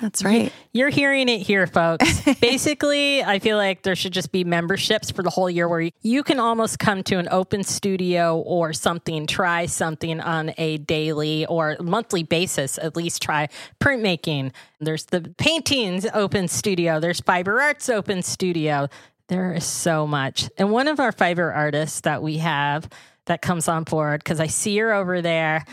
That's 0.00 0.24
right. 0.24 0.52
You're 0.72 0.88
hearing 0.88 1.28
it 1.28 1.38
here, 1.38 1.66
folks. 1.66 2.22
Basically, 2.40 3.22
I 3.22 3.38
feel 3.38 3.56
like 3.56 3.82
there 3.82 3.94
should 3.94 4.12
just 4.12 4.32
be 4.32 4.42
memberships 4.42 5.10
for 5.10 5.22
the 5.22 5.30
whole 5.30 5.48
year 5.48 5.68
where 5.68 5.80
you, 5.80 5.90
you 6.02 6.22
can 6.22 6.40
almost 6.40 6.78
come 6.78 7.02
to 7.04 7.18
an 7.18 7.28
open 7.30 7.62
studio 7.62 8.38
or 8.38 8.72
something, 8.72 9.26
try 9.26 9.66
something 9.66 10.20
on 10.20 10.52
a 10.58 10.78
daily 10.78 11.46
or 11.46 11.76
monthly 11.80 12.24
basis, 12.24 12.78
at 12.78 12.96
least 12.96 13.22
try 13.22 13.48
printmaking. 13.80 14.52
There's 14.80 15.04
the 15.04 15.32
paintings 15.38 16.06
open 16.12 16.48
studio, 16.48 16.98
there's 16.98 17.20
fiber 17.20 17.60
arts 17.60 17.88
open 17.88 18.22
studio. 18.22 18.88
There 19.28 19.54
is 19.54 19.64
so 19.64 20.08
much. 20.08 20.50
And 20.58 20.72
one 20.72 20.88
of 20.88 20.98
our 20.98 21.12
fiber 21.12 21.52
artists 21.52 22.00
that 22.00 22.20
we 22.20 22.38
have 22.38 22.88
that 23.26 23.40
comes 23.40 23.68
on 23.68 23.84
board, 23.84 24.24
because 24.24 24.40
I 24.40 24.48
see 24.48 24.76
her 24.78 24.92
over 24.92 25.22
there. 25.22 25.64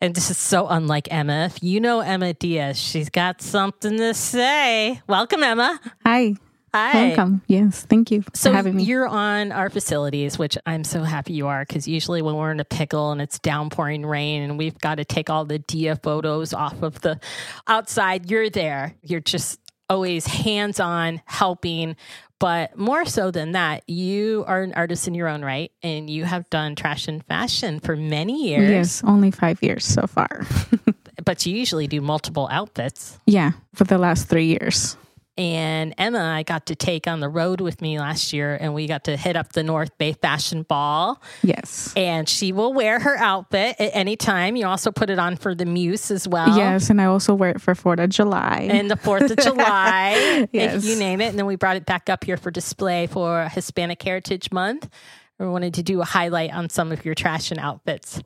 And 0.00 0.14
this 0.14 0.30
is 0.30 0.38
so 0.38 0.66
unlike 0.66 1.08
Emma. 1.10 1.44
If 1.54 1.62
you 1.62 1.78
know 1.80 2.00
Emma 2.00 2.32
Diaz, 2.32 2.78
she's 2.78 3.10
got 3.10 3.42
something 3.42 3.98
to 3.98 4.14
say. 4.14 5.00
Welcome, 5.06 5.42
Emma. 5.42 5.78
Hi. 6.06 6.34
Hi. 6.72 7.08
Welcome. 7.08 7.42
Yes. 7.48 7.82
Thank 7.82 8.10
you 8.10 8.22
So 8.32 8.50
for 8.50 8.56
having 8.56 8.76
me. 8.76 8.84
you're 8.84 9.06
on 9.08 9.52
our 9.52 9.68
facilities, 9.68 10.38
which 10.38 10.56
I'm 10.64 10.84
so 10.84 11.02
happy 11.02 11.32
you 11.34 11.48
are, 11.48 11.64
because 11.66 11.86
usually 11.88 12.22
when 12.22 12.36
we're 12.36 12.52
in 12.52 12.60
a 12.60 12.64
pickle 12.64 13.10
and 13.10 13.20
it's 13.20 13.38
downpouring 13.40 14.06
rain 14.06 14.42
and 14.42 14.56
we've 14.56 14.78
got 14.78 14.94
to 14.94 15.04
take 15.04 15.28
all 15.28 15.44
the 15.44 15.58
dia 15.58 15.96
photos 15.96 16.54
off 16.54 16.80
of 16.82 17.00
the 17.00 17.18
outside, 17.66 18.30
you're 18.30 18.48
there. 18.48 18.94
You're 19.02 19.20
just 19.20 19.58
always 19.90 20.26
hands 20.26 20.78
on, 20.80 21.20
helping. 21.26 21.96
But 22.40 22.76
more 22.76 23.04
so 23.04 23.30
than 23.30 23.52
that, 23.52 23.84
you 23.86 24.44
are 24.48 24.62
an 24.62 24.72
artist 24.74 25.06
in 25.06 25.14
your 25.14 25.28
own 25.28 25.44
right, 25.44 25.70
and 25.82 26.08
you 26.10 26.24
have 26.24 26.48
done 26.50 26.74
trash 26.74 27.06
and 27.06 27.22
fashion 27.24 27.78
for 27.80 27.94
many 27.96 28.48
years. 28.48 28.70
Yes, 28.70 29.04
only 29.04 29.30
five 29.30 29.62
years 29.62 29.84
so 29.84 30.06
far. 30.06 30.46
But 31.22 31.44
you 31.44 31.54
usually 31.54 31.86
do 31.86 32.00
multiple 32.00 32.48
outfits. 32.50 33.18
yeah, 33.26 33.52
for 33.74 33.84
the 33.84 33.98
last 33.98 34.28
three 34.28 34.46
years. 34.46 34.96
And 35.40 35.94
Emma, 35.96 36.18
I 36.22 36.42
got 36.42 36.66
to 36.66 36.74
take 36.74 37.06
on 37.06 37.20
the 37.20 37.28
road 37.30 37.62
with 37.62 37.80
me 37.80 37.98
last 37.98 38.34
year, 38.34 38.58
and 38.60 38.74
we 38.74 38.86
got 38.86 39.04
to 39.04 39.16
hit 39.16 39.36
up 39.36 39.54
the 39.54 39.62
North 39.62 39.96
Bay 39.96 40.12
Fashion 40.12 40.64
Ball. 40.64 41.18
Yes. 41.42 41.94
And 41.96 42.28
she 42.28 42.52
will 42.52 42.74
wear 42.74 43.00
her 43.00 43.16
outfit 43.16 43.76
at 43.78 43.90
any 43.94 44.16
time. 44.16 44.54
You 44.54 44.66
also 44.66 44.92
put 44.92 45.08
it 45.08 45.18
on 45.18 45.36
for 45.36 45.54
the 45.54 45.64
Muse 45.64 46.10
as 46.10 46.28
well. 46.28 46.54
Yes, 46.58 46.90
and 46.90 47.00
I 47.00 47.06
also 47.06 47.34
wear 47.34 47.52
it 47.52 47.60
for 47.62 47.74
Fourth 47.74 48.00
of 48.00 48.10
July. 48.10 48.68
And 48.70 48.90
the 48.90 48.96
4th 48.96 49.30
of 49.30 49.38
July, 49.38 50.46
Yes. 50.52 50.74
if 50.74 50.84
you 50.84 50.96
name 50.96 51.22
it. 51.22 51.28
And 51.28 51.38
then 51.38 51.46
we 51.46 51.56
brought 51.56 51.76
it 51.76 51.86
back 51.86 52.10
up 52.10 52.22
here 52.22 52.36
for 52.36 52.50
display 52.50 53.06
for 53.06 53.48
Hispanic 53.48 54.02
Heritage 54.02 54.52
Month. 54.52 54.90
We 55.38 55.48
wanted 55.48 55.72
to 55.72 55.82
do 55.82 56.02
a 56.02 56.04
highlight 56.04 56.52
on 56.52 56.68
some 56.68 56.92
of 56.92 57.02
your 57.06 57.14
trash 57.14 57.50
and 57.50 57.58
outfits. 57.58 58.20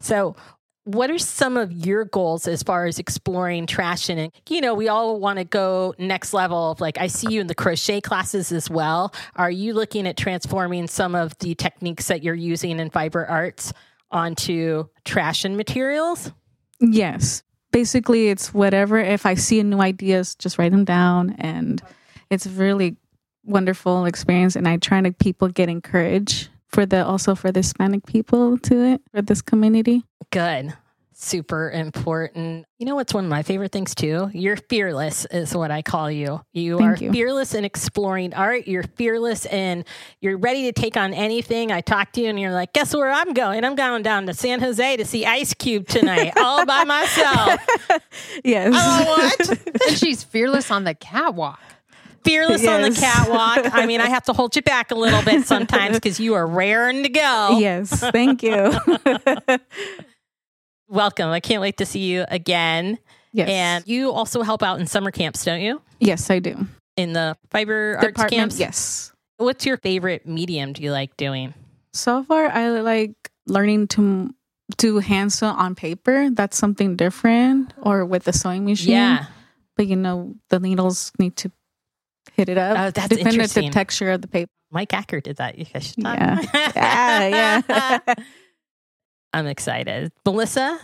So, 0.00 0.36
what 0.84 1.10
are 1.10 1.18
some 1.18 1.56
of 1.56 1.70
your 1.72 2.06
goals 2.06 2.48
as 2.48 2.62
far 2.62 2.86
as 2.86 2.98
exploring 2.98 3.66
trash 3.66 4.08
and 4.08 4.32
you 4.48 4.60
know 4.60 4.74
we 4.74 4.88
all 4.88 5.20
want 5.20 5.38
to 5.38 5.44
go 5.44 5.94
next 5.98 6.32
level 6.32 6.70
of 6.70 6.80
like 6.80 6.96
i 6.98 7.06
see 7.06 7.32
you 7.32 7.40
in 7.40 7.46
the 7.46 7.54
crochet 7.54 8.00
classes 8.00 8.50
as 8.50 8.70
well 8.70 9.14
are 9.36 9.50
you 9.50 9.74
looking 9.74 10.06
at 10.06 10.16
transforming 10.16 10.86
some 10.86 11.14
of 11.14 11.36
the 11.38 11.54
techniques 11.54 12.08
that 12.08 12.22
you're 12.22 12.34
using 12.34 12.80
in 12.80 12.90
fiber 12.90 13.26
arts 13.26 13.72
onto 14.10 14.88
trash 15.04 15.44
and 15.44 15.56
materials 15.56 16.32
yes. 16.80 17.42
Basically, 17.72 18.28
it's 18.28 18.52
whatever. 18.52 18.98
If 18.98 19.26
I 19.26 19.34
see 19.34 19.62
new 19.62 19.80
ideas, 19.80 20.34
just 20.34 20.58
write 20.58 20.72
them 20.72 20.84
down. 20.84 21.36
And 21.38 21.80
it's 22.28 22.46
really 22.46 22.96
wonderful 23.44 24.06
experience. 24.06 24.56
And 24.56 24.66
I 24.66 24.76
try 24.76 25.00
to 25.00 25.12
people 25.12 25.48
get 25.48 25.68
encouraged 25.68 26.48
for 26.70 26.86
the 26.86 27.04
also 27.04 27.34
for 27.34 27.52
the 27.52 27.60
Hispanic 27.60 28.06
people 28.06 28.58
to 28.58 28.84
it, 28.84 29.02
for 29.12 29.22
this 29.22 29.42
community. 29.42 30.04
good 30.30 30.74
super 31.20 31.70
important. 31.70 32.66
You 32.78 32.86
know 32.86 32.94
what's 32.94 33.12
one 33.12 33.24
of 33.24 33.30
my 33.30 33.42
favorite 33.42 33.72
things 33.72 33.94
too? 33.94 34.30
You're 34.32 34.56
fearless, 34.56 35.26
is 35.30 35.54
what 35.54 35.70
I 35.70 35.82
call 35.82 36.10
you. 36.10 36.40
You 36.52 36.78
Thank 36.78 37.00
are 37.00 37.04
you. 37.04 37.12
fearless 37.12 37.54
in 37.54 37.64
exploring 37.64 38.32
art. 38.32 38.66
You're 38.66 38.84
fearless 38.96 39.44
and 39.46 39.84
you're 40.20 40.38
ready 40.38 40.64
to 40.64 40.72
take 40.72 40.96
on 40.96 41.12
anything. 41.12 41.70
I 41.70 41.82
talk 41.82 42.12
to 42.12 42.22
you 42.22 42.28
and 42.28 42.40
you're 42.40 42.52
like, 42.52 42.72
guess 42.72 42.94
where 42.94 43.10
I'm 43.10 43.34
going? 43.34 43.64
I'm 43.64 43.74
going 43.74 44.02
down 44.02 44.26
to 44.26 44.34
San 44.34 44.60
Jose 44.60 44.96
to 44.96 45.04
see 45.04 45.26
Ice 45.26 45.52
Cube 45.54 45.86
tonight, 45.86 46.32
all 46.36 46.64
by 46.64 46.84
myself. 46.84 47.60
Yes. 48.44 48.72
Oh, 48.74 49.04
what? 49.04 49.48
and 49.88 49.98
she's 49.98 50.22
fearless 50.22 50.70
on 50.70 50.84
the 50.84 50.94
catwalk. 50.94 51.60
Fearless 52.24 52.66
on 52.66 52.82
the 52.82 52.90
catwalk. 52.90 53.74
I 53.74 53.86
mean, 53.86 54.00
I 54.00 54.08
have 54.10 54.24
to 54.24 54.32
hold 54.32 54.54
you 54.56 54.62
back 54.62 54.90
a 54.90 54.94
little 54.94 55.22
bit 55.22 55.46
sometimes 55.46 55.96
because 56.00 56.20
you 56.20 56.34
are 56.34 56.46
raring 56.46 57.02
to 57.02 57.08
go. 57.08 57.58
Yes. 57.58 57.98
Thank 57.98 58.42
you. 58.42 58.72
Welcome. 60.88 61.30
I 61.30 61.40
can't 61.40 61.60
wait 61.62 61.76
to 61.78 61.86
see 61.86 62.00
you 62.00 62.24
again. 62.28 62.98
yes. 63.32 63.48
And 63.48 63.86
you 63.86 64.10
also 64.10 64.42
help 64.42 64.62
out 64.62 64.80
in 64.80 64.86
summer 64.86 65.10
camps, 65.10 65.44
don't 65.44 65.60
you? 65.60 65.80
yes, 66.00 66.30
I 66.30 66.38
do. 66.40 66.66
In 66.96 67.12
the 67.12 67.36
fiber 67.50 67.94
arts 67.96 68.06
Department. 68.08 68.32
camps? 68.32 68.58
Yes. 68.58 69.12
What's 69.36 69.64
your 69.64 69.76
favorite 69.78 70.26
medium 70.26 70.72
do 70.72 70.82
you 70.82 70.92
like 70.92 71.16
doing? 71.16 71.54
So 71.92 72.24
far, 72.24 72.48
I 72.48 72.68
like 72.80 73.14
learning 73.46 73.88
to 73.88 74.34
do 74.76 74.98
hand 74.98 75.32
sew 75.32 75.46
on 75.46 75.74
paper. 75.74 76.28
That's 76.30 76.58
something 76.58 76.96
different, 76.96 77.72
or 77.80 78.04
with 78.04 78.24
the 78.24 78.32
sewing 78.32 78.64
machine. 78.66 78.92
Yeah. 78.92 79.26
But 79.76 79.86
you 79.86 79.96
know, 79.96 80.34
the 80.50 80.60
needles 80.60 81.10
need 81.18 81.36
to 81.36 81.50
hit 82.34 82.48
it 82.48 82.58
up. 82.58 82.78
Oh, 82.78 82.90
that's 82.90 83.08
depending 83.08 83.26
on 83.26 83.32
interesting. 83.34 83.64
the 83.66 83.70
texture 83.72 84.10
of 84.10 84.22
the 84.22 84.28
paper. 84.28 84.50
Mike 84.70 84.92
Acker 84.94 85.20
did 85.20 85.36
that. 85.38 85.58
You 85.58 85.64
guys 85.64 85.86
should 85.88 86.02
talk. 86.04 86.16
Yeah. 86.18 86.40
Yeah, 86.76 87.60
yeah. 87.68 88.14
I'm 89.32 89.46
excited. 89.46 90.12
Melissa, 90.24 90.78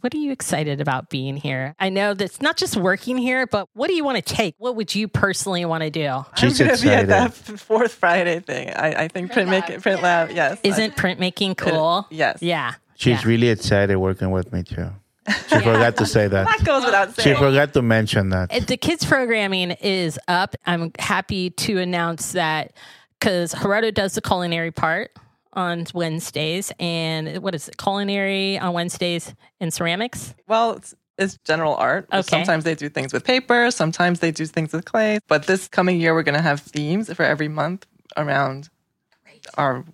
what 0.00 0.14
are 0.14 0.18
you 0.18 0.32
excited 0.32 0.80
about 0.80 1.10
being 1.10 1.36
here? 1.36 1.74
I 1.78 1.88
know 1.90 2.14
that's 2.14 2.40
not 2.40 2.56
just 2.56 2.76
working 2.76 3.18
here, 3.18 3.46
but 3.46 3.68
what 3.74 3.88
do 3.88 3.94
you 3.94 4.04
want 4.04 4.16
to 4.24 4.34
take? 4.34 4.54
What 4.58 4.76
would 4.76 4.94
you 4.94 5.08
personally 5.08 5.64
want 5.66 5.82
to 5.84 5.90
do? 5.90 6.24
She's 6.36 6.58
I'm 6.60 6.66
gonna 6.68 6.78
be 6.80 6.88
at 6.88 7.04
excited. 7.04 7.08
that 7.08 7.58
fourth 7.60 7.92
Friday 7.92 8.40
thing. 8.40 8.70
I, 8.70 9.04
I 9.04 9.08
think 9.08 9.32
print 9.32 9.50
make 9.50 9.66
print 9.82 10.02
lab. 10.02 10.30
Yes. 10.30 10.58
Isn't 10.62 10.96
printmaking 10.96 11.56
cool? 11.58 12.06
yes. 12.10 12.38
Yeah. 12.42 12.74
She's 12.94 13.22
Yeah. 13.22 13.28
really 13.28 13.48
excited 13.48 13.96
working 13.96 14.30
with 14.30 14.52
me 14.52 14.62
too. 14.62 14.90
She 15.28 15.58
forgot 15.58 15.96
to 15.98 16.06
say 16.06 16.28
That 16.28 16.46
that. 16.46 16.64
goes 16.64 16.84
without 16.84 17.14
saying. 17.14 17.36
She 17.36 17.38
forgot 17.38 17.72
to 17.74 17.82
mention 17.82 18.30
that. 18.30 18.66
The 18.66 18.76
kids 18.76 19.04
programming 19.04 19.72
is 19.72 20.18
up. 20.28 20.56
I'm 20.66 20.92
happy 20.98 21.50
to 21.50 21.78
announce 21.78 22.32
that 22.32 22.72
because 23.18 23.52
Gerardo 23.52 23.90
does 23.90 24.14
the 24.14 24.22
culinary 24.22 24.70
part 24.70 25.10
on 25.52 25.84
Wednesdays, 25.94 26.72
and 26.78 27.38
what 27.42 27.54
is 27.54 27.68
it? 27.68 27.76
Culinary 27.76 28.58
on 28.58 28.72
Wednesdays 28.72 29.34
and 29.60 29.74
ceramics. 29.74 30.34
Well, 30.46 30.72
it's, 30.74 30.94
it's 31.18 31.36
general 31.44 31.74
art. 31.74 32.06
Okay. 32.12 32.22
Sometimes 32.22 32.64
they 32.64 32.74
do 32.74 32.88
things 32.88 33.12
with 33.12 33.24
paper. 33.24 33.70
Sometimes 33.70 34.20
they 34.20 34.30
do 34.30 34.46
things 34.46 34.72
with 34.72 34.84
clay. 34.84 35.18
But 35.28 35.46
this 35.46 35.68
coming 35.68 36.00
year, 36.00 36.14
we're 36.14 36.22
going 36.22 36.36
to 36.36 36.42
have 36.42 36.60
themes 36.60 37.12
for 37.12 37.24
every 37.24 37.48
month 37.48 37.86
around 38.16 38.70
our 39.58 39.84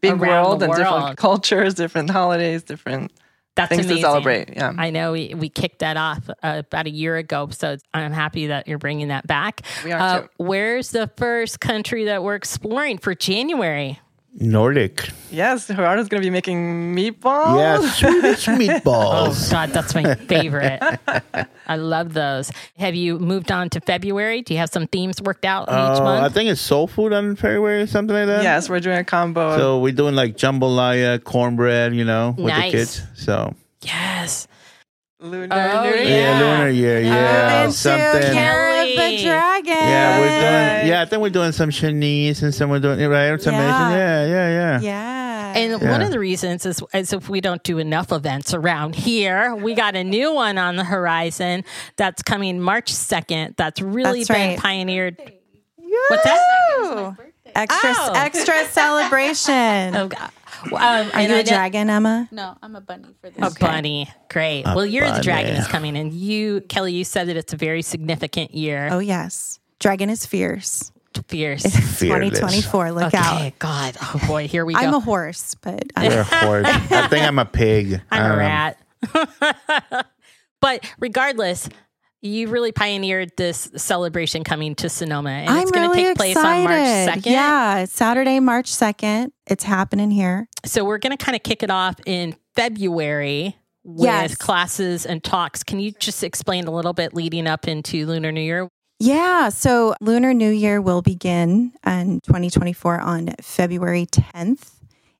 big 0.00 0.12
Around 0.12 0.20
world 0.28 0.60
the 0.60 0.66
and 0.66 0.76
different 0.76 1.16
cultures, 1.16 1.74
different 1.74 2.10
holidays, 2.10 2.62
different 2.62 3.12
That's 3.56 3.70
things 3.70 3.86
amazing. 3.86 3.96
to 3.96 4.08
celebrate. 4.08 4.50
Yeah. 4.54 4.72
I 4.76 4.90
know 4.90 5.12
we, 5.12 5.34
we 5.34 5.48
kicked 5.48 5.80
that 5.80 5.96
off 5.96 6.28
uh, 6.28 6.62
about 6.66 6.86
a 6.86 6.90
year 6.90 7.16
ago, 7.16 7.48
so 7.50 7.76
I'm 7.94 8.12
happy 8.12 8.46
that 8.48 8.68
you're 8.68 8.78
bringing 8.78 9.08
that 9.08 9.26
back. 9.26 9.62
We 9.84 9.92
are 9.92 9.98
Uh, 10.00 10.20
too. 10.20 10.28
where's 10.36 10.90
the 10.90 11.10
first 11.16 11.58
country 11.60 12.04
that 12.04 12.22
we're 12.22 12.34
exploring 12.36 12.98
for 12.98 13.14
January? 13.14 13.98
Nordic. 14.38 15.08
yes, 15.30 15.66
Gerardo's 15.66 16.08
going 16.08 16.20
to 16.22 16.26
be 16.26 16.30
making 16.30 16.94
meatballs. 16.94 17.58
Yeah, 17.58 17.90
Swedish 17.90 18.44
meatballs. 18.60 19.48
Oh. 19.48 19.50
God, 19.50 19.70
that's 19.70 19.94
my 19.94 20.14
favorite. 20.28 20.80
I 21.66 21.76
love 21.76 22.12
those. 22.12 22.50
Have 22.78 22.94
you 22.94 23.18
moved 23.18 23.50
on 23.50 23.70
to 23.70 23.80
February? 23.80 24.42
Do 24.42 24.52
you 24.54 24.58
have 24.60 24.68
some 24.70 24.86
themes 24.88 25.22
worked 25.22 25.44
out 25.44 25.68
in 25.68 25.74
each 25.74 26.00
Uh, 26.00 26.20
I 26.22 26.28
think 26.28 26.50
it's 26.50 26.60
soul 26.60 26.86
food 26.86 27.12
on 27.12 27.34
February 27.36 27.82
or 27.82 27.86
something 27.86 28.14
like 28.14 28.26
that. 28.26 28.42
Yes, 28.42 28.68
we're 28.68 28.80
doing 28.80 28.98
a 28.98 29.04
combo. 29.04 29.56
So 29.56 29.80
we're 29.80 29.92
doing 29.92 30.14
like 30.14 30.36
jambalaya, 30.36 31.22
cornbread, 31.24 31.94
you 31.94 32.04
know, 32.04 32.34
with 32.36 32.46
Nice. 32.48 32.72
the 32.72 32.78
kids. 32.78 33.02
So 33.14 33.54
Yes. 33.82 34.48
Lunar 35.18 35.48
Oh, 35.50 35.84
Year. 35.84 35.96
yeah, 35.96 36.08
Yeah. 36.08 36.40
lunar 36.40 36.68
year, 36.68 37.00
yeah, 37.00 37.60
Into 37.64 37.72
something. 37.76 38.34
Year 38.96 39.04
of 39.04 39.10
Kelly. 39.10 39.16
the 39.16 39.22
Dragon. 39.24 39.72
Yeah, 39.88 40.18
we're 40.20 40.26
doing. 40.80 40.88
Yeah, 40.90 41.02
I 41.02 41.04
think 41.06 41.22
we're 41.22 41.30
doing 41.30 41.52
some 41.52 41.70
Chinese 41.70 42.42
and 42.42 42.54
some 42.54 42.70
we're 42.70 42.80
doing 42.80 42.98
right. 43.08 43.26
Or 43.28 43.38
some 43.38 43.54
Yeah. 43.54 43.86
Asian. 43.88 43.98
Yeah, 43.98 44.26
yeah, 44.26 44.48
yeah. 44.48 44.80
Yeah. 44.80 45.52
And 45.56 45.80
Yeah. 45.82 45.90
one 45.90 46.02
of 46.02 46.10
the 46.10 46.18
reasons 46.18 46.66
is, 46.66 46.82
is 46.92 47.12
if 47.12 47.28
we 47.28 47.40
don't 47.40 47.62
do 47.62 47.78
enough 47.78 48.12
events 48.12 48.52
around 48.52 48.94
here, 48.94 49.54
we 49.54 49.74
got 49.74 49.96
a 49.96 50.04
new 50.04 50.32
one 50.32 50.58
on 50.58 50.76
the 50.76 50.84
horizon 50.84 51.64
that's 51.96 52.22
coming 52.22 52.60
March 52.60 52.92
2nd. 52.92 53.56
That's 53.56 53.80
really 53.80 54.20
That's 54.24 54.28
been 54.28 54.48
right. 54.50 54.58
pioneered. 54.58 55.16
What's 56.08 56.24
that? 56.24 56.40
Woo! 56.78 57.16
Extra, 57.54 57.90
Oh. 57.96 58.12
extra 58.14 58.64
celebration. 58.66 59.96
Oh, 59.96 60.08
God. 60.08 60.30
Um, 60.64 60.72
Are 60.72 61.02
you 61.04 61.10
I 61.14 61.20
a 61.22 61.28
know- 61.28 61.42
dragon, 61.42 61.90
Emma? 61.90 62.28
No, 62.30 62.56
I'm 62.62 62.76
a 62.76 62.80
bunny 62.80 63.14
for 63.20 63.30
this. 63.30 63.56
A 63.56 63.58
bunny. 63.58 64.08
Great. 64.30 64.62
A 64.64 64.74
well, 64.74 64.86
Year 64.86 65.04
of 65.04 65.16
the 65.16 65.22
Dragon 65.22 65.54
is 65.56 65.66
coming. 65.68 65.96
And 65.96 66.12
you, 66.12 66.60
Kelly, 66.62 66.92
you 66.92 67.04
said 67.04 67.28
that 67.28 67.36
it's 67.36 67.52
a 67.52 67.56
very 67.56 67.82
significant 67.82 68.54
year. 68.54 68.88
Oh, 68.90 68.98
yes. 68.98 69.58
Dragon 69.78 70.10
is 70.10 70.24
fierce. 70.26 70.90
Fierce. 71.28 71.64
It's 71.64 71.98
Fearless. 71.98 72.38
2024. 72.38 72.92
Look 72.92 73.04
okay. 73.14 73.16
out. 73.18 73.58
God. 73.58 73.96
Oh, 74.02 74.20
boy. 74.26 74.48
Here 74.48 74.66
we 74.66 74.74
go. 74.74 74.80
I'm 74.80 74.92
a 74.94 75.00
horse, 75.00 75.54
but 75.54 75.84
You're 76.02 76.12
I, 76.12 76.14
a 76.16 76.22
horse. 76.24 76.66
I 76.66 77.08
think 77.08 77.24
I'm 77.26 77.38
a 77.38 77.46
pig. 77.46 78.02
I'm 78.10 78.22
Um, 78.22 78.32
a 78.32 78.36
rat. 78.36 78.78
but 80.60 80.84
regardless, 80.98 81.68
you 82.26 82.48
really 82.48 82.72
pioneered 82.72 83.30
this 83.36 83.70
celebration 83.76 84.44
coming 84.44 84.74
to 84.76 84.88
Sonoma. 84.88 85.30
And 85.30 85.50
I'm 85.50 85.62
it's 85.62 85.70
going 85.70 85.88
to 85.88 85.94
really 85.94 86.08
take 86.10 86.16
place 86.16 86.32
excited. 86.36 86.66
on 86.66 87.06
March 87.06 87.22
2nd. 87.24 87.30
Yeah, 87.30 87.84
Saturday, 87.86 88.40
March 88.40 88.70
2nd. 88.70 89.30
It's 89.46 89.64
happening 89.64 90.10
here. 90.10 90.48
So 90.64 90.84
we're 90.84 90.98
going 90.98 91.16
to 91.16 91.22
kind 91.24 91.36
of 91.36 91.42
kick 91.42 91.62
it 91.62 91.70
off 91.70 91.96
in 92.06 92.36
February 92.54 93.56
with 93.84 94.04
Yes. 94.04 94.34
classes 94.34 95.06
and 95.06 95.22
talks. 95.22 95.62
Can 95.62 95.78
you 95.80 95.92
just 95.92 96.24
explain 96.24 96.66
a 96.66 96.70
little 96.72 96.92
bit 96.92 97.14
leading 97.14 97.46
up 97.46 97.68
into 97.68 98.04
Lunar 98.06 98.32
New 98.32 98.40
Year? 98.40 98.68
Yeah, 98.98 99.50
so 99.50 99.94
Lunar 100.00 100.32
New 100.32 100.50
Year 100.50 100.80
will 100.80 101.02
begin 101.02 101.72
in 101.86 102.20
2024 102.22 102.98
on 103.00 103.34
February 103.42 104.06
10th. 104.06 104.70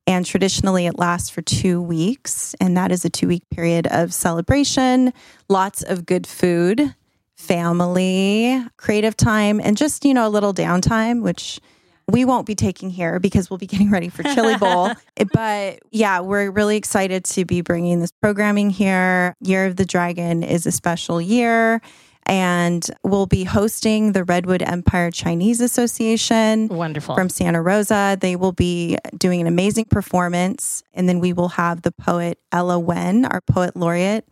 And 0.07 0.25
traditionally, 0.25 0.87
it 0.87 0.99
lasts 0.99 1.31
for 1.31 1.43
two 1.43 1.83
weeks. 1.83 2.55
And 2.61 2.77
that 2.77 2.93
is 2.93 3.05
a 3.05 3.11
two 3.11 3.29
week 3.29 3.43
period 3.51 3.87
of 3.89 4.15
celebration, 4.15 5.13
lots 5.49 5.83
of 5.83 6.07
good 6.07 6.27
food, 6.27 6.95
family, 7.35 8.65
creative 8.77 9.17
time, 9.17 9.61
and 9.61 9.77
just, 9.77 10.05
you 10.05 10.15
know, 10.15 10.27
a 10.27 10.31
little 10.31 10.55
downtime, 10.55 11.23
which 11.23 11.61
we 12.09 12.25
won't 12.25 12.47
be 12.47 12.55
taking 12.55 12.89
here 12.91 13.19
because 13.19 13.51
we'll 13.51 13.59
be 13.59 13.67
getting 13.67 13.91
ready 13.91 14.09
for 14.09 14.23
Chili 14.23 14.57
Bowl. 14.57 14.93
but 15.33 15.81
yeah, 15.91 16.21
we're 16.21 16.51
really 16.51 16.77
excited 16.77 17.25
to 17.25 17.45
be 17.45 17.61
bringing 17.61 18.01
this 18.01 18.13
programming 18.23 18.71
here. 18.71 19.35
Year 19.41 19.67
of 19.67 19.77
the 19.77 19.85
Dragon 19.85 20.43
is 20.43 20.67
a 20.67 20.73
special 20.73 21.21
year. 21.21 21.81
And 22.27 22.85
we'll 23.05 23.27
be 23.27 23.45
hosting 23.45 24.13
the 24.13 24.25
Redwood 24.25 24.63
Empire 24.63 25.11
Chinese 25.11 25.61
Association 25.61 26.69
Wonderful. 26.69 27.15
from 27.15 27.29
Santa 27.29 27.63
Rosa. 27.63 28.17
They 28.21 28.35
will 28.37 28.53
be 28.53 28.99
doing 29.17 29.41
an 29.41 29.47
amazing 29.47 29.85
performance. 29.87 30.83
And 30.93 31.09
then 31.09 31.21
we 31.21 31.33
will 31.33 31.51
have 31.51 31.83
the 31.83 31.93
poet 31.93 32.39
Ella 32.51 32.79
Wen, 32.79 33.25
our 33.25 33.41
poet 33.41 33.77
laureate 33.77 34.25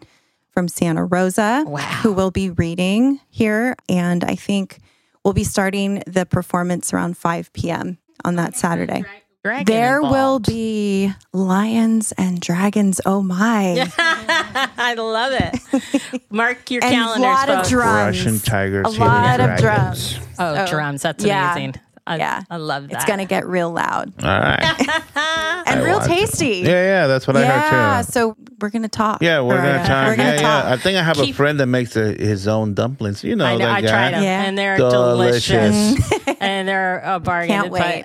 from 0.51 0.67
Santa 0.69 1.05
Rosa, 1.05 1.65
Wow. 1.67 1.81
who 2.03 2.13
will 2.13 2.31
be 2.31 2.51
reading 2.51 3.21
here. 3.31 3.77
And 3.89 4.25
I 4.25 4.35
think 4.35 4.79
we'll 5.25 5.35
be 5.35 5.45
starting 5.45 6.03
the 6.07 6.27
performance 6.27 6.93
around 6.93 7.17
5 7.17 7.53
p.m. 7.53 7.99
on 8.25 8.37
that 8.37 8.57
Saturday. 8.57 9.05
Dragon 9.45 9.67
There 9.67 10.01
will 10.01 10.39
be 10.39 11.13
lions 11.35 12.13
and 12.13 12.41
dragons. 12.41 12.99
Oh 13.05 13.21
my. 13.21 13.87
I 13.99 14.95
love 14.97 15.33
it. 15.35 16.23
Mark 16.31 16.71
your 16.71 16.83
And 16.83 16.95
calendars. 16.95 17.21
lot 17.21 17.49
of 17.51 17.69
drums. 17.69 18.25
Russian 18.25 18.39
tigers. 18.39 18.87
A 18.87 18.91
hitting 18.93 19.07
lot 19.07 19.41
of 19.41 19.59
dragons. 19.59 20.13
drums. 20.15 20.27
Oh, 20.39 20.55
Oh, 20.63 20.67
drums. 20.67 21.03
That's 21.03 21.23
yeah. 21.23 21.53
amazing. 21.53 21.75
I, 22.07 22.17
Yeah. 22.17 22.43
I 22.49 22.57
love 22.57 22.89
that. 22.89 22.95
It's 22.97 23.05
going 23.05 23.19
to 23.19 23.27
get 23.27 23.47
real 23.47 23.71
loud 23.71 24.15
All 24.25 24.29
right. 24.31 24.63
and 24.79 25.81
I 25.81 25.83
real 25.85 25.99
want 25.99 26.05
to. 26.05 26.15
tasty. 26.17 26.47
Yeah, 26.65 26.69
yeah, 27.03 27.07
that's 27.07 27.27
what 27.27 27.37
I 27.37 27.45
heard 27.45 28.07
too. 28.07 28.13
so 28.13 28.37
we're 28.63 28.71
gonna 28.71 28.89
talk. 28.89 29.21
Yeah, 29.23 29.41
we're 29.43 29.57
Loretta. 29.57 29.67
gonna 29.77 29.87
talk. 29.89 30.07
We're 30.09 30.17
gonna 30.17 30.29
yeah, 30.31 30.37
talk. 30.37 30.65
yeah. 30.65 30.73
I 30.73 30.77
think 30.79 30.97
I 30.99 31.03
have 31.03 31.17
Keep- 31.17 31.35
a 31.35 31.37
friend 31.37 31.61
that 31.61 31.67
makes 31.67 31.97
a, 31.97 32.13
his 32.15 32.47
own 32.49 32.73
dumplings. 32.73 33.23
You 33.25 33.37
know, 33.37 33.45
I 33.45 33.53
know. 33.57 33.67
that 33.67 33.69
I 33.77 33.81
guy. 33.83 33.89
tried 33.89 34.11
them, 34.15 34.23
Yeah. 34.23 34.43
and 34.45 34.57
they're 34.57 34.77
Delicious. 34.79 35.49
delicious, 35.97 36.37
and 36.41 36.67
they're 36.69 37.01
a 37.05 37.21
bargain. 37.21 37.49
Can't 37.57 37.71
but 37.71 37.81
wait. 37.81 38.05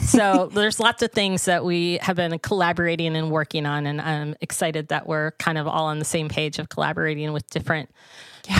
So 0.00 0.50
there's 0.52 0.80
lots 0.80 1.02
of 1.02 1.12
things 1.12 1.44
that 1.44 1.64
we 1.64 1.98
have 2.02 2.16
been 2.16 2.38
collaborating 2.38 3.16
and 3.16 3.30
working 3.30 3.66
on, 3.66 3.86
and 3.86 4.00
I'm 4.00 4.34
excited 4.40 4.88
that 4.88 5.06
we're 5.06 5.32
kind 5.32 5.58
of 5.58 5.66
all 5.66 5.86
on 5.86 5.98
the 5.98 6.04
same 6.04 6.28
page 6.28 6.58
of 6.58 6.68
collaborating 6.68 7.32
with 7.32 7.48
different 7.50 7.90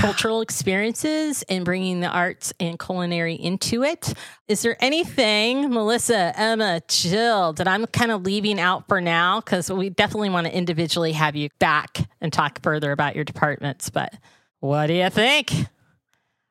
cultural 0.01 0.41
experiences 0.41 1.43
and 1.49 1.65
bringing 1.65 2.01
the 2.01 2.09
arts 2.09 2.53
and 2.61 2.79
culinary 2.79 3.35
into 3.35 3.83
it. 3.83 4.13
Is 4.47 4.63
there 4.63 4.77
anything, 4.79 5.71
Melissa, 5.71 6.33
Emma, 6.37 6.81
Jill, 6.89 7.55
that 7.55 7.67
I'm 7.67 7.87
kind 7.87 8.13
of 8.13 8.23
leaving 8.23 8.61
out 8.61 8.87
for 8.87 9.01
now? 9.01 9.41
Because 9.41 9.71
we 9.71 9.91
definitely 9.91 10.31
want 10.31 10.47
to 10.47 10.57
individually 10.57 11.13
have 11.13 11.35
you 11.35 11.49
back 11.59 11.99
and 12.21 12.33
talk 12.33 12.63
further 12.63 12.93
about 12.93 13.17
your 13.17 13.25
departments. 13.25 13.91
But 13.91 14.15
what 14.61 14.87
do 14.87 14.95
you 14.95 15.11
think? 15.11 15.51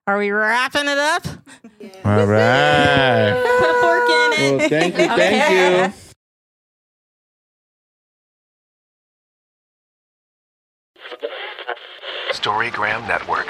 Are 0.10 0.18
we 0.18 0.32
wrapping 0.32 0.88
it 0.88 0.98
up? 0.98 1.28
All 2.04 2.26
right. 2.26 3.32
Put 3.60 3.70
a 3.70 3.74
fork 3.80 4.10
in 4.10 4.34
it. 4.34 4.58
Well, 4.58 4.70
thank 4.70 4.98
you. 4.98 5.08
Thank 5.08 5.52
you. 5.54 5.94
Storygram 12.32 13.08
Network. 13.08 13.46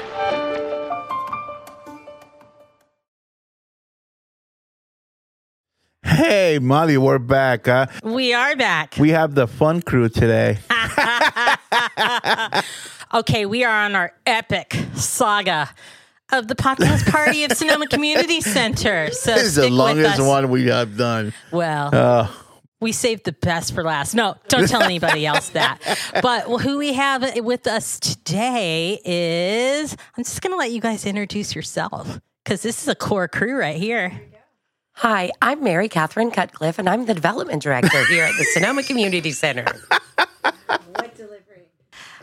Hey, 6.04 6.60
Molly, 6.60 6.98
we're 6.98 7.20
back. 7.20 7.68
Huh? 7.68 7.86
We 8.04 8.34
are 8.34 8.58
back. 8.58 8.96
We 9.00 9.12
have 9.12 9.34
the 9.34 9.48
fun 9.48 9.82
crew 9.82 10.10
today. 10.10 10.60
okay, 13.14 13.46
we 13.46 13.64
are 13.64 13.86
on 13.86 13.96
our 13.96 14.12
epic 14.26 14.76
saga 14.96 15.70
of 16.32 16.48
the 16.48 16.56
podcast 16.56 17.10
party 17.12 17.44
of 17.44 17.52
Sonoma 17.54 17.88
Community 17.88 18.42
Center. 18.42 19.10
So 19.20 19.34
this 19.34 19.44
is 19.44 19.56
the 19.56 19.62
stick 19.64 19.72
with 19.72 19.78
longest 19.80 20.20
us. 20.20 20.28
one 20.28 20.50
we 20.50 20.68
have 20.68 20.96
done. 20.98 21.34
Well, 21.52 21.90
Uh, 21.94 22.28
we 22.80 22.92
saved 22.94 23.26
the 23.26 23.34
best 23.34 23.74
for 23.74 23.84
last. 23.84 24.14
No, 24.16 24.36
don't 24.48 24.68
tell 24.70 24.82
anybody 24.84 25.26
else 25.26 25.50
that. 25.50 25.80
But 26.22 26.44
who 26.62 26.78
we 26.78 26.94
have 26.94 27.36
with 27.44 27.68
us 27.68 28.00
today 28.00 29.00
is 29.04 29.98
I'm 30.18 30.24
just 30.24 30.42
going 30.42 30.54
to 30.54 30.58
let 30.58 30.72
you 30.72 30.80
guys 30.80 31.06
introduce 31.06 31.56
yourself 31.56 32.20
because 32.44 32.62
this 32.62 32.82
is 32.82 32.88
a 32.88 32.96
core 32.96 33.28
crew 33.28 33.58
right 33.58 33.76
here. 33.76 34.22
Hi, 34.94 35.32
I'm 35.42 35.64
Mary 35.64 35.88
Catherine 35.90 36.30
Cutcliffe, 36.32 36.78
and 36.80 36.88
I'm 36.90 37.06
the 37.06 37.14
development 37.14 37.64
director 37.64 38.06
here 38.08 38.24
at 38.26 38.34
the 38.38 38.44
Sonoma 38.54 38.84
Community 38.84 39.32
Center. 39.32 39.66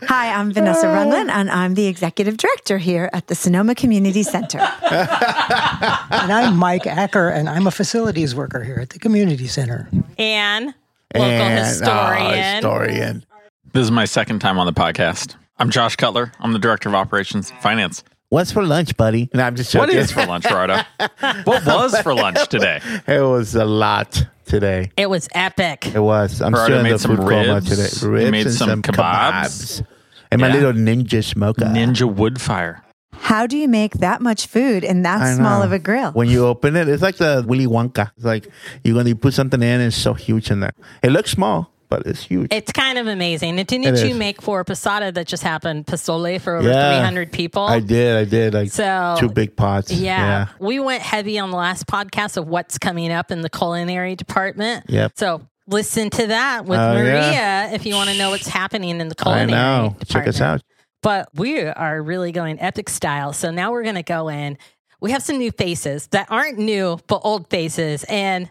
Hi, 0.03 0.31
I'm 0.31 0.53
Vanessa 0.53 0.85
Runlin, 0.85 1.27
and 1.29 1.49
I'm 1.49 1.73
the 1.73 1.87
executive 1.87 2.37
director 2.37 2.77
here 2.77 3.09
at 3.13 3.27
the 3.27 3.35
Sonoma 3.35 3.73
Community 3.73 4.21
Center. 4.21 4.59
and 4.91 6.31
I'm 6.31 6.55
Mike 6.55 6.85
Acker, 6.85 7.29
and 7.29 7.49
I'm 7.49 7.65
a 7.65 7.71
facilities 7.71 8.35
worker 8.35 8.63
here 8.63 8.77
at 8.79 8.91
the 8.91 8.99
community 8.99 9.47
center. 9.47 9.89
And 10.19 10.67
local 11.15 11.31
and, 11.31 11.59
oh, 11.59 11.67
historian. 11.67 12.53
historian. 12.55 13.25
This 13.73 13.83
is 13.85 13.91
my 13.91 14.05
second 14.05 14.37
time 14.39 14.59
on 14.59 14.67
the 14.67 14.73
podcast. 14.73 15.35
I'm 15.57 15.71
Josh 15.71 15.95
Cutler. 15.95 16.31
I'm 16.39 16.53
the 16.53 16.59
director 16.59 16.89
of 16.89 16.95
operations 16.95 17.49
finance. 17.61 18.03
What's 18.29 18.51
for 18.51 18.63
lunch, 18.63 18.95
buddy? 18.97 19.31
No, 19.33 19.43
I'm 19.43 19.55
just 19.55 19.73
What 19.73 19.87
joking. 19.87 19.99
is 20.01 20.11
for 20.11 20.25
lunch, 20.27 20.43
Rado? 20.45 20.85
what 21.45 21.65
was 21.65 21.99
for 22.01 22.13
lunch 22.13 22.47
today? 22.49 22.81
It 23.07 23.21
was 23.21 23.55
a 23.55 23.65
lot 23.65 24.27
today. 24.47 24.91
It 24.97 25.09
was 25.09 25.27
epic. 25.33 25.87
It 25.93 25.99
was. 25.99 26.41
I'm 26.41 26.53
Gerardo 26.53 26.65
still 26.65 26.77
in 26.79 26.83
made 26.83 26.93
the 26.93 26.99
some 26.99 27.17
food 27.17 27.27
coma 27.27 27.53
ribs. 27.55 27.69
today. 27.69 28.05
You 28.07 28.11
Ribs 28.13 28.31
made 28.31 28.45
and 28.47 28.55
some 28.55 28.69
some 28.69 28.81
kebabs. 28.81 29.81
kebabs. 29.81 29.85
And 30.31 30.41
my 30.41 30.47
Yeah. 30.47 30.53
little 30.55 30.73
ninja 30.73 31.23
smoker. 31.23 31.65
Ninja 31.65 32.11
wood 32.11 32.41
fire. 32.41 32.83
How 33.19 33.47
do 33.47 33.57
you 33.57 33.67
make 33.67 33.93
that 33.95 34.21
much 34.21 34.45
food 34.47 34.83
in 34.83 35.01
that 35.03 35.35
small 35.35 35.59
know. 35.59 35.65
of 35.65 35.71
a 35.71 35.79
grill? 35.79 36.11
When 36.11 36.29
you 36.29 36.45
open 36.45 36.75
it, 36.75 36.87
it's 36.87 37.01
like 37.01 37.17
the 37.17 37.43
Willy 37.47 37.65
Wonka. 37.65 38.11
It's 38.15 38.25
like 38.25 38.47
you're 38.83 38.93
going 38.93 39.05
to 39.07 39.15
put 39.15 39.33
something 39.33 39.61
in, 39.61 39.67
and 39.67 39.83
it's 39.83 39.95
so 39.97 40.13
huge 40.13 40.51
in 40.51 40.59
there. 40.59 40.73
It 41.01 41.11
looks 41.11 41.31
small, 41.31 41.71
but 41.89 42.05
it's 42.05 42.23
huge. 42.23 42.47
It's 42.53 42.71
kind 42.71 42.97
of 42.97 43.07
amazing. 43.07 43.57
And 43.59 43.67
didn't 43.67 43.85
It 43.87 43.99
you 44.05 44.11
is. 44.11 44.17
make 44.17 44.41
for 44.41 44.59
a 44.59 44.65
Posada 44.65 45.11
that 45.11 45.27
just 45.27 45.43
happened, 45.43 45.85
Pozole 45.85 46.39
for 46.41 46.55
over 46.57 46.67
Yeah. 46.67 46.97
300 46.97 47.31
people? 47.31 47.63
I 47.63 47.79
did. 47.79 48.15
I 48.17 48.25
did. 48.25 48.53
Like 48.53 48.71
So- 48.71 49.15
two 49.19 49.29
big 49.29 49.55
pots. 49.55 49.91
Yeah. 49.91 50.47
We 50.59 50.79
went 50.79 51.01
heavy 51.03 51.39
on 51.39 51.51
the 51.51 51.57
last 51.57 51.87
podcast 51.87 52.37
of 52.37 52.47
what's 52.47 52.77
coming 52.77 53.11
up 53.11 53.31
in 53.31 53.41
the 53.41 53.49
culinary 53.49 54.15
department. 54.15 54.85
Yep. 54.89 55.13
So 55.15 55.41
listen 55.67 56.09
to 56.11 56.27
that 56.27 56.65
with 56.65 56.79
Oh, 56.79 56.93
Maria 56.93 57.31
yeah. 57.31 57.71
if 57.73 57.85
you 57.85 57.95
want 57.95 58.09
to 58.09 58.17
know 58.17 58.29
what's 58.29 58.47
happening 58.47 58.99
in 58.99 59.07
the 59.09 59.15
culinary 59.15 59.53
I 59.53 59.55
know. 59.81 59.95
Check 60.07 60.27
us 60.27 60.39
out. 60.41 60.61
But 61.03 61.29
we 61.35 61.61
are 61.61 62.01
really 62.01 62.31
going 62.31 62.59
epic 62.59 62.89
style. 62.89 63.31
So 63.33 63.51
now 63.51 63.71
we're 63.71 63.83
going 63.83 63.95
to 63.95 64.03
go 64.03 64.29
in. 64.29 64.57
We 64.99 65.11
have 65.11 65.21
some 65.21 65.37
new 65.37 65.51
faces 65.51 66.07
that 66.07 66.27
aren't 66.31 66.57
new, 66.57 66.97
but 67.07 67.21
old 67.23 67.49
faces. 67.51 68.03
And 68.05 68.49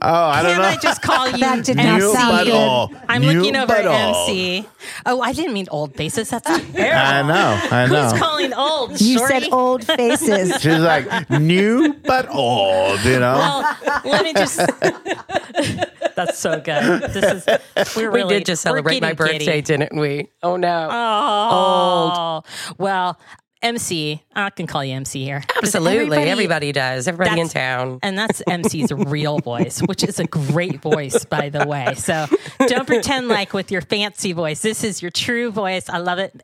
I 0.26 0.42
don't 0.42 0.52
can 0.52 0.62
know. 0.62 0.68
I 0.68 0.76
just 0.76 1.00
call 1.02 1.28
you 1.30 1.38
That 1.38 1.64
did 1.64 1.78
MC? 1.78 1.98
not 2.06 2.12
sound 2.14 2.44
good. 2.46 2.54
all. 2.54 2.92
I'm 3.08 3.22
New 3.22 3.32
looking 3.32 3.56
over 3.56 3.66
but 3.68 3.78
at 3.80 3.86
all. 3.86 4.28
MC. 4.28 4.68
Oh, 5.06 5.20
I 5.22 5.32
didn't 5.32 5.54
mean 5.54 5.66
old 5.70 5.94
faces. 5.96 6.28
That's 6.28 6.46
I 6.46 6.60
terrible. 6.60 7.28
know. 7.28 7.60
I 7.70 7.86
know. 7.86 8.08
Who's 8.10 8.20
calling 8.20 8.52
old? 8.52 9.00
You 9.00 9.18
Shorty? 9.18 9.40
said 9.40 9.52
old 9.52 9.84
faces. 9.84 10.52
She's 10.60 10.78
like 10.78 11.30
new 11.30 11.94
but 12.04 12.28
old, 12.28 13.00
you 13.00 13.18
know. 13.18 13.74
Well, 13.86 14.02
let 14.04 14.24
me 14.24 14.34
just. 14.34 14.58
That's 16.16 16.38
so 16.38 16.60
good. 16.60 17.02
This 17.12 17.46
is 17.48 17.96
we're 17.96 18.10
we 18.10 18.24
did 18.24 18.44
just 18.44 18.64
we're 18.64 18.70
celebrate 18.70 19.00
my 19.00 19.14
getting 19.14 19.16
birthday, 19.16 19.62
giddy. 19.62 19.62
didn't 19.62 19.98
we? 19.98 20.28
Oh 20.42 20.56
no. 20.56 20.88
Oh, 20.90 22.42
well, 22.76 23.18
MC. 23.62 24.22
I 24.34 24.50
can 24.50 24.66
call 24.66 24.84
you 24.84 24.94
MC 24.94 25.24
here. 25.24 25.42
Absolutely. 25.56 26.18
Everybody, 26.18 26.72
does. 26.72 27.08
Everybody 27.08 27.40
in 27.40 27.48
town. 27.48 27.98
And 28.02 28.16
that's 28.16 28.40
MC's 28.48 28.92
real 28.92 29.38
voice, 29.40 29.80
which 29.80 30.04
is 30.04 30.20
a 30.20 30.26
great 30.26 30.80
voice, 30.80 31.24
by 31.24 31.48
the 31.48 31.66
way. 31.66 31.94
So 31.94 32.26
don't 32.66 32.86
pretend 32.86 33.28
like 33.28 33.52
with 33.52 33.70
your 33.70 33.80
fancy 33.80 34.32
voice. 34.32 34.62
This 34.62 34.84
is 34.84 35.02
your 35.02 35.10
true 35.10 35.50
voice. 35.50 35.88
I 35.88 35.98
love 35.98 36.18
it. 36.18 36.42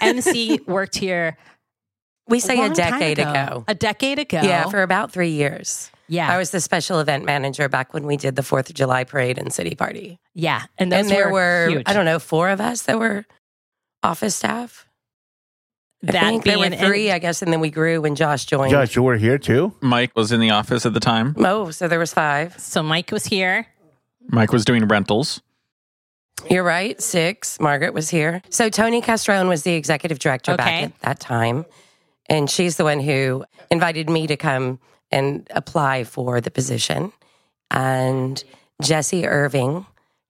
MC 0.00 0.60
worked 0.66 0.96
here. 0.96 1.36
We 2.28 2.38
say 2.38 2.54
a 2.54 2.66
time 2.68 2.72
decade 2.74 3.18
ago. 3.18 3.64
A 3.66 3.74
decade 3.74 4.20
ago. 4.20 4.40
Yeah, 4.42 4.68
for 4.68 4.82
about 4.82 5.10
three 5.10 5.30
years. 5.30 5.90
Yeah. 6.06 6.32
I 6.32 6.38
was 6.38 6.50
the 6.50 6.60
special 6.60 7.00
event 7.00 7.24
manager 7.24 7.68
back 7.68 7.92
when 7.92 8.06
we 8.06 8.16
did 8.16 8.36
the 8.36 8.42
Fourth 8.42 8.68
of 8.68 8.76
July 8.76 9.04
parade 9.04 9.38
and 9.38 9.52
city 9.52 9.74
party. 9.74 10.18
yeah, 10.34 10.62
and 10.78 10.90
those 10.92 11.00
and 11.00 11.08
there 11.08 11.30
were, 11.30 11.70
were. 11.72 11.82
I 11.86 11.92
don't 11.92 12.04
know, 12.04 12.18
four 12.18 12.50
of 12.50 12.60
us 12.60 12.82
that 12.82 12.98
were 12.98 13.24
office 14.02 14.36
staff. 14.36 14.86
I 16.06 16.12
That 16.12 16.20
think 16.24 16.44
there 16.44 16.58
were 16.58 16.70
being- 16.70 16.80
three, 16.80 17.10
I 17.12 17.18
guess, 17.18 17.42
and 17.42 17.52
then 17.52 17.60
we 17.60 17.70
grew 17.70 18.00
when 18.00 18.14
Josh 18.14 18.46
joined. 18.46 18.70
Josh, 18.70 18.96
you 18.96 19.02
were 19.02 19.16
here 19.16 19.36
too. 19.36 19.74
Mike 19.82 20.12
was 20.16 20.32
in 20.32 20.40
the 20.40 20.50
office 20.50 20.86
at 20.86 20.94
the 20.94 21.00
time. 21.00 21.34
Oh, 21.38 21.70
so 21.70 21.88
there 21.88 21.98
was 21.98 22.14
five. 22.14 22.58
So 22.58 22.82
Mike 22.82 23.10
was 23.12 23.26
here. 23.26 23.66
Mike 24.30 24.50
was 24.52 24.64
doing 24.64 24.86
rentals. 24.88 25.42
You're 26.48 26.64
right. 26.64 26.98
Six. 27.02 27.60
Margaret 27.60 27.92
was 27.92 28.08
here. 28.08 28.40
So 28.48 28.70
Tony 28.70 29.02
Castrone 29.02 29.48
was 29.48 29.62
the 29.62 29.74
executive 29.74 30.18
director 30.18 30.52
Okay. 30.52 30.62
back 30.64 30.82
at 30.84 31.00
that 31.00 31.20
time. 31.20 31.66
And 32.30 32.48
she's 32.48 32.76
the 32.76 32.84
one 32.84 33.00
who 33.00 33.44
invited 33.70 34.08
me 34.08 34.26
to 34.28 34.36
come 34.38 34.78
and 35.10 35.46
apply 35.50 36.04
for 36.04 36.40
the 36.40 36.50
position. 36.50 37.12
And 37.70 38.42
Jesse 38.80 39.26
Irving, 39.26 39.84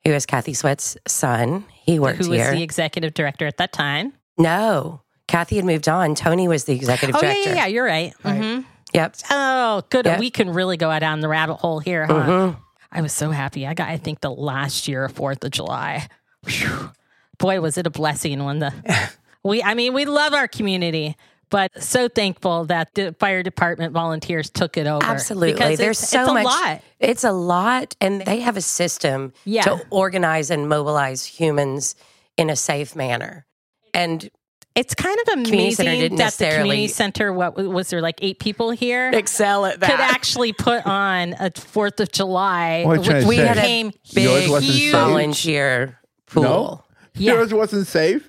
who 0.04 0.10
is 0.10 0.26
Kathy 0.26 0.54
Sweat's 0.54 0.96
son, 1.06 1.64
he 1.84 2.00
worked 2.00 2.24
who 2.24 2.30
was 2.30 2.48
the 2.50 2.62
executive 2.62 3.14
director 3.14 3.46
at 3.46 3.58
that 3.58 3.72
time. 3.72 4.14
no, 4.36 5.02
Kathy 5.30 5.56
had 5.56 5.64
moved 5.64 5.88
on. 5.88 6.14
Tony 6.14 6.48
was 6.48 6.64
the 6.64 6.74
executive 6.74 7.14
Oh, 7.16 7.20
yeah, 7.22 7.32
director. 7.32 7.50
yeah, 7.50 7.56
yeah, 7.56 7.66
you're 7.66 7.84
right. 7.84 8.12
hmm 8.22 8.60
Yep. 8.92 9.16
Oh, 9.30 9.82
good. 9.88 10.04
Yeah. 10.04 10.18
We 10.18 10.30
can 10.30 10.50
really 10.50 10.76
go 10.76 10.98
down 10.98 11.20
the 11.20 11.28
rabbit 11.28 11.54
hole 11.56 11.78
here, 11.78 12.06
huh? 12.06 12.14
Mhm. 12.14 12.56
I 12.90 13.00
was 13.02 13.12
so 13.12 13.30
happy. 13.30 13.64
I 13.64 13.74
got, 13.74 13.88
I 13.88 13.96
think, 13.98 14.20
the 14.20 14.32
last 14.32 14.88
year 14.88 15.04
of 15.04 15.12
Fourth 15.12 15.44
of 15.44 15.52
July. 15.52 16.08
Phew. 16.44 16.90
Boy, 17.38 17.60
was 17.60 17.78
it 17.78 17.86
a 17.86 17.90
blessing 17.90 18.44
when 18.44 18.58
the 18.58 18.72
we. 19.44 19.62
I 19.62 19.74
mean, 19.74 19.94
we 19.94 20.04
love 20.06 20.34
our 20.34 20.48
community, 20.48 21.14
but 21.50 21.70
so 21.80 22.08
thankful 22.08 22.64
that 22.64 22.92
the 22.94 23.14
fire 23.20 23.44
department 23.44 23.92
volunteers 23.92 24.50
took 24.50 24.76
it 24.76 24.88
over. 24.88 25.04
Absolutely. 25.04 25.52
because 25.52 25.78
There's 25.78 26.00
it's, 26.02 26.10
so 26.10 26.22
it's 26.22 26.30
a 26.30 26.34
much. 26.34 26.44
lot. 26.44 26.80
It's 26.98 27.22
a 27.24 27.32
lot. 27.32 27.94
And 28.00 28.22
they 28.22 28.40
have 28.40 28.56
a 28.56 28.60
system 28.60 29.32
Yeah. 29.44 29.62
to 29.62 29.80
organize 29.90 30.50
and 30.50 30.68
mobilize 30.68 31.24
humans 31.24 31.94
in 32.36 32.50
a 32.50 32.56
safe 32.56 32.96
manner. 32.96 33.46
And 33.94 34.28
It's 34.76 34.94
kind 34.94 35.18
of 35.26 35.38
amazing 35.46 35.86
didn't 35.86 36.18
that 36.18 36.34
the 36.34 36.48
community 36.48 36.86
center. 36.88 37.32
What 37.32 37.56
was 37.56 37.90
there 37.90 38.00
like 38.00 38.18
eight 38.22 38.38
people 38.38 38.70
here? 38.70 39.10
excel 39.12 39.66
at 39.66 39.80
that. 39.80 39.90
Could 39.90 40.00
actually 40.00 40.52
put 40.52 40.86
on 40.86 41.34
a 41.40 41.50
Fourth 41.50 41.98
of 42.00 42.12
July, 42.12 42.84
What 42.84 42.98
are 42.98 43.02
you 43.02 43.04
trying 43.04 43.16
which 43.26 43.26
we 43.28 43.36
had 43.36 43.58
a 43.58 43.92
big 44.14 44.48
wasn't 44.50 44.72
huge. 44.72 44.92
volunteer 44.92 45.98
pool. 46.26 46.42
No, 46.44 46.84
Yeah. 47.14 47.32
yours 47.34 47.52
wasn't 47.52 47.88
safe. 47.88 48.28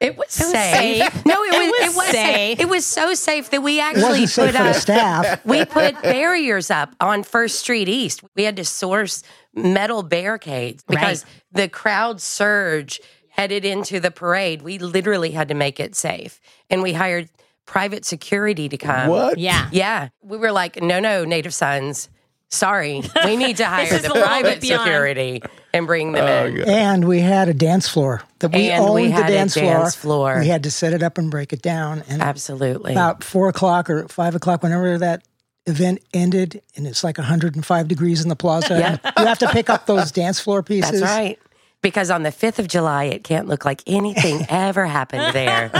It 0.00 0.16
was, 0.16 0.38
It 0.40 0.44
was 0.44 0.52
safe. 0.52 1.02
safe. 1.12 1.26
No, 1.26 1.42
it 1.44 1.54
It 1.54 1.58
was, 1.58 1.68
was 1.68 1.80
it 1.94 1.96
was 1.96 2.06
safe. 2.06 2.26
safe. 2.36 2.60
It 2.60 2.68
was 2.68 2.86
so 2.86 3.14
safe 3.14 3.50
that 3.50 3.62
we 3.62 3.80
It 3.80 3.82
actually 3.82 4.02
wasn't 4.20 4.30
safe 4.30 4.46
put 4.46 4.54
for 4.56 4.62
up 4.68 4.76
staff. 4.76 5.44
we 5.46 5.64
put 5.64 6.02
barriers 6.02 6.70
up 6.70 6.94
on 7.00 7.22
First 7.22 7.58
Street 7.58 7.88
East. 7.88 8.22
We 8.36 8.44
had 8.44 8.56
to 8.56 8.64
source 8.64 9.22
metal 9.54 10.02
barricades 10.02 10.82
because 10.86 11.24
the 11.52 11.68
crowd 11.68 12.20
surge 12.20 13.00
headed 13.40 13.64
into 13.64 14.00
the 14.00 14.10
parade. 14.10 14.60
We 14.60 14.78
literally 14.78 15.30
had 15.30 15.48
to 15.48 15.54
make 15.54 15.80
it 15.80 15.94
safe. 15.96 16.40
And 16.68 16.82
we 16.82 16.92
hired 16.92 17.30
private 17.64 18.04
security 18.04 18.68
to 18.68 18.76
come. 18.76 19.08
What? 19.08 19.38
Yeah. 19.38 19.68
Yeah. 19.72 20.08
We 20.22 20.36
were 20.36 20.52
like, 20.52 20.82
no, 20.82 21.00
no, 21.00 21.24
Native 21.24 21.54
Sons, 21.54 22.10
Sorry, 22.52 23.00
we 23.24 23.36
need 23.36 23.58
to 23.58 23.64
hire 23.76 23.96
the 23.96 24.08
private 24.08 24.60
security 24.60 25.40
and 25.72 25.86
bring 25.86 26.10
them 26.10 26.24
oh, 26.24 26.46
in. 26.46 26.68
And 26.68 27.06
we 27.06 27.20
had 27.20 27.48
a 27.48 27.54
dance 27.54 27.88
floor 27.88 28.22
that 28.40 28.52
we 28.52 28.70
And 28.70 28.82
owned 28.82 28.94
we 28.94 29.08
had 29.08 29.28
the 29.28 29.32
a 29.32 29.36
dance, 29.36 29.54
dance 29.54 29.94
floor. 29.94 30.40
We 30.40 30.48
had 30.48 30.64
to 30.64 30.70
set 30.72 30.92
it 30.92 31.00
up 31.00 31.16
and 31.16 31.30
break 31.30 31.52
it 31.52 31.62
down. 31.62 32.02
And 32.08 32.20
Absolutely. 32.20 32.90
about 32.90 33.22
four 33.22 33.48
o'clock 33.48 33.88
or 33.88 34.08
five 34.08 34.34
o'clock, 34.34 34.64
whenever 34.64 34.98
that 34.98 35.22
event 35.66 36.00
ended, 36.12 36.60
and 36.74 36.88
it's 36.88 37.04
like 37.04 37.18
105 37.18 37.86
degrees 37.86 38.20
in 38.20 38.28
the 38.28 38.34
plaza, 38.34 38.76
Yeah. 39.04 39.12
you 39.16 39.26
have 39.26 39.38
to 39.38 39.48
pick 39.50 39.70
up 39.70 39.86
those 39.86 40.10
dance 40.22 40.40
floor 40.40 40.64
pieces. 40.64 41.02
That's 41.02 41.12
right. 41.12 41.38
Because 41.82 42.10
on 42.10 42.24
the 42.24 42.28
5th 42.30 42.58
of 42.58 42.68
July, 42.68 43.04
it 43.04 43.24
can't 43.24 43.48
look 43.48 43.64
like 43.64 43.82
anything 43.86 44.44
ever 44.50 44.84
happened 44.84 45.32
there. 45.34 45.70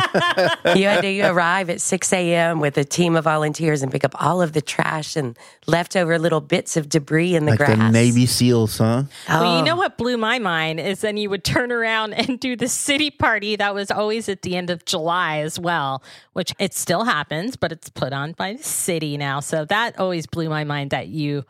you 0.74 0.86
had 0.86 1.02
to 1.02 1.20
arrive 1.22 1.68
at 1.68 1.80
6 1.82 2.12
a.m. 2.14 2.58
with 2.58 2.78
a 2.78 2.84
team 2.84 3.16
of 3.16 3.24
volunteers 3.24 3.82
and 3.82 3.92
pick 3.92 4.02
up 4.04 4.14
all 4.22 4.40
of 4.40 4.54
the 4.54 4.62
trash 4.62 5.14
and 5.14 5.36
leftover 5.66 6.18
little 6.18 6.40
bits 6.40 6.78
of 6.78 6.88
debris 6.88 7.34
in 7.34 7.44
the 7.44 7.50
like 7.52 7.58
grass. 7.58 7.76
the 7.76 7.90
Navy 7.90 8.24
SEALs, 8.24 8.78
huh? 8.78 9.02
Well, 9.28 9.56
you 9.56 9.60
oh. 9.60 9.64
know 9.64 9.74
Oh. 9.74 9.76
what 9.76 9.98
blew 9.98 10.16
my 10.16 10.38
mind 10.38 10.80
is 10.80 11.00
then 11.02 11.16
you 11.18 11.28
would 11.28 11.44
turn 11.44 11.70
around 11.70 12.14
and 12.14 12.40
do 12.40 12.56
the 12.56 12.68
city 12.68 13.10
party 13.10 13.56
that 13.56 13.74
was 13.74 13.90
always 13.90 14.28
at 14.30 14.40
the 14.42 14.56
end 14.56 14.70
of 14.70 14.84
July 14.86 15.38
as 15.40 15.58
well, 15.58 16.02
which 16.32 16.54
it 16.58 16.72
still 16.74 17.04
happens, 17.04 17.56
but 17.56 17.72
it's 17.72 17.90
put 17.90 18.12
on 18.14 18.32
by 18.32 18.54
the 18.54 18.62
city 18.62 19.18
now. 19.18 19.40
So 19.40 19.64
that 19.66 19.98
always 19.98 20.26
blew 20.26 20.48
my 20.48 20.64
mind 20.64 20.90
that 20.92 21.08
you 21.08 21.44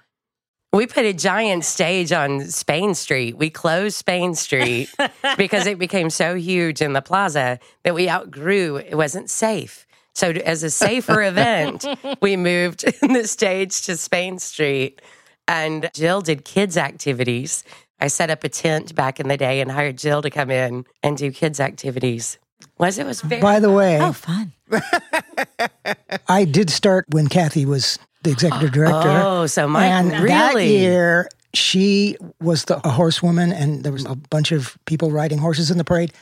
We 0.73 0.87
put 0.87 1.05
a 1.05 1.13
giant 1.13 1.65
stage 1.65 2.13
on 2.13 2.47
Spain 2.47 2.95
Street. 2.95 3.37
We 3.37 3.51
closed 3.51 3.97
Spain 3.97 4.37
Street 4.37 4.89
because 5.37 5.67
it 5.67 5.79
became 5.81 6.11
so 6.11 6.37
huge 6.37 6.81
in 6.81 6.93
the 6.93 7.03
plaza 7.03 7.59
that 7.83 7.93
we 7.95 8.09
outgrew 8.09 8.77
it 8.77 8.95
wasn't 8.95 9.31
safe. 9.31 9.85
So, 10.15 10.31
as 10.31 10.63
a 10.63 10.71
safer 10.71 11.23
event, 11.33 11.85
we 12.23 12.37
moved 12.37 12.85
the 13.03 13.27
stage 13.27 13.83
to 13.87 13.97
Spain 13.97 14.39
Street. 14.39 15.03
And 15.49 15.91
Jill 15.93 16.21
did 16.21 16.45
kids' 16.45 16.77
activities. 16.77 17.65
I 17.99 18.07
set 18.07 18.31
up 18.31 18.45
a 18.45 18.49
tent 18.49 18.95
back 18.95 19.19
in 19.19 19.27
the 19.27 19.37
day 19.37 19.61
and 19.61 19.73
hired 19.73 19.99
Jill 19.99 20.23
to 20.23 20.31
come 20.31 20.51
in 20.51 20.85
and 21.03 21.17
do 21.17 21.33
kids' 21.33 21.59
activities. 21.59 22.39
Was 22.79 22.99
it 22.99 23.07
was 23.07 23.23
very 23.23 23.43
By 23.43 23.59
the 23.59 23.73
way, 23.73 24.01
Oh, 24.01 24.13
fun. 24.13 24.53
I 26.29 26.45
did 26.45 26.71
start 26.71 27.07
when 27.11 27.27
Kathy 27.29 27.67
was 27.67 27.99
the 28.23 28.31
executive 28.31 28.73
director. 28.73 29.23
Oh, 29.25 29.47
so 29.47 29.67
Mike 29.69 29.91
and 29.91 30.29
that 30.29 30.63
year 30.63 31.29
she 31.55 32.17
was 32.41 32.65
the 32.65 32.77
a 32.87 32.91
horsewoman, 32.91 33.53
and 33.53 33.83
there 33.83 33.93
was 33.93 34.05
a 34.05 34.15
bunch 34.15 34.53
of 34.53 34.79
people 34.85 35.11
riding 35.11 35.39
horses 35.39 35.71
in 35.71 35.79
the 35.79 35.85
parade. 35.85 36.13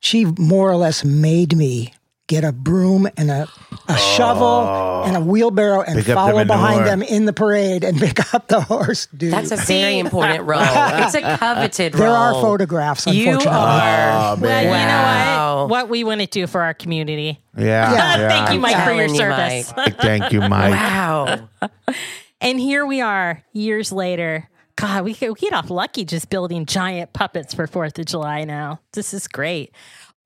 She 0.00 0.24
more 0.38 0.70
or 0.70 0.76
less 0.76 1.04
made 1.04 1.56
me 1.56 1.94
get 2.28 2.44
a 2.44 2.52
broom 2.52 3.08
and 3.16 3.30
a, 3.30 3.48
a 3.88 3.96
shovel 3.98 4.46
oh. 4.46 5.02
and 5.06 5.16
a 5.16 5.20
wheelbarrow 5.20 5.82
and 5.82 5.98
Pick 5.98 6.04
up 6.04 6.06
the 6.06 6.14
follow 6.14 6.44
behind 6.44 6.86
them 6.86 7.02
in 7.02 7.24
the 7.24 7.32
parade 7.32 7.84
and 7.84 7.98
pick 8.00 8.32
up 8.34 8.48
the 8.48 8.60
horse. 8.60 9.06
Dude, 9.06 9.32
That's 9.32 9.50
a 9.50 9.56
very 9.56 9.98
important 9.98 10.42
role. 10.46 10.62
It's 10.62 11.14
a 11.14 11.36
coveted 11.36 11.92
there 11.92 12.06
role. 12.06 12.12
There 12.12 12.18
are 12.18 12.32
photographs. 12.34 13.06
You 13.06 13.32
are. 13.32 13.38
Oh, 13.40 13.46
Well, 13.46 14.36
man. 14.38 14.64
you 14.64 14.70
know 14.70 15.62
what? 15.62 15.70
What 15.70 15.88
we 15.88 16.04
want 16.04 16.20
to 16.20 16.26
do 16.26 16.46
for 16.46 16.62
our 16.62 16.74
community. 16.74 17.40
Yeah. 17.56 17.64
Yeah. 17.64 17.92
yeah. 18.18 18.28
Thank 18.28 18.54
you, 18.54 18.60
Mike, 18.60 18.84
for 18.84 18.92
your 18.92 19.06
you, 19.06 19.16
service. 19.16 19.72
Mike. 19.76 20.00
Thank 20.00 20.32
you, 20.32 20.40
Mike. 20.40 20.72
Wow. 20.72 21.48
And 22.40 22.58
here 22.58 22.84
we 22.86 23.00
are, 23.00 23.44
years 23.52 23.92
later. 23.92 24.48
God, 24.76 25.04
we, 25.04 25.16
we 25.20 25.34
get 25.34 25.52
off 25.52 25.70
lucky 25.70 26.04
just 26.04 26.30
building 26.30 26.66
giant 26.66 27.12
puppets 27.12 27.54
for 27.54 27.66
Fourth 27.66 27.98
of 27.98 28.06
July 28.06 28.44
now. 28.44 28.80
This 28.92 29.12
is 29.12 29.28
great. 29.28 29.72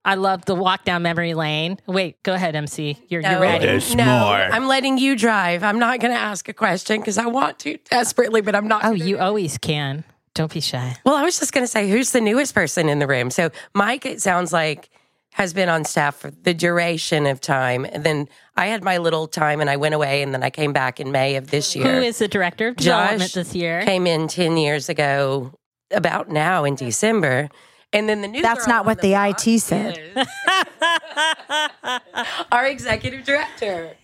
I 0.07 0.15
love 0.15 0.45
the 0.45 0.55
walk 0.55 0.85
down 0.85 1.03
memory 1.03 1.35
lane. 1.35 1.79
Wait, 1.87 2.23
go 2.23 2.33
ahead, 2.33 2.55
MC. 2.55 2.97
You're, 3.09 3.21
you're 3.23 3.33
No, 3.33 3.41
ready. 3.41 3.67
There's 3.67 3.93
no, 3.95 4.05
more. 4.05 4.37
I'm 4.37 4.69
letting 4.69 4.99
you 4.99 5.17
drive. 5.17 5.65
I'm 5.65 5.81
not 5.81 5.99
going 5.99 6.15
to 6.15 6.19
ask 6.19 6.49
a 6.49 6.53
question 6.53 7.01
because 7.01 7.19
I 7.19 7.27
want 7.27 7.59
to 7.61 7.77
desperately, 7.91 8.41
but 8.41 8.55
I'm 8.55 8.69
not. 8.69 8.85
Oh, 8.85 8.93
gonna 8.93 8.99
you 9.05 9.17
do 9.17 9.21
it. 9.21 9.21
always 9.21 9.59
can. 9.59 10.05
Don't 10.35 10.53
be 10.53 10.61
shy. 10.61 10.97
Well, 11.05 11.17
I 11.17 11.23
was 11.23 11.41
just 11.41 11.53
going 11.53 11.65
to 11.65 11.69
say, 11.69 11.91
who's 11.91 12.13
the 12.13 12.21
newest 12.21 12.55
person 12.55 12.89
in 12.89 13.01
the 13.01 13.07
room? 13.09 13.31
So, 13.31 13.51
Mike, 13.75 14.07
it 14.07 14.23
sounds 14.23 14.53
like 14.53 14.91
has 15.33 15.53
been 15.53 15.69
on 15.69 15.85
staff 15.85 16.17
for 16.17 16.31
the 16.31 16.55
duration 16.55 17.27
of 17.27 17.41
time, 17.41 17.85
and 17.85 18.05
then 18.05 18.27
I 18.57 18.67
had 18.67 18.83
my 18.85 18.99
little 18.99 19.27
time, 19.27 19.61
and 19.61 19.69
I 19.69 19.77
went 19.77 19.95
away, 19.95 20.23
and 20.23 20.33
then 20.33 20.43
I 20.43 20.49
came 20.51 20.73
back 20.73 20.99
in 21.01 21.11
May 21.11 21.37
of 21.37 21.51
this 21.51 21.75
year. 21.77 21.85
Who 21.85 22.01
is 22.01 22.19
the 22.19 22.29
director 22.29 22.69
of 22.69 22.77
Josh 22.77 22.85
development 23.11 23.33
this 23.35 23.55
year? 23.55 23.83
Came 23.83 24.07
in 24.07 24.29
ten 24.29 24.57
years 24.57 24.89
ago, 24.89 25.53
about 25.91 26.31
now 26.31 26.65
in 26.65 26.75
December. 26.77 27.51
And 27.93 28.09
then 28.09 28.20
the 28.20 28.28
new 28.28 28.43
That's 28.43 28.66
girl 28.66 28.74
not 28.74 28.87
what 28.87 29.01
the 29.01 29.11
block 29.11 29.47
IT 29.47 29.61
said. 29.61 29.99
Our 32.53 32.66
executive 32.66 33.24
director. 33.24 33.97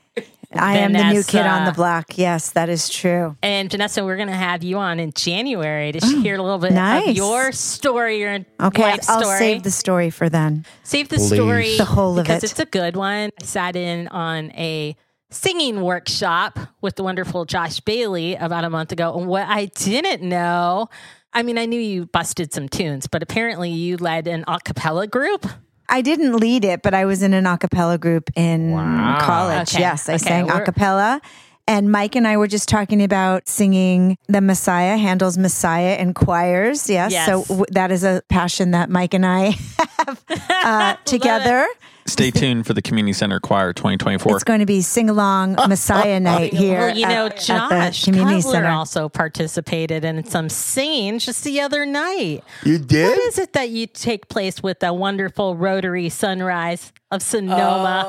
I 0.55 0.79
am 0.79 0.93
the 0.93 1.13
new 1.13 1.23
kid 1.23 1.47
on 1.47 1.65
the 1.65 1.73
block. 1.73 2.19
Yes, 2.19 2.51
that 2.51 2.69
is 2.69 2.89
true. 2.89 3.37
And 3.43 3.71
Vanessa, 3.71 4.05
we're 4.05 4.17
going 4.17 4.29
to 4.29 4.35
have 4.35 4.63
you 4.63 4.79
on 4.79 5.01
in 5.01 5.13
January 5.13 5.93
to 5.93 5.99
mm. 5.99 6.23
hear 6.23 6.37
a 6.37 6.43
little 6.43 6.59
bit 6.59 6.73
nice. 6.73 7.09
of 7.09 7.17
your 7.17 7.53
story, 7.53 8.21
your 8.21 8.41
Okay, 8.61 8.83
life 8.83 9.01
I'll 9.09 9.23
story. 9.23 9.39
save 9.39 9.63
the 9.63 9.71
story 9.71 10.11
for 10.11 10.29
then. 10.29 10.67
Save 10.83 11.09
the 11.09 11.17
Please. 11.17 11.35
story, 11.35 11.77
The 11.79 11.85
whole 11.87 12.13
of 12.13 12.19
it, 12.19 12.23
because 12.25 12.45
it. 12.45 12.51
it's 12.51 12.61
a 12.61 12.67
good 12.67 12.97
one. 12.97 13.31
I 13.41 13.45
sat 13.45 13.77
in 13.77 14.09
on 14.09 14.51
a 14.53 14.95
singing 15.31 15.81
workshop 15.81 16.59
with 16.83 16.97
the 16.97 17.03
wonderful 17.03 17.47
Josh 17.47 17.81
Bailey 17.81 18.35
about 18.35 18.65
a 18.65 18.71
month 18.71 18.93
ago, 18.93 19.17
and 19.19 19.27
what 19.27 19.49
I 19.49 19.67
didn't 19.67 20.23
know. 20.29 20.91
I 21.35 21.43
mean, 21.43 21.59
I 21.59 21.67
knew 21.67 21.81
you 21.81 22.07
busted 22.07 22.53
some 22.53 22.69
tunes, 22.69 23.07
but 23.07 23.23
apparently 23.23 23.71
you 23.71 23.97
led 23.97 24.27
an 24.29 24.45
a 24.47 24.59
cappella 24.61 25.07
group. 25.07 25.47
I 25.89 26.01
didn't 26.03 26.37
lead 26.37 26.65
it, 26.65 26.83
but 26.83 26.95
I 26.95 27.05
was 27.05 27.23
in 27.23 27.35
an 27.35 27.47
a 27.47 27.59
cappella 27.59 27.99
group 27.99 28.31
in 28.35 28.73
college. 29.21 29.75
Okay, 29.75 29.81
Yes, 29.81 30.09
I 30.09 30.15
okay, 30.15 30.25
sang 30.25 30.51
a 30.51 30.65
cappella. 30.65 31.21
And 31.69 31.93
Mike 31.93 32.17
and 32.17 32.27
I 32.27 32.37
were 32.39 32.49
just 32.49 32.69
talking 32.69 33.03
about 33.03 33.49
singing 33.49 34.19
the 34.27 34.41
Messiah, 34.41 34.97
Handel's 34.97 35.39
Messiah 35.39 35.97
in 35.97 36.13
choirs. 36.13 36.91
Yes. 36.91 37.13
Yes. 37.13 37.27
So 37.27 37.43
w- 37.45 37.65
that 37.71 37.93
is 37.93 38.03
a 38.05 38.21
passion 38.29 38.73
that 38.73 38.91
Mike 38.91 39.15
and 39.15 39.25
I 39.25 39.51
have 39.99 40.25
uh, 40.51 40.97
together. 41.05 41.67
Stay 42.07 42.31
tuned 42.31 42.67
for 42.67 42.75
the 42.75 42.83
Community 42.83 43.13
Center 43.13 43.41
Choir 43.41 43.73
2024. 43.73 44.35
It's 44.35 44.45
going 44.45 44.61
to 44.61 44.67
be 44.67 44.81
sing 44.81 45.09
along 45.09 45.55
Messiah 45.69 46.21
night 46.21 46.53
here. 46.53 46.79
Well, 46.79 46.97
you 46.97 47.07
know, 47.07 47.27
at, 47.27 47.39
Josh 47.39 47.71
at 47.71 47.95
the 47.95 48.01
community 48.05 48.43
Cutler 48.43 48.53
center. 48.53 48.69
also 48.69 49.09
participated 49.09 50.05
in 50.05 50.25
some 50.25 50.49
singing 50.49 51.19
just 51.19 51.45
the 51.45 51.61
other 51.61 51.87
night. 51.87 52.43
You 52.65 52.79
did? 52.79 53.11
What 53.11 53.19
is 53.29 53.39
it 53.39 53.53
that 53.53 53.71
you 53.71 53.87
take 53.87 54.29
place 54.29 54.63
with 54.63 54.81
the 54.81 54.93
wonderful 54.93 55.57
Rotary 55.57 56.09
Sunrise 56.09 56.93
of 57.13 57.23
Sonoma 57.23 58.05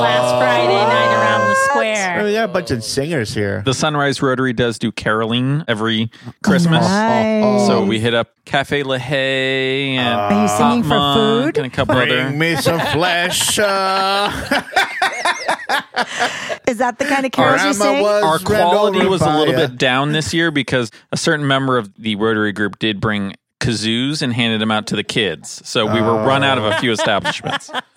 last 0.00 0.38
Friday 0.38 0.72
night 0.72 1.14
around 1.14 1.40
the 1.48 1.50
Oh, 1.50 1.66
square? 1.68 2.24
we 2.24 2.32
got 2.34 2.44
a 2.48 2.52
bunch 2.52 2.70
of 2.70 2.84
singers 2.84 3.34
here. 3.34 3.62
the 3.64 3.74
Sunrise 3.74 4.22
Rotary 4.22 4.52
does 4.52 4.78
do 4.78 4.92
caroling 4.92 5.64
every 5.66 6.10
Christmas. 6.44 6.86
Nice. 6.86 7.66
So 7.66 7.84
we 7.84 7.98
hit 7.98 8.14
up 8.14 8.28
Cafe 8.44 8.84
La 8.84 8.98
Haye 8.98 9.96
and 9.96 10.08
Are 10.20 10.42
you 10.42 10.48
singing 10.48 10.82
Hot 10.84 10.84
for 10.84 10.88
Monk 10.88 11.16
food? 11.54 11.56
and 11.58 11.66
a 11.66 11.70
couple 11.70 11.96
Bring 11.96 12.10
other. 12.12 12.30
me 12.30 12.54
some 12.56 12.78
flesh. 12.78 13.58
Uh, 13.58 14.30
Is 16.68 16.78
that 16.78 16.98
the 16.98 17.04
kind 17.04 17.26
of 17.26 17.32
carols 17.32 17.56
you 17.64 17.74
Grandma 17.74 17.84
sing? 17.84 18.02
was 18.02 18.22
Our 18.22 18.38
quality 18.38 19.00
over 19.00 19.08
was 19.08 19.22
a 19.22 19.36
little 19.36 19.54
bit 19.54 19.76
down 19.76 20.12
this 20.12 20.32
year 20.32 20.50
because 20.52 20.90
a 21.10 21.16
certain 21.16 21.46
member 21.48 21.76
of 21.78 21.92
the 22.00 22.14
Rotary 22.14 22.52
group 22.52 22.78
did 22.78 23.00
bring 23.00 23.34
kazoos 23.60 24.22
and 24.22 24.32
handed 24.32 24.60
them 24.60 24.70
out 24.70 24.86
to 24.88 24.96
the 24.96 25.04
kids. 25.04 25.62
So 25.68 25.86
we 25.86 26.00
were 26.00 26.14
run 26.24 26.42
out 26.42 26.58
of 26.58 26.64
a 26.64 26.78
few 26.78 26.90
oh. 26.90 26.94
establishments. 26.94 27.70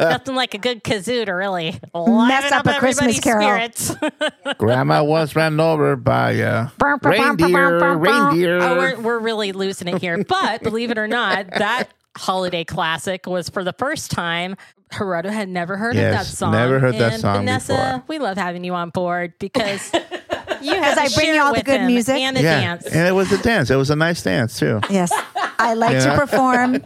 Nothing 0.00 0.34
like 0.34 0.54
a 0.54 0.58
good 0.58 0.84
kazoo 0.84 1.26
to 1.26 1.32
really 1.32 1.72
Mess 1.72 1.82
liven 1.94 2.52
up 2.52 2.66
a 2.66 2.78
Christmas 2.78 3.20
carol. 3.20 3.68
Grandma 4.58 5.02
was 5.02 5.34
ran 5.34 5.58
over 5.60 5.96
by 5.96 6.40
uh, 6.40 6.68
a 6.68 6.72
bum, 6.78 6.98
reindeer. 7.02 7.80
bum, 7.80 8.00
bum. 8.00 8.00
Reindeer. 8.00 8.62
Oh, 8.62 8.76
we're, 8.76 9.00
we're 9.00 9.18
really 9.18 9.52
losing 9.52 9.88
it 9.88 10.00
here. 10.00 10.22
But 10.24 10.62
believe 10.62 10.90
it 10.90 10.98
or 10.98 11.08
not, 11.08 11.50
that 11.50 11.90
holiday 12.16 12.64
classic 12.64 13.26
was 13.26 13.48
for 13.48 13.64
the 13.64 13.72
first 13.72 14.10
time. 14.10 14.56
Gerardo 14.96 15.30
had 15.30 15.48
never 15.48 15.78
heard 15.78 15.96
of 15.96 16.02
that 16.02 16.26
song. 16.26 16.52
never 16.52 16.78
heard 16.78 16.94
that 16.96 17.14
And 17.14 17.22
song 17.22 17.36
Vanessa, 17.38 17.72
before. 17.72 18.04
we 18.08 18.18
love 18.18 18.36
having 18.36 18.62
you 18.62 18.74
on 18.74 18.90
board 18.90 19.32
because 19.38 19.90
you 20.64 20.74
Because 20.74 20.94
have 20.94 20.98
I 20.98 21.14
bring 21.14 21.26
share 21.26 21.34
you 21.34 21.42
all 21.42 21.54
the 21.54 21.62
good 21.62 21.80
him 21.80 21.86
music. 21.86 22.16
and 22.16 22.36
the 22.36 22.42
yeah, 22.42 22.60
dance. 22.60 22.86
and 22.86 23.06
it 23.08 23.12
was 23.12 23.30
a 23.32 23.38
dance. 23.42 23.70
It 23.70 23.76
was 23.76 23.90
a 23.90 23.96
nice 23.96 24.22
dance 24.22 24.58
too. 24.58 24.80
Yes. 24.90 25.12
I 25.58 25.74
like 25.74 25.92
Yeah. 25.92 26.14
to 26.14 26.18
perform 26.18 26.78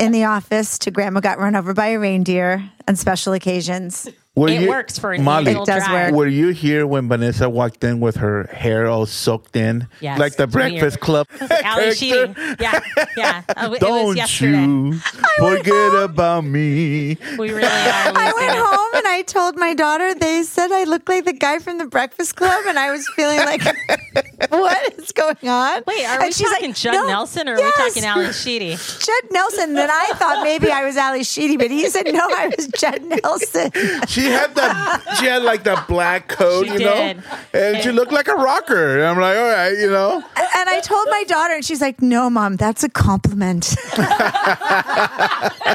in 0.00 0.12
the 0.12 0.24
office 0.24 0.78
to 0.80 0.90
Grandma 0.90 1.20
Got 1.20 1.38
Run 1.38 1.54
Over 1.54 1.74
by 1.74 1.88
a 1.88 1.98
Reindeer 1.98 2.68
on 2.88 2.96
special 2.96 3.32
occasions. 3.34 4.08
Were 4.36 4.48
It 4.48 4.60
you, 4.60 4.68
works 4.68 4.98
for 4.98 5.12
an 5.12 5.24
Molly. 5.24 5.52
It 5.52 5.64
does 5.64 5.82
drive. 5.84 6.10
work. 6.10 6.18
Were 6.18 6.26
you 6.26 6.48
here 6.48 6.86
when 6.86 7.08
Vanessa 7.08 7.48
walked 7.48 7.82
in 7.82 8.00
with 8.00 8.16
her 8.16 8.44
hair 8.52 8.86
all 8.86 9.06
soaked 9.06 9.56
in, 9.56 9.88
Yes, 10.00 10.18
like 10.18 10.36
the 10.36 10.42
it's 10.44 10.54
weird. 10.54 10.72
Breakfast 10.72 11.00
Club 11.00 11.26
Ally 11.40 11.48
character? 11.62 11.94
Sheedy. 11.94 12.34
Yeah, 12.60 12.80
yeah. 13.16 13.42
Uh, 13.56 13.72
it 13.72 13.80
Don't 13.80 14.14
yesterday. 14.16 14.58
you 14.60 14.92
forget 15.38 15.94
about 15.94 16.44
me. 16.44 17.16
We 17.38 17.48
really 17.50 17.62
are. 17.64 17.68
I 18.14 18.32
went 18.36 18.58
home 18.58 18.90
and 18.94 19.06
I 19.08 19.22
told 19.22 19.56
my 19.56 19.72
daughter, 19.72 20.14
they 20.14 20.42
said 20.42 20.70
I 20.70 20.84
looked 20.84 21.08
like 21.08 21.24
the 21.24 21.32
guy 21.32 21.58
from 21.58 21.78
the 21.78 21.86
Breakfast 21.86 22.36
Club, 22.36 22.64
and 22.66 22.78
I 22.78 22.90
was 22.90 23.08
feeling 23.16 23.38
like, 23.38 23.62
what 24.50 24.98
is 24.98 25.12
going 25.12 25.48
on? 25.48 25.82
Wait, 25.86 26.04
are 26.04 26.14
and 26.16 26.24
we 26.24 26.32
she's 26.32 26.50
talking 26.50 26.68
like, 26.70 26.76
Judd 26.76 26.92
"No, 26.92 27.06
Nelson 27.06 27.48
or 27.48 27.54
are 27.54 27.58
yes, 27.58 27.94
we 27.94 28.00
talking 28.02 28.04
Ally 28.04 28.32
Sheedy? 28.32 28.76
Judd 28.76 29.30
Nelson. 29.32 29.72
Then 29.74 29.88
I 29.90 30.12
thought 30.16 30.42
maybe 30.44 30.70
I 30.70 30.84
was 30.84 30.96
Ally 30.98 31.22
Sheedy, 31.22 31.56
but 31.56 31.70
he 31.70 31.88
said 31.88 32.04
no, 32.12 32.20
I 32.28 32.52
was 32.54 32.66
Judd 32.68 33.02
Nelson. 33.02 33.70
She 34.08 34.25
had 34.28 34.54
that. 34.54 35.16
She 35.18 35.26
had 35.26 35.42
like 35.42 35.64
that 35.64 35.86
black 35.88 36.28
coat, 36.28 36.66
She 36.66 36.72
you 36.72 36.78
did. 36.78 37.16
know, 37.18 37.22
and 37.54 37.82
she 37.82 37.90
looked 37.90 38.12
like 38.12 38.28
a 38.28 38.34
rocker. 38.34 38.98
And 38.98 39.06
I'm 39.06 39.18
like, 39.20 39.36
all 39.36 39.48
right, 39.48 39.70
you 39.78 39.90
know. 39.90 40.22
And 40.36 40.68
I 40.70 40.80
told 40.80 41.06
my 41.10 41.24
daughter, 41.24 41.54
and 41.54 41.64
she's 41.64 41.80
like, 41.80 42.00
"No, 42.02 42.28
mom, 42.30 42.56
that's 42.56 42.82
a 42.84 42.88
compliment." 42.88 43.64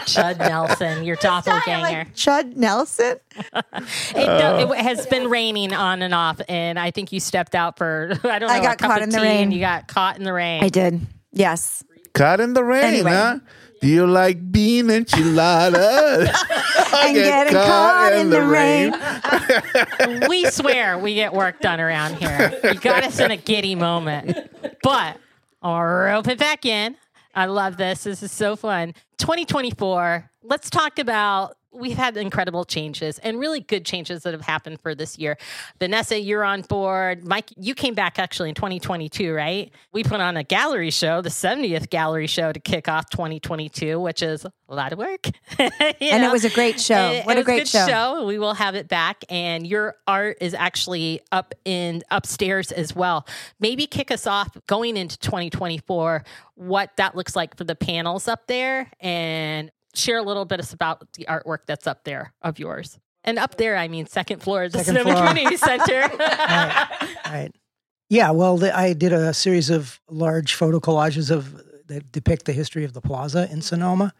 Chud 0.05 0.37
Nelson, 0.39 1.03
your 1.03 1.15
doppelganger. 1.17 2.09
Chud 2.15 2.55
Nelson. 2.55 3.17
It, 3.35 4.13
do- 4.15 4.73
it 4.73 4.77
has 4.79 5.05
been 5.07 5.29
raining 5.29 5.73
on 5.73 6.01
and 6.01 6.13
off, 6.13 6.41
and 6.49 6.77
I 6.79 6.91
think 6.91 7.11
you 7.11 7.19
stepped 7.19 7.55
out 7.55 7.77
for 7.77 8.11
I 8.23 8.39
don't 8.39 8.47
know. 8.49 8.53
I 8.55 8.59
got 8.61 8.75
a 8.75 8.77
cup 8.77 8.89
caught 8.91 8.97
of 8.99 9.03
in 9.05 9.09
the 9.11 9.17
tea, 9.17 9.23
rain. 9.23 9.51
You 9.51 9.59
got 9.59 9.87
caught 9.87 10.17
in 10.17 10.23
the 10.23 10.33
rain. 10.33 10.63
I 10.63 10.69
did. 10.69 10.99
Yes. 11.31 11.83
Caught 12.13 12.41
in 12.41 12.53
the 12.53 12.63
rain, 12.63 12.83
Anyway. 12.83 13.11
huh? 13.11 13.39
Do 13.81 13.87
you 13.87 14.05
like 14.05 14.51
bean 14.51 14.89
enchiladas? 14.89 16.29
And 16.93 17.15
getting 17.15 17.53
caught 17.53 18.11
in 18.13 18.29
the 18.29 18.41
rain. 18.41 18.93
we 20.29 20.45
swear 20.51 20.99
we 20.99 21.15
get 21.15 21.33
work 21.33 21.61
done 21.61 21.79
around 21.79 22.15
here. 22.17 22.59
You 22.63 22.75
got 22.75 23.05
us 23.05 23.17
in 23.19 23.31
a 23.31 23.37
giddy 23.37 23.75
moment. 23.75 24.37
But 24.83 25.17
I'll 25.61 25.81
rope 25.81 26.27
it 26.27 26.37
back 26.37 26.65
in. 26.65 26.97
I 27.33 27.45
love 27.45 27.77
this. 27.77 28.03
This 28.03 28.21
is 28.23 28.31
so 28.31 28.57
fun. 28.57 28.93
2024, 29.19 30.29
let's 30.43 30.69
talk 30.69 30.99
about. 30.99 31.55
We've 31.73 31.95
had 31.97 32.17
incredible 32.17 32.65
changes 32.65 33.17
and 33.19 33.39
really 33.39 33.61
good 33.61 33.85
changes 33.85 34.23
that 34.23 34.33
have 34.33 34.41
happened 34.41 34.81
for 34.81 34.93
this 34.93 35.17
year. 35.17 35.37
Vanessa, 35.79 36.19
you're 36.19 36.43
on 36.43 36.61
board. 36.63 37.25
Mike, 37.25 37.49
you 37.55 37.73
came 37.73 37.93
back 37.93 38.19
actually 38.19 38.49
in 38.49 38.55
2022, 38.55 39.33
right? 39.33 39.71
We 39.93 40.03
put 40.03 40.19
on 40.19 40.35
a 40.35 40.43
gallery 40.43 40.91
show, 40.91 41.21
the 41.21 41.29
70th 41.29 41.89
gallery 41.89 42.27
show 42.27 42.51
to 42.51 42.59
kick 42.59 42.89
off 42.89 43.09
2022, 43.09 43.99
which 43.99 44.21
is 44.21 44.43
a 44.45 44.51
lot 44.75 44.91
of 44.91 44.99
work. 44.99 45.27
And 45.59 46.23
it 46.23 46.31
was 46.31 46.43
a 46.45 46.49
great 46.49 46.79
show. 46.79 47.11
It- 47.11 47.25
What 47.25 47.37
it 47.37 47.41
a 47.41 47.43
great 47.43 47.59
good 47.59 47.67
show. 47.87 48.25
We 48.25 48.37
will 48.37 48.53
have 48.55 48.75
it 48.75 48.87
back, 48.87 49.23
and 49.29 49.65
your 49.65 49.95
art 50.07 50.37
is 50.41 50.53
actually 50.53 51.21
up 51.31 51.53
in 51.63 52.03
upstairs 52.11 52.71
as 52.71 52.93
well. 52.95 53.25
Maybe 53.59 53.85
kick 53.87 54.11
us 54.11 54.27
off 54.27 54.55
going 54.67 54.97
into 54.97 55.17
2024. 55.19 56.23
What 56.55 56.91
that 56.97 57.15
looks 57.15 57.35
like 57.35 57.55
for 57.55 57.63
the 57.63 57.75
panels 57.75 58.27
up 58.27 58.47
there, 58.47 58.91
and 58.99 59.71
share 59.93 60.17
a 60.17 60.23
little 60.23 60.45
bit 60.45 60.73
about 60.73 61.13
the 61.13 61.25
artwork 61.25 61.59
that's 61.65 61.87
up 61.87 62.03
there 62.03 62.33
of 62.41 62.59
yours. 62.59 62.99
And 63.23 63.37
up 63.37 63.57
there, 63.57 63.77
I 63.77 63.87
mean 63.87 64.07
second 64.07 64.41
floor 64.41 64.63
of 64.63 64.71
the 64.71 64.79
Second 64.79 64.95
Sonoma 64.95 65.17
floor. 65.17 65.27
Community 65.27 65.57
Center. 65.57 66.01
All 66.11 67.31
right, 67.31 67.51
Yeah. 68.09 68.31
Well, 68.31 68.57
the, 68.57 68.75
I 68.75 68.93
did 68.93 69.13
a 69.13 69.33
series 69.33 69.69
of 69.69 69.99
large 70.09 70.55
photo 70.55 70.79
collages 70.79 71.29
of 71.29 71.61
that 71.87 72.11
depict 72.11 72.45
the 72.45 72.53
history 72.53 72.83
of 72.83 72.93
the 72.93 73.01
plaza 73.01 73.47
in 73.51 73.61
Sonoma, 73.61 74.13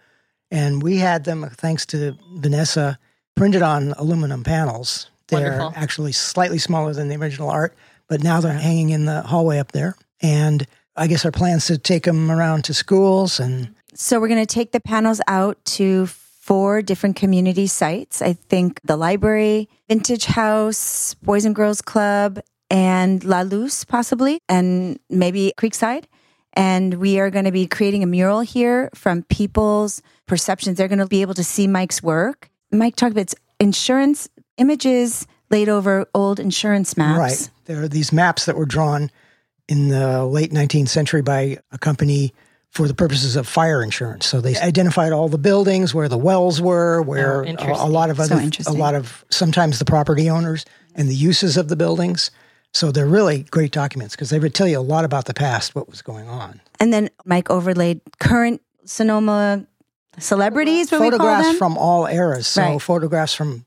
and 0.52 0.84
we 0.84 0.98
had 0.98 1.24
them 1.24 1.44
uh, 1.44 1.50
thanks 1.50 1.86
to 1.88 2.16
Vanessa 2.36 3.00
printed 3.36 3.62
on 3.62 3.94
aluminum 3.94 4.44
panels. 4.44 5.10
They're 5.28 5.58
Wonderful. 5.58 5.74
actually 5.76 6.12
slightly 6.12 6.58
smaller 6.58 6.94
than 6.94 7.08
the 7.08 7.16
original 7.16 7.50
art, 7.50 7.74
but 8.08 8.22
now 8.22 8.42
they're 8.42 8.54
hanging 8.54 8.90
in 8.90 9.06
the 9.06 9.22
hallway 9.22 9.58
up 9.58 9.72
there. 9.72 9.96
And 10.22 10.68
I 10.96 11.08
guess 11.08 11.26
our 11.26 11.32
plans 11.32 11.66
to 11.68 11.78
take 11.78 12.04
them 12.04 12.30
around 12.30 12.66
to 12.66 12.74
schools 12.74 13.40
and 13.40 13.68
mm-hmm. 13.68 13.74
So 13.94 14.20
we're 14.20 14.30
going 14.30 14.46
to 14.46 14.54
take 14.54 14.72
the 14.72 14.80
panels 14.80 15.22
out 15.28 15.64
to 15.66 16.08
four 16.08 16.82
different 16.82 17.16
community 17.16 17.68
sites. 17.68 18.22
I 18.22 18.34
think 18.34 18.80
the 18.84 18.98
library, 18.98 19.70
Vintage 19.90 20.26
House, 20.26 21.14
Boys 21.16 21.46
and 21.46 21.54
Girls 21.54 21.82
Club, 21.82 22.40
and 22.70 23.24
La 23.24 23.42
Luz, 23.42 23.84
possibly, 23.84 24.40
and 24.48 24.98
maybe 25.10 25.54
Creekside. 25.58 26.06
And 26.54 26.96
we 26.96 27.20
are 27.20 27.30
going 27.30 27.46
to 27.46 27.52
be 27.52 27.68
creating 27.68 28.04
a 28.04 28.08
mural 28.08 28.42
here 28.42 28.90
from 28.94 29.24
people's 29.24 30.02
perceptions. 30.26 30.78
They're 30.78 30.88
going 30.88 31.00
to 31.00 31.06
be 31.06 31.22
able 31.22 31.34
to 31.36 31.44
see 31.44 31.68
Mike's 31.68 32.02
work. 32.02 32.50
Mike 32.72 32.96
talked 32.96 33.12
about 33.12 33.34
insurance 33.60 34.30
images 34.58 35.28
laid 35.50 35.70
over 35.70 36.06
old 36.14 36.40
insurance 36.40 36.98
maps. 36.98 37.20
Right. 37.20 37.50
There 37.66 37.84
are 37.84 37.88
these 37.88 38.12
maps 38.12 38.46
that 38.46 38.56
were 38.56 38.66
drawn 38.66 39.12
in 39.68 39.90
the 39.90 40.26
late 40.26 40.52
19th 40.52 40.90
century 40.90 41.22
by 41.22 41.58
a 41.72 41.78
company 41.78 42.34
for 42.72 42.88
the 42.88 42.94
purposes 42.94 43.36
of 43.36 43.48
fire 43.48 43.84
insurance. 43.84 44.26
So 44.26 44.40
they 44.40 44.56
identified 44.58 45.12
all 45.12 45.28
the 45.28 45.38
buildings, 45.38 45.94
where 45.94 46.08
the 46.08 46.18
wells 46.18 46.62
were, 46.62 47.00
oh, 47.00 47.04
where 47.04 47.46
Oh, 47.46 47.66
a, 47.66 47.86
a 47.86 47.90
lot 47.90 48.10
of 48.10 48.18
So 48.18 48.24
other, 48.24 48.50
a 48.66 48.72
lot 48.72 48.96
of 48.96 49.26
sometimes 49.30 49.78
the 49.78 49.86
property 49.86 50.30
owners 50.30 50.66
and 50.96 51.10
the 51.10 51.16
uses 51.16 51.58
of 51.58 51.68
the 51.68 51.76
buildings. 51.76 52.32
So 52.74 52.90
they're 52.92 53.06
really 53.06 53.44
great 53.44 53.74
documents 53.74 54.16
because 54.16 54.30
they 54.30 54.40
would 54.40 54.56
tell 54.56 54.68
you 54.70 54.80
a 54.80 54.82
lot 54.82 55.04
about 55.04 55.26
the 55.26 55.34
past, 55.34 55.76
what 55.76 55.90
was 55.90 56.02
going 56.02 56.30
on. 56.30 56.62
And 56.80 56.94
then 56.94 57.10
Mike 57.26 57.50
overlaid 57.50 58.00
current 58.20 58.62
Sonoma 58.86 59.68
celebrities, 60.18 60.90
what 60.92 61.02
we 61.02 61.10
call 61.10 61.18
photographs 61.20 61.48
them. 61.50 61.58
from 61.58 61.78
all 61.78 62.06
eras. 62.06 62.48
So 62.48 62.62
Right. 62.62 62.82
photographs 62.82 63.34
from 63.34 63.66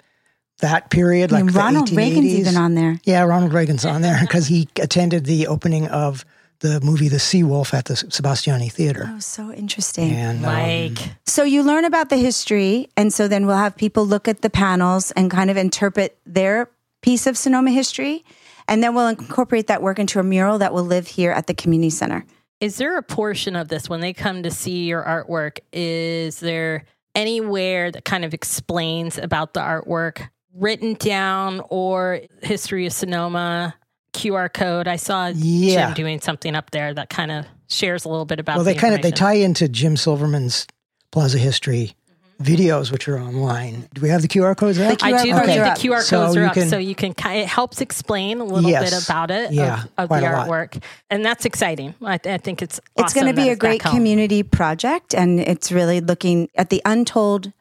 that 0.61 0.89
period, 0.89 1.31
like 1.31 1.41
And 1.41 1.51
the 1.51 1.59
Ronald 1.59 1.89
1880s. 1.91 1.97
Reagan's 1.97 2.27
even 2.35 2.57
on 2.57 2.75
there. 2.75 2.99
Yeah, 3.05 3.23
Ronald 3.25 3.53
Reagan's 3.53 3.85
on 3.85 4.01
there 4.01 4.19
because 4.21 4.47
he 4.47 4.69
attended 4.81 5.27
the 5.27 5.47
opening 5.47 5.89
of 5.89 6.25
the 6.65 6.81
movie 6.81 7.09
The 7.09 7.19
Sea 7.19 7.45
Wolf 7.45 7.75
at 7.75 7.85
the 7.85 7.95
Sebastiani 7.95 8.73
Theater. 8.73 9.05
Oh, 9.07 9.19
so 9.19 9.53
interesting. 9.53 10.13
And 10.13 10.47
um, 10.47 10.97
So 11.27 11.45
you 11.45 11.63
learn 11.63 11.85
about 11.85 12.09
the 12.09 12.17
history, 12.17 12.89
and 12.97 13.13
so 13.13 13.29
then 13.29 13.47
we'll 13.47 13.59
have 13.59 13.77
people 13.77 14.07
look 14.07 14.29
at 14.29 14.41
the 14.41 14.49
panels 14.49 15.11
and 15.11 15.31
kind 15.31 15.51
of 15.51 15.59
interpret 15.59 16.19
their 16.25 16.71
piece 17.03 17.27
of 17.27 17.37
Sonoma 17.37 17.71
history, 17.71 18.25
and 18.67 18.83
then 18.83 18.95
we'll 18.95 19.09
incorporate 19.09 19.67
that 19.67 19.83
work 19.83 19.99
into 19.99 20.19
a 20.19 20.23
mural 20.23 20.57
that 20.57 20.73
will 20.73 20.85
live 20.85 21.07
here 21.07 21.33
at 21.33 21.47
the 21.49 21.55
community 21.55 21.91
center. 21.91 22.25
Is 22.61 22.79
there 22.79 22.97
a 22.97 23.03
portion 23.03 23.57
of 23.57 23.69
this 23.69 23.91
when 23.91 24.01
they 24.01 24.15
come 24.15 24.43
to 24.43 24.51
see 24.51 24.85
your 24.87 25.03
artwork? 25.03 25.59
Is 25.71 26.41
there 26.41 26.87
anywhere 27.15 27.91
that 27.91 28.07
kind 28.07 28.25
of 28.25 28.33
explains 28.33 29.19
about 29.19 29.53
the 29.53 29.61
artwork 29.61 30.31
written 30.55 30.95
down 30.95 31.61
or 31.69 32.23
history 32.43 32.87
of 32.87 32.95
Sonoma 32.95 33.75
QR 34.15 34.53
code? 34.53 34.89
I 34.89 34.97
saw 34.97 35.27
Yeah. 35.35 35.87
Jim 35.87 35.95
doing 35.95 36.21
something 36.21 36.55
up 36.55 36.71
there 36.71 36.95
that 36.95 37.11
kind 37.11 37.31
of 37.31 37.45
shares 37.69 38.05
a 38.05 38.09
little 38.09 38.25
bit 38.25 38.41
about. 38.41 38.57
well, 38.57 38.65
the 38.65 38.73
they 38.73 38.79
kind 38.79 38.95
of 38.95 39.03
they 39.03 39.11
tie 39.11 39.35
into 39.35 39.69
Jim 39.69 39.97
Silverman's 39.97 40.67
Plaza 41.11 41.39
History 41.39 41.95
mm-hmm. 42.41 42.45
videos, 42.53 42.91
which 42.93 43.09
are 43.09 43.19
online. 43.19 43.89
Do 43.95 44.01
we 44.03 44.09
have 44.09 44.23
the 44.23 44.29
QR 44.29 44.57
codes 44.57 44.79
up? 44.79 44.99
The 44.99 45.05
I 45.05 45.13
QR 45.13 45.23
do 45.23 45.33
codes 45.33 45.43
are 45.49 45.55
the 45.57 45.71
up. 45.71 45.79
QR 45.79 46.01
So 46.03 46.25
codes 46.25 46.37
are 46.37 46.41
you 46.41 46.47
up, 46.47 46.55
can- 46.55 46.69
so 46.69 46.79
you 46.79 46.95
can. 46.95 47.15
It 47.33 47.47
helps 47.47 47.81
explain 47.81 48.41
a 48.41 48.45
little 48.45 48.69
Yes. 48.71 48.91
bit 48.91 49.05
about 49.05 49.31
it, 49.31 49.53
Yeah, 49.53 49.85
of, 49.85 49.91
of 49.99 50.09
quite 50.09 50.21
the 50.21 50.31
a 50.31 50.33
lot. 50.37 50.49
artwork, 50.49 50.83
and 51.11 51.25
that's 51.25 51.45
exciting. 51.45 51.95
I, 52.03 52.19
I 52.25 52.39
think 52.39 52.63
it's 52.63 52.81
It's 52.97 53.13
going 53.15 53.27
to 53.27 53.33
be 53.35 53.49
a 53.51 53.57
great 53.57 53.81
community 53.81 54.43
project, 54.43 55.15
and 55.15 55.41
it's 55.41 55.71
really 55.73 56.01
looking 56.01 56.49
at 56.57 56.71
the 56.71 56.81
untold 56.85 57.47
s- 57.49 57.53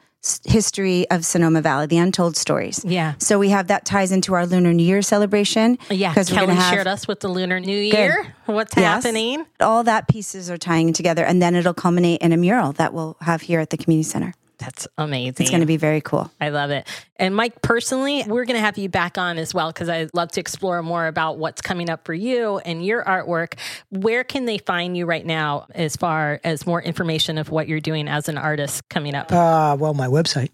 history 0.45 1.09
of 1.09 1.25
Sonoma 1.25 1.61
Valley, 1.61 1.85
the 1.87 1.97
untold 1.97 2.37
stories. 2.37 2.83
Yeah. 2.85 3.13
So 3.19 3.37
we 3.39 3.49
have 3.49 3.67
that 3.67 3.85
ties 3.85 4.11
into 4.11 4.33
our 4.33 4.45
Lunar 4.45 4.73
New 4.73 4.83
Year 4.83 5.01
celebration. 5.01 5.77
Yeah, 5.89 6.11
because 6.11 6.31
we're 6.31 6.37
Kelly 6.37 6.55
have 6.55 6.73
shared 6.73 6.87
us 6.87 7.07
with 7.07 7.19
the 7.19 7.27
Lunar 7.27 7.59
New 7.59 7.77
Year. 7.77 8.33
What's 8.45 8.75
Yes. 8.77 9.03
happening? 9.03 9.45
all 9.59 9.83
that 9.83 10.07
pieces 10.07 10.49
are 10.49 10.57
tying 10.57 10.93
together, 10.93 11.23
and 11.25 11.41
then 11.41 11.55
it'll 11.55 11.73
culminate 11.73 12.21
in 12.21 12.31
a 12.33 12.37
mural 12.37 12.71
that 12.73 12.93
we'll 12.93 13.17
have 13.21 13.41
here 13.41 13.59
at 13.59 13.69
the 13.69 13.77
community 13.77 14.07
center. 14.09 14.33
That's 14.63 14.87
amazing. 14.97 15.35
It's 15.39 15.49
going 15.49 15.59
to 15.59 15.67
be 15.67 15.77
very 15.77 15.99
cool. 15.99 16.31
I 16.39 16.49
love 16.49 16.71
it. 16.71 16.87
And 17.17 17.35
Mike, 17.35 17.61
personally, 17.61 18.23
we're 18.25 18.45
going 18.45 18.55
to 18.55 18.61
have 18.61 18.77
you 18.77 18.87
back 18.87 19.17
on 19.17 19.37
as 19.37 19.53
well 19.53 19.71
because 19.71 19.89
I'd 19.89 20.13
love 20.13 20.31
to 20.31 20.39
explore 20.39 20.81
more 20.81 21.07
about 21.07 21.37
what's 21.37 21.61
coming 21.61 21.89
up 21.89 22.05
for 22.05 22.13
you 22.13 22.59
and 22.59 22.85
your 22.85 23.03
artwork. 23.03 23.59
Where 23.89 24.23
can 24.23 24.45
they 24.45 24.57
find 24.57 24.95
you 24.95 25.05
right 25.05 25.25
now 25.25 25.67
as 25.75 25.97
far 25.97 26.39
as 26.45 26.65
more 26.65 26.81
information 26.81 27.37
of 27.37 27.49
what 27.49 27.67
you're 27.67 27.81
doing 27.81 28.07
as 28.07 28.29
an 28.29 28.37
artist 28.37 28.87
coming 28.89 29.15
up? 29.15 29.31
Uh, 29.33 29.75
well, 29.77 29.93
my 29.93 30.07
website. 30.07 30.49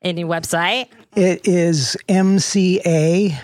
Any 0.00 0.24
website? 0.24 0.88
It 1.14 1.46
is 1.46 1.96
mca 2.08 3.38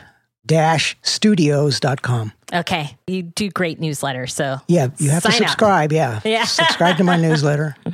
studios.com. 1.03 2.33
Okay. 2.55 2.97
You 3.07 3.23
do 3.23 3.51
great 3.51 3.81
newsletters. 3.81 4.31
So 4.31 4.59
Yeah, 4.69 4.89
you 4.99 5.11
have 5.11 5.23
to 5.25 5.33
Sign 5.33 5.43
up. 5.43 5.49
subscribe. 5.49 5.93
Yeah. 5.93 6.21
Yeah. 6.25 6.45
subscribe 6.45 6.97
to 6.99 7.05
my 7.05 7.17
newsletter. 7.17 7.77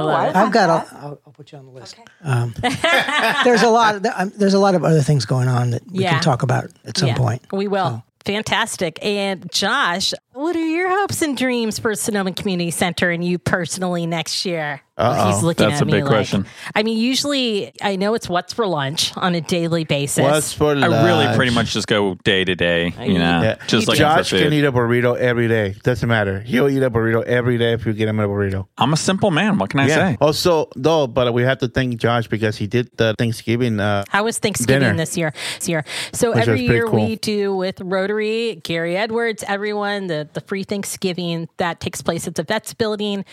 Ooh, 0.00 0.08
I've 0.08 0.50
got. 0.52 0.68
A, 0.70 0.96
I'll, 0.96 1.20
I'll 1.26 1.32
put 1.32 1.52
you 1.52 1.58
on 1.58 1.66
the 1.66 1.70
list. 1.72 1.96
Um, 2.22 2.54
there's 3.44 3.62
a 3.62 3.70
lot. 3.70 3.94
Of, 3.96 4.06
um, 4.14 4.32
there's 4.36 4.54
a 4.54 4.58
lot 4.58 4.74
of 4.74 4.84
other 4.84 5.02
things 5.02 5.24
going 5.24 5.48
on 5.48 5.70
that 5.70 5.82
we 5.90 6.02
Yeah. 6.02 6.14
can 6.14 6.22
talk 6.22 6.42
about 6.42 6.70
at 6.84 6.96
some 6.98 7.08
Yeah, 7.08 7.16
point. 7.16 7.42
We 7.52 7.68
will. 7.68 8.02
Fantastic. 8.24 8.98
And 9.04 9.50
Josh, 9.52 10.12
what 10.34 10.56
are 10.56 10.66
your 10.66 10.88
hopes 10.90 11.22
and 11.22 11.36
dreams 11.36 11.78
for 11.78 11.94
Sonoma 11.94 12.32
Community 12.32 12.70
Center 12.70 13.10
and 13.10 13.24
you 13.24 13.38
personally 13.38 14.06
next 14.06 14.44
year? 14.44 14.82
Uh-oh. 14.96 15.26
He's 15.32 15.42
looking 15.42 15.66
That's 15.68 15.80
at 15.80 15.82
a 15.82 15.86
me 15.86 15.92
big 15.94 16.04
like- 16.04 16.10
question. 16.12 16.46
I 16.72 16.84
mean, 16.84 16.96
usually 16.98 17.72
I 17.82 17.96
know 17.96 18.14
it's 18.14 18.28
what's 18.28 18.52
for 18.52 18.64
lunch 18.64 19.12
on 19.16 19.34
a 19.34 19.40
daily 19.40 19.82
basis. 19.82 20.22
What's 20.22 20.52
for 20.52 20.76
lunch? 20.76 20.92
I 20.92 21.04
really 21.04 21.34
pretty 21.36 21.52
much 21.52 21.72
just 21.72 21.88
go 21.88 22.14
day 22.22 22.44
to 22.44 22.54
day, 22.54 22.94
you 23.00 23.14
know, 23.18 23.42
Yeah. 23.42 23.56
just 23.66 23.88
like 23.88 23.98
Josh 23.98 24.30
for 24.30 24.38
can 24.38 24.52
eat 24.52 24.64
a 24.64 24.70
burrito 24.70 25.16
every 25.16 25.48
day. 25.48 25.74
Doesn't 25.82 26.08
matter. 26.08 26.38
He'll 26.40 26.68
eat 26.68 26.80
a 26.84 26.90
burrito 26.92 27.24
every 27.24 27.58
day 27.58 27.72
if 27.72 27.84
you 27.86 27.92
get 27.92 28.06
him 28.08 28.20
a 28.20 28.28
burrito. 28.28 28.68
I'm 28.78 28.92
a 28.92 28.96
simple 28.96 29.32
man. 29.32 29.58
What 29.58 29.70
can 29.70 29.80
I 29.80 29.88
say? 29.88 30.16
Also, 30.20 30.68
though, 30.76 31.08
but 31.08 31.34
we 31.34 31.42
have 31.42 31.58
to 31.58 31.66
thank 31.68 31.96
Josh 31.96 32.28
because 32.28 32.56
he 32.56 32.68
did 32.68 32.88
the 32.96 33.16
Thanksgiving. 33.18 33.80
Uh, 33.80 34.04
How 34.10 34.22
was 34.22 34.38
Thanksgiving 34.38 34.80
Dinner. 34.82 34.96
this 34.96 35.16
year? 35.16 35.32
This 35.58 35.68
year. 35.68 35.84
So 36.12 36.28
Which 36.30 36.36
was 36.38 36.48
every 36.48 36.58
pretty 36.66 36.72
year 36.72 36.86
cool. 36.86 37.04
we 37.08 37.16
do 37.16 37.56
with 37.56 37.80
Rotary, 37.80 38.60
Gary 38.62 38.96
Edwards, 38.96 39.42
everyone, 39.48 40.06
the, 40.06 40.23
the 40.32 40.40
free 40.40 40.64
Thanksgiving 40.64 41.48
that 41.58 41.80
takes 41.80 42.02
place 42.02 42.26
at 42.26 42.34
the 42.34 42.42
Vets 42.42 42.74
building. 42.74 43.24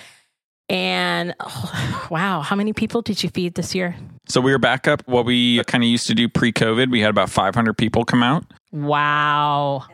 And 0.69 1.35
oh, 1.39 2.07
wow, 2.11 2.41
how 2.41 2.55
many 2.55 2.73
people 2.73 3.01
did 3.01 3.23
you 3.23 3.29
feed 3.29 3.55
this 3.55 3.75
year? 3.75 3.95
So 4.27 4.39
we 4.41 4.51
were 4.51 4.59
back 4.59 4.87
up 4.87 5.03
what 5.07 5.25
we 5.25 5.63
kind 5.65 5.83
of 5.83 5.89
used 5.89 6.07
to 6.07 6.13
do 6.13 6.29
pre 6.29 6.51
COVID. 6.51 6.91
We 6.91 7.01
had 7.01 7.09
about 7.09 7.29
500 7.29 7.77
people 7.77 8.05
come 8.05 8.23
out. 8.23 8.45
Wow. 8.71 9.85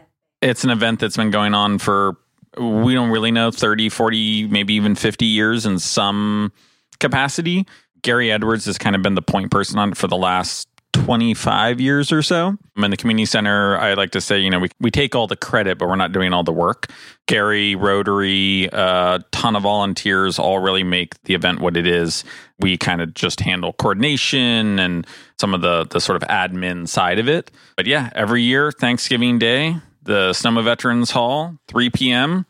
It's 0.42 0.64
an 0.64 0.70
event 0.70 1.00
that's 1.00 1.18
been 1.18 1.32
going 1.32 1.56
on 1.56 1.80
for, 1.80 2.18
we 2.60 2.94
don't 2.94 3.10
really 3.10 3.32
know, 3.32 3.50
30, 3.50 3.90
40, 3.90 4.48
maybe 4.48 4.76
even 4.76 4.94
50 4.94 5.26
years 5.26 5.66
in 5.66 5.80
some 5.80 6.52
capacity. 7.00 7.66
Gary 8.04 8.32
Edwards 8.32 8.66
has 8.66 8.78
kind 8.78 8.96
of 8.96 9.02
been 9.02 9.16
the 9.16 9.22
point 9.22 9.50
person 9.50 9.80
on 9.80 9.92
it 9.94 9.98
for 9.98 10.08
the 10.08 10.18
last 10.18 10.68
25 11.06 11.80
years 11.80 12.12
or 12.12 12.22
so. 12.22 12.58
I'm 12.76 12.84
in 12.84 12.92
the 12.92 12.98
community 12.98 13.26
center, 13.26 13.78
I 13.78 13.94
like 13.94 14.12
to 14.12 14.22
say, 14.22 14.40
you 14.40 14.50
know, 14.50 14.60
we, 14.60 14.70
we 14.80 14.92
take 14.92 15.16
all 15.16 15.28
the 15.28 15.36
credit, 15.36 15.78
but 15.78 15.88
we're 15.88 15.96
not 15.96 16.12
doing 16.12 16.34
all 16.34 16.44
the 16.44 16.54
work. 16.54 16.88
Gary, 17.28 17.76
Rotary, 17.76 18.66
a 18.66 18.72
uh, 18.72 19.20
ton 19.32 19.56
of 19.56 19.64
volunteers 19.64 20.40
all 20.40 20.60
really 20.60 20.84
make 20.84 21.22
the 21.24 21.34
event 21.34 21.60
what 21.60 21.78
it 21.78 21.88
is. 21.88 22.24
We 22.60 22.78
kind 22.78 23.02
of 23.02 23.14
just 23.14 23.40
handle 23.40 23.74
coordination 23.74 24.80
and 24.80 25.08
some 25.40 25.54
of 25.54 25.62
the, 25.62 25.86
the 25.86 26.00
sort 26.00 26.22
of 26.22 26.28
admin 26.30 26.88
side 26.88 27.20
of 27.20 27.28
it. 27.28 27.52
But 27.76 27.86
yeah, 27.86 28.10
every 28.14 28.42
year, 28.42 28.72
Thanksgiving 28.72 29.40
Day, 29.40 29.78
the 30.04 30.34
Sonoma 30.34 30.64
Veterans 30.64 31.12
Hall, 31.12 31.58
3 31.68 31.90
p.m., 31.90 32.46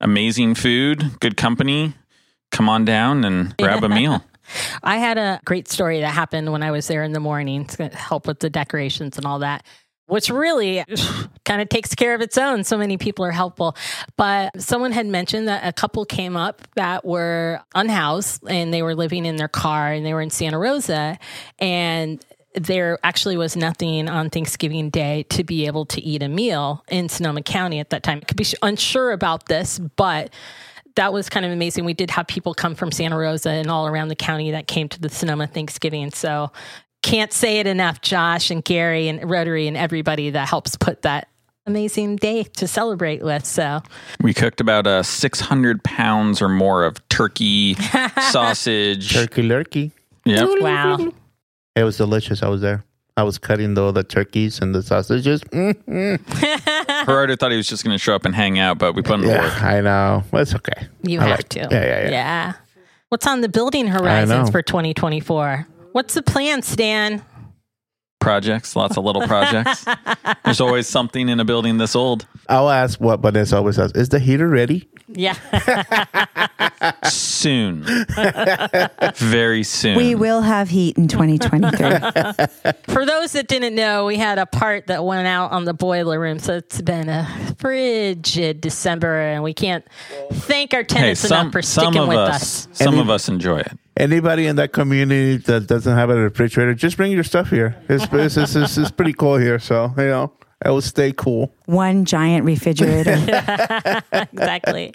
amazing 0.00 0.54
food, 0.54 1.18
good 1.20 1.36
company. 1.36 1.94
Come 2.50 2.68
on 2.68 2.84
down 2.84 3.24
and 3.24 3.56
grab 3.56 3.82
a 3.82 3.88
meal. 3.90 4.22
I 4.82 4.98
had 4.98 5.18
a 5.18 5.40
great 5.44 5.68
story 5.68 6.00
that 6.00 6.08
happened 6.12 6.52
when 6.52 6.62
I 6.62 6.70
was 6.70 6.86
there 6.86 7.02
in 7.02 7.12
the 7.12 7.20
morning 7.20 7.66
to 7.66 7.88
help 7.88 8.26
with 8.26 8.40
the 8.40 8.50
decorations 8.50 9.16
and 9.16 9.26
all 9.26 9.40
that. 9.40 9.64
Which 10.08 10.30
really 10.30 10.84
kind 11.44 11.60
of 11.60 11.68
takes 11.68 11.94
care 11.94 12.14
of 12.14 12.20
its 12.20 12.38
own. 12.38 12.62
So 12.62 12.78
many 12.78 12.96
people 12.96 13.24
are 13.24 13.32
helpful. 13.32 13.76
But 14.16 14.60
someone 14.60 14.92
had 14.92 15.06
mentioned 15.06 15.48
that 15.48 15.66
a 15.66 15.72
couple 15.72 16.04
came 16.04 16.36
up 16.36 16.62
that 16.76 17.04
were 17.04 17.60
unhoused 17.74 18.44
and 18.48 18.72
they 18.72 18.82
were 18.82 18.94
living 18.94 19.26
in 19.26 19.36
their 19.36 19.48
car 19.48 19.92
and 19.92 20.06
they 20.06 20.14
were 20.14 20.22
in 20.22 20.30
Santa 20.30 20.58
Rosa. 20.58 21.18
And 21.58 22.24
there 22.56 22.98
actually 23.04 23.36
was 23.36 23.54
nothing 23.54 24.08
on 24.08 24.30
Thanksgiving 24.30 24.90
Day 24.90 25.24
to 25.30 25.44
be 25.44 25.66
able 25.66 25.84
to 25.86 26.00
eat 26.00 26.22
a 26.22 26.28
meal 26.28 26.84
in 26.88 27.08
Sonoma 27.08 27.42
County 27.42 27.80
at 27.80 27.90
that 27.90 28.02
time. 28.02 28.18
I 28.22 28.24
could 28.24 28.36
be 28.36 28.46
unsure 28.62 29.12
about 29.12 29.46
this, 29.46 29.78
but 29.78 30.32
that 30.96 31.12
was 31.12 31.28
kind 31.28 31.46
of 31.46 31.52
amazing. 31.52 31.84
We 31.84 31.94
did 31.94 32.10
have 32.10 32.26
people 32.26 32.54
come 32.54 32.74
from 32.74 32.90
Santa 32.90 33.16
Rosa 33.16 33.50
and 33.50 33.70
all 33.70 33.86
around 33.86 34.08
the 34.08 34.16
county 34.16 34.50
that 34.50 34.66
came 34.66 34.88
to 34.88 35.00
the 35.00 35.08
Sonoma 35.08 35.46
Thanksgiving. 35.46 36.10
So 36.10 36.50
can't 37.02 37.32
say 37.32 37.60
it 37.60 37.66
enough, 37.66 38.00
Josh 38.00 38.50
and 38.50 38.64
Gary 38.64 39.08
and 39.08 39.30
Rotary 39.30 39.68
and 39.68 39.76
everybody 39.76 40.30
that 40.30 40.48
helps 40.48 40.76
put 40.76 41.02
that 41.02 41.28
amazing 41.66 42.16
day 42.16 42.44
to 42.44 42.66
celebrate 42.66 43.22
with. 43.22 43.44
So 43.44 43.80
we 44.20 44.32
cooked 44.32 44.60
about 44.60 44.86
uh, 44.86 45.02
600 45.02 45.84
pounds 45.84 46.40
or 46.40 46.48
more 46.48 46.84
of 46.84 47.06
turkey, 47.08 47.74
sausage, 48.30 49.12
turkey 49.12 49.42
lurkey. 49.42 49.92
Yep. 50.24 50.48
Wow. 50.60 51.12
It 51.76 51.84
was 51.84 51.96
delicious. 51.96 52.42
I 52.42 52.48
was 52.48 52.60
there. 52.60 52.84
I 53.18 53.22
was 53.22 53.38
cutting 53.38 53.72
the, 53.74 53.92
the 53.92 54.04
turkeys 54.04 54.60
and 54.60 54.74
the 54.74 54.82
sausages. 54.82 55.40
Mm-hmm. 55.44 57.04
Gerardo 57.06 57.34
thought 57.36 57.50
he 57.50 57.56
was 57.56 57.66
just 57.66 57.82
going 57.82 57.94
to 57.94 57.98
show 57.98 58.14
up 58.14 58.26
and 58.26 58.34
hang 58.34 58.58
out, 58.58 58.78
but 58.78 58.94
we 58.94 59.00
put 59.00 59.14
him 59.14 59.22
to 59.22 59.28
yeah, 59.28 59.42
work. 59.42 59.62
I 59.62 59.80
know. 59.80 60.22
Well, 60.30 60.42
it's 60.42 60.54
okay. 60.54 60.86
You 61.02 61.20
I 61.20 61.28
have 61.28 61.38
like- 61.38 61.48
to. 61.50 61.60
Yeah, 61.60 61.68
yeah, 61.70 62.00
yeah. 62.02 62.10
Yeah. 62.10 62.52
What's 63.08 63.26
on 63.26 63.40
the 63.40 63.48
building 63.48 63.86
horizons 63.86 64.48
know. 64.48 64.52
for 64.52 64.60
2024? 64.60 65.66
What's 65.92 66.12
the 66.14 66.22
plan, 66.22 66.60
Stan? 66.60 67.24
Projects, 68.20 68.76
lots 68.76 68.98
of 68.98 69.04
little 69.04 69.26
projects. 69.26 69.86
There's 70.44 70.60
always 70.60 70.86
something 70.86 71.28
in 71.28 71.38
a 71.40 71.44
building 71.44 71.78
this 71.78 71.94
old. 71.96 72.26
I'll 72.48 72.68
ask 72.68 73.00
what 73.00 73.20
Vanessa 73.20 73.56
always 73.56 73.76
says. 73.76 73.92
Is 73.92 74.08
the 74.10 74.18
heater 74.18 74.48
ready? 74.48 74.88
Yeah. 75.08 75.34
Soon. 77.04 77.84
Very 79.14 79.62
soon. 79.62 79.96
We 79.96 80.14
will 80.14 80.40
have 80.40 80.68
heat 80.68 80.98
in 80.98 81.08
2023. 81.08 81.76
For 82.94 83.06
those 83.06 83.32
that 83.32 83.46
didn't 83.48 83.74
know, 83.74 84.06
we 84.06 84.16
had 84.16 84.38
a 84.38 84.46
part 84.46 84.88
that 84.88 85.04
went 85.04 85.26
out 85.26 85.52
on 85.52 85.64
the 85.64 85.74
boiler 85.74 86.18
room. 86.18 86.38
So 86.38 86.54
it's 86.56 86.80
been 86.82 87.08
a 87.08 87.26
frigid 87.58 88.60
December, 88.60 89.20
and 89.20 89.42
we 89.42 89.54
can't 89.54 89.84
thank 90.32 90.74
our 90.74 90.80
hey, 90.80 90.84
tenants 90.86 91.20
some, 91.20 91.40
enough 91.46 91.52
for 91.52 91.62
some 91.62 91.92
sticking 91.92 92.02
of 92.02 92.08
with 92.08 92.18
us, 92.18 92.66
us. 92.66 92.68
some 92.72 92.94
Any- 92.94 93.02
of 93.02 93.10
us 93.10 93.28
enjoy 93.28 93.58
it. 93.60 93.72
Anybody 93.96 94.46
in 94.46 94.56
that 94.56 94.72
community 94.72 95.38
that 95.38 95.66
doesn't 95.68 95.96
have 95.96 96.10
a 96.10 96.16
refrigerator, 96.16 96.74
just 96.74 96.98
bring 96.98 97.12
your 97.12 97.24
stuff 97.24 97.48
here. 97.48 97.76
It's, 97.88 98.04
it's, 98.12 98.36
it's, 98.36 98.54
it's, 98.54 98.76
it's 98.76 98.90
pretty 98.90 99.14
cool 99.14 99.38
here. 99.38 99.58
So, 99.58 99.94
you 99.96 100.04
know, 100.04 100.32
it 100.66 100.70
will 100.70 100.80
stay 100.80 101.12
cool. 101.12 101.52
One 101.66 102.04
giant 102.04 102.44
refrigerator. 102.44 103.12
exactly. 104.12 104.94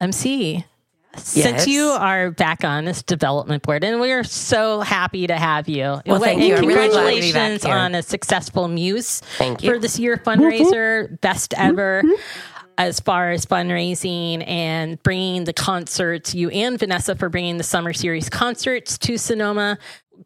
MC, 0.00 0.64
since 1.16 1.36
Yes. 1.44 1.66
you 1.66 1.86
are 1.88 2.30
back 2.30 2.64
on 2.64 2.84
this 2.84 3.02
development 3.02 3.62
board, 3.62 3.84
and 3.84 4.00
we're 4.00 4.24
so 4.24 4.80
happy 4.80 5.26
to 5.26 5.36
have 5.36 5.68
you. 5.68 6.00
Well, 6.06 6.20
thank 6.20 6.40
And 6.40 6.48
you. 6.48 6.56
I'm 6.56 6.66
really 6.66 6.88
glad 6.88 7.14
to 7.14 7.20
be 7.20 7.32
back 7.32 7.60
Congratulations 7.60 7.64
here. 7.64 7.74
on 7.74 7.94
a 7.94 8.02
successful 8.02 8.68
Muse 8.68 9.20
Thank 9.38 9.62
you. 9.62 9.72
for 9.72 9.78
this 9.78 9.98
year 9.98 10.16
fundraiser, 10.18 11.18
best 11.20 11.54
ever. 11.56 12.02
As 12.78 13.00
far 13.00 13.30
as 13.30 13.46
fundraising 13.46 14.46
and 14.46 15.02
bringing 15.02 15.44
the 15.44 15.54
concerts, 15.54 16.34
you 16.34 16.50
and 16.50 16.78
Vanessa 16.78 17.16
for 17.16 17.30
bringing 17.30 17.56
the 17.56 17.64
summer 17.64 17.94
series 17.94 18.28
concerts 18.28 18.98
to 18.98 19.16
Sonoma. 19.16 19.78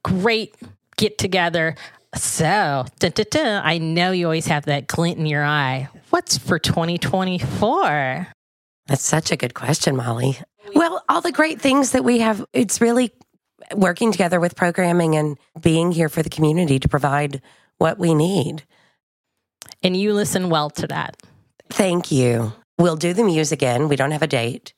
Great 0.03 0.57
get 0.97 1.17
together. 1.17 1.77
So, 2.15 2.85
dun, 2.99 3.13
dun, 3.13 3.27
dun, 3.31 3.63
I 3.65 3.79
know 3.79 4.11
you 4.11 4.27
always 4.27 4.47
have 4.49 4.65
that 4.65 4.89
glint 4.89 5.19
in 5.19 5.27
your 5.27 5.45
eye. 5.45 5.89
What's 6.11 6.37
for 6.39 6.59
2024? 6.59 8.27
That's 8.87 9.03
such 9.03 9.31
a 9.31 9.37
good 9.37 9.55
question, 9.55 9.97
Molly. 9.97 10.39
Well, 10.75 11.05
all 11.09 11.21
the 11.21 11.31
great 11.33 11.61
things 11.61 11.93
that 11.93 12.03
we 12.03 12.19
have, 12.19 12.45
it's 12.53 12.81
really 12.81 13.13
working 13.75 14.11
together 14.11 14.41
with 14.41 14.57
programming 14.57 15.15
and 15.15 15.39
being 15.61 15.93
here 15.93 16.09
for 16.09 16.23
the 16.23 16.31
community 16.31 16.81
to 16.81 16.89
provide 16.89 17.41
what 17.79 17.99
we 17.99 18.15
need. 18.15 18.65
And 19.83 19.97
you 19.97 20.13
listen 20.13 20.51
well 20.51 20.71
to 20.71 20.89
that. 20.89 21.17
Thank 21.71 22.11
you. 22.11 22.53
We'll 22.79 22.97
do 22.97 23.13
the 23.13 23.23
Muse 23.23 23.53
again. 23.53 23.89
We 23.89 23.97
don't 23.97 24.11
have 24.11 24.23
a 24.23 24.27
date. 24.27 24.75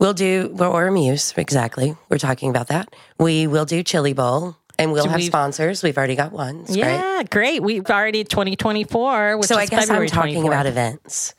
We'll 0.00 0.14
do, 0.14 0.56
or 0.58 0.88
a 0.88 0.92
Muse, 0.92 1.32
exactly. 1.36 1.96
We're 2.08 2.18
talking 2.18 2.50
about 2.50 2.68
that. 2.68 2.92
We 3.20 3.46
will 3.46 3.64
do 3.64 3.84
Chili 3.84 4.14
Bowl 4.14 4.56
and 4.78 4.92
we'll 4.92 5.04
So 5.04 5.10
have 5.10 5.18
we've- 5.18 5.26
sponsors. 5.26 5.82
We've 5.82 5.96
already 5.96 6.16
got 6.16 6.32
one. 6.32 6.60
It's 6.62 6.76
yeah, 6.76 7.22
great. 7.30 7.62
We've 7.62 7.88
already 7.88 8.24
2024, 8.24 9.38
which 9.38 9.48
So 9.48 9.56
I 9.56 9.66
guess 9.66 9.80
February 9.86 10.06
I'm 10.06 10.10
talking 10.10 10.42
24th. 10.42 10.46
about 10.46 10.66
events. 10.66 11.34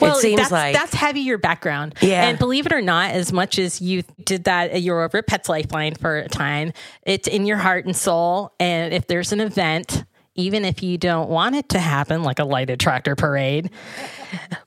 Well, 0.00 0.16
it 0.16 0.20
seems 0.20 0.38
that's, 0.38 0.52
like 0.52 0.74
that's 0.74 0.94
heavy 0.94 1.20
your 1.20 1.38
background. 1.38 1.96
Yeah. 2.00 2.28
And 2.28 2.38
believe 2.38 2.66
it 2.66 2.72
or 2.72 2.80
not, 2.80 3.10
as 3.10 3.32
much 3.32 3.58
as 3.58 3.80
you 3.80 4.04
did 4.24 4.44
that, 4.44 4.80
you 4.80 4.92
were 4.92 5.02
over 5.02 5.18
at 5.18 5.26
Pets 5.26 5.48
Lifeline 5.48 5.94
for 5.96 6.18
a 6.18 6.28
time, 6.28 6.72
it's 7.02 7.26
in 7.26 7.46
your 7.46 7.56
heart 7.58 7.84
and 7.84 7.94
soul. 7.94 8.52
And 8.60 8.94
if 8.94 9.08
there's 9.08 9.32
an 9.32 9.40
event, 9.40 10.04
even 10.34 10.64
if 10.64 10.82
you 10.82 10.96
don't 10.98 11.28
want 11.28 11.54
it 11.56 11.68
to 11.70 11.78
happen, 11.78 12.22
like 12.22 12.38
a 12.38 12.44
lighted 12.44 12.80
tractor 12.80 13.14
parade, 13.14 13.70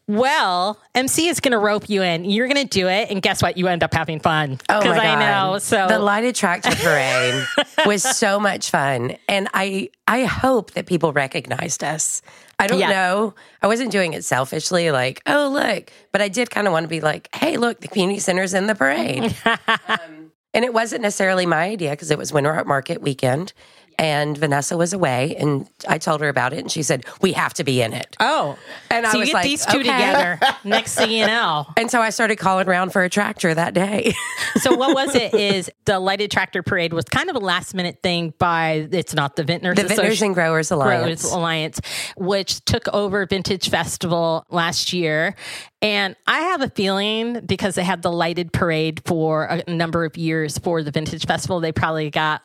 well, 0.08 0.80
MC 0.94 1.28
is 1.28 1.40
going 1.40 1.54
to 1.54 1.58
rope 1.58 1.90
you 1.90 2.04
in. 2.04 2.26
You're 2.26 2.48
going 2.48 2.68
to 2.68 2.70
do 2.70 2.88
it. 2.88 3.10
And 3.10 3.22
guess 3.22 3.42
what? 3.42 3.58
You 3.58 3.68
end 3.68 3.84
up 3.84 3.94
having 3.94 4.20
fun. 4.20 4.60
Oh 4.70 4.80
my 4.86 4.92
I 5.00 5.04
God. 5.16 5.20
know. 5.54 5.58
So 5.58 5.88
the 5.88 6.00
lighted 6.00 6.36
tractor 6.36 6.76
parade 6.76 7.46
was 7.86 8.04
so 8.04 8.40
much 8.40 8.70
fun, 8.70 9.18
and 9.28 9.48
I 9.54 9.90
I 10.08 10.26
hope 10.26 10.72
that 10.72 10.86
people 10.86 11.12
recognized 11.14 11.84
us. 11.84 12.22
I 12.60 12.68
don't 12.68 12.80
Yeah. 12.80 12.90
know. 12.92 13.34
I 13.62 13.68
wasn't 13.68 13.92
doing 13.92 14.14
it 14.14 14.24
selfishly, 14.24 14.92
like 14.92 15.22
oh 15.26 15.50
look, 15.52 15.92
but 16.12 16.22
I 16.22 16.28
did 16.28 16.50
kind 16.52 16.68
of 16.68 16.74
want 16.74 16.84
to 16.84 16.88
be 16.90 17.02
like, 17.02 17.30
hey, 17.36 17.58
look, 17.58 17.82
the 17.82 17.88
community 17.88 18.20
center's 18.20 18.54
in 18.54 18.68
the 18.68 18.76
parade. 18.76 19.36
um, 19.88 20.32
and 20.54 20.64
it 20.64 20.74
wasn't 20.74 21.02
necessarily 21.02 21.46
my 21.46 21.64
idea 21.64 21.90
because 21.92 22.12
it 22.12 22.18
was 22.18 22.32
Winter 22.32 22.52
Art 22.54 22.68
Market 22.68 23.02
weekend. 23.02 23.52
And 23.98 24.38
Vanessa 24.38 24.78
was 24.78 24.94
away, 24.94 25.36
and 25.38 25.70
I 25.88 25.98
told 25.98 26.22
her 26.22 26.30
about 26.30 26.54
it, 26.54 26.60
and 26.60 26.72
she 26.72 26.84
said, 26.84 27.06
"We 27.22 27.32
have 27.34 27.54
to 27.56 27.64
be 27.64 27.82
in 27.82 27.94
it." 27.94 28.16
Oh, 28.20 28.58
and 28.90 29.06
I 29.06 29.12
so 29.12 29.18
you 29.18 29.22
was 29.22 29.30
get 29.30 29.34
like, 29.36 29.44
these 29.46 29.66
two 29.66 29.80
"Okay." 29.80 29.90
together. 29.90 30.40
Next 30.64 30.96
thing 30.96 31.12
you 31.12 31.26
know. 31.26 31.66
And 31.78 31.90
so 31.90 32.02
I 32.02 32.10
started 32.10 32.38
calling 32.38 32.68
around 32.68 32.92
for 32.92 33.04
a 33.04 33.10
tractor 33.10 33.54
that 33.54 33.74
day. 33.74 34.14
So 34.62 34.74
what 34.74 34.96
was 34.96 35.14
it? 35.16 35.34
Is 35.34 35.70
the 35.84 36.00
lighted 36.00 36.32
tractor 36.32 36.64
parade 36.64 36.94
was 36.94 37.04
kind 37.06 37.30
of 37.30 37.36
a 37.36 37.40
last 37.40 37.74
minute 37.76 38.00
thing 38.02 38.34
by 38.40 38.88
it's 38.90 39.14
not 39.14 39.36
the 39.36 39.44
Vintners 39.44 39.76
The 39.76 39.84
Vintners 39.84 40.22
and 40.22 40.34
Growers 40.34 40.72
Alliance. 40.72 41.22
Growers 41.24 41.24
Alliance, 41.26 41.82
which 42.16 42.64
took 42.64 42.88
over 42.94 43.26
Vintage 43.26 43.70
Festival 43.70 44.46
last 44.50 44.94
year. 44.94 45.36
And 45.82 46.16
I 46.26 46.40
have 46.40 46.62
a 46.62 46.70
feeling 46.70 47.42
because 47.46 47.76
they 47.76 47.84
had 47.84 48.02
the 48.02 48.12
lighted 48.12 48.54
parade 48.54 49.02
for 49.06 49.44
a 49.44 49.70
number 49.70 50.06
of 50.06 50.18
years 50.18 50.58
for 50.58 50.82
the 50.82 50.92
Vintage 50.92 51.26
Festival, 51.26 51.60
they 51.60 51.72
probably 51.72 52.10
got. 52.10 52.42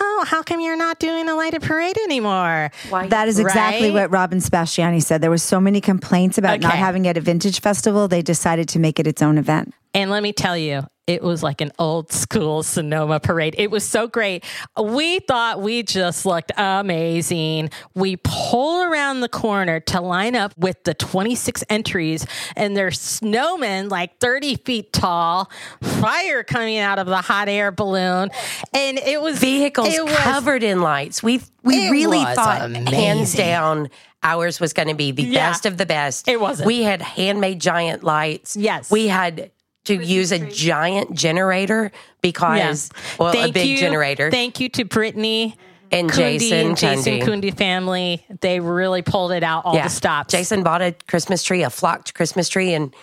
Oh, 0.00 0.24
how 0.26 0.42
come 0.42 0.60
you're 0.60 0.76
not 0.76 0.98
doing 0.98 1.28
a 1.28 1.34
lighted 1.34 1.62
parade 1.62 1.96
anymore? 1.98 2.70
That 2.90 3.28
is 3.28 3.38
exactly 3.38 3.88
Right? 3.90 3.94
what 4.02 4.10
Robin 4.10 4.38
Sebastiani 4.40 5.00
said. 5.02 5.20
There 5.20 5.30
was 5.30 5.42
so 5.42 5.60
many 5.60 5.80
complaints 5.80 6.36
about 6.38 6.60
not 6.60 6.72
having 6.74 7.04
it 7.04 7.10
at 7.10 7.16
a 7.16 7.20
Vintage 7.20 7.60
Festival, 7.60 8.08
they 8.08 8.22
decided 8.22 8.68
to 8.70 8.78
make 8.78 8.98
it 8.98 9.06
its 9.06 9.22
own 9.22 9.38
event. 9.38 9.74
And 9.94 10.10
let 10.10 10.22
me 10.22 10.32
tell 10.32 10.56
you, 10.56 10.82
it 11.06 11.22
was 11.22 11.42
like 11.42 11.62
an 11.62 11.72
old 11.78 12.12
school 12.12 12.62
Sonoma 12.62 13.18
parade. 13.18 13.54
It 13.56 13.70
was 13.70 13.82
so 13.88 14.06
great. 14.06 14.44
We 14.78 15.20
thought 15.20 15.62
we 15.62 15.82
just 15.82 16.26
looked 16.26 16.52
amazing. 16.58 17.70
We 17.94 18.16
pull 18.22 18.84
around 18.84 19.20
the 19.20 19.28
corner 19.30 19.80
to 19.80 20.02
line 20.02 20.36
up 20.36 20.52
with 20.58 20.84
the 20.84 20.92
26 20.92 21.64
entries, 21.70 22.26
and 22.56 22.76
there's 22.76 22.98
snowmen 22.98 23.90
like 23.90 24.18
30 24.18 24.56
feet 24.56 24.92
tall, 24.92 25.50
fire 25.82 26.42
coming 26.44 26.76
out 26.76 26.98
of 26.98 27.06
the 27.06 27.22
hot 27.22 27.48
air 27.48 27.72
balloon. 27.72 28.28
And 28.74 28.98
it 28.98 29.22
was 29.22 29.38
vehicles 29.38 29.88
it 29.88 30.04
was- 30.04 30.14
covered 30.16 30.62
in 30.62 30.82
lights. 30.82 31.22
We 31.22 31.40
we 31.62 31.90
really 31.90 32.22
thought 32.22 32.70
hands 32.70 33.34
down 33.34 33.88
ours 34.22 34.60
was 34.60 34.72
going 34.72 34.88
to 34.88 34.94
be 34.94 35.12
the 35.12 35.22
Yeah. 35.22 35.50
best 35.50 35.64
of 35.64 35.76
the 35.78 35.86
best. 35.86 36.28
It 36.28 36.40
wasn't. 36.40 36.66
We 36.66 36.82
had 36.82 37.00
handmade 37.00 37.60
giant 37.60 38.04
lights. 38.04 38.56
Yes. 38.56 38.90
We 38.90 39.06
had 39.08 39.50
to 39.88 40.02
use 40.04 40.32
a 40.32 40.38
giant 40.38 41.14
generator 41.14 41.90
because 42.22 42.90
well 43.18 43.32
a 43.36 43.50
big 43.52 43.66
you. 43.68 43.76
generator 43.78 44.30
Thank 44.30 44.60
you 44.60 44.68
to 44.70 44.84
Brittany 44.84 45.56
and 45.90 46.10
Kundi 46.10 46.38
Jason 46.38 46.66
and 46.68 46.76
Jason 46.76 47.12
Kundi. 47.20 47.22
Kundi 47.50 47.56
family. 47.56 48.24
They 48.40 48.60
really 48.60 49.02
pulled 49.02 49.32
it 49.32 49.42
out 49.42 49.64
all 49.64 49.74
the 49.74 49.88
stops. 49.88 50.32
Jason 50.32 50.62
bought 50.62 50.82
a 50.82 50.94
Christmas 51.08 51.42
tree, 51.42 51.62
a 51.62 51.70
flocked 51.70 52.14
Christmas 52.14 52.48
tree, 52.48 52.74
and 52.74 52.94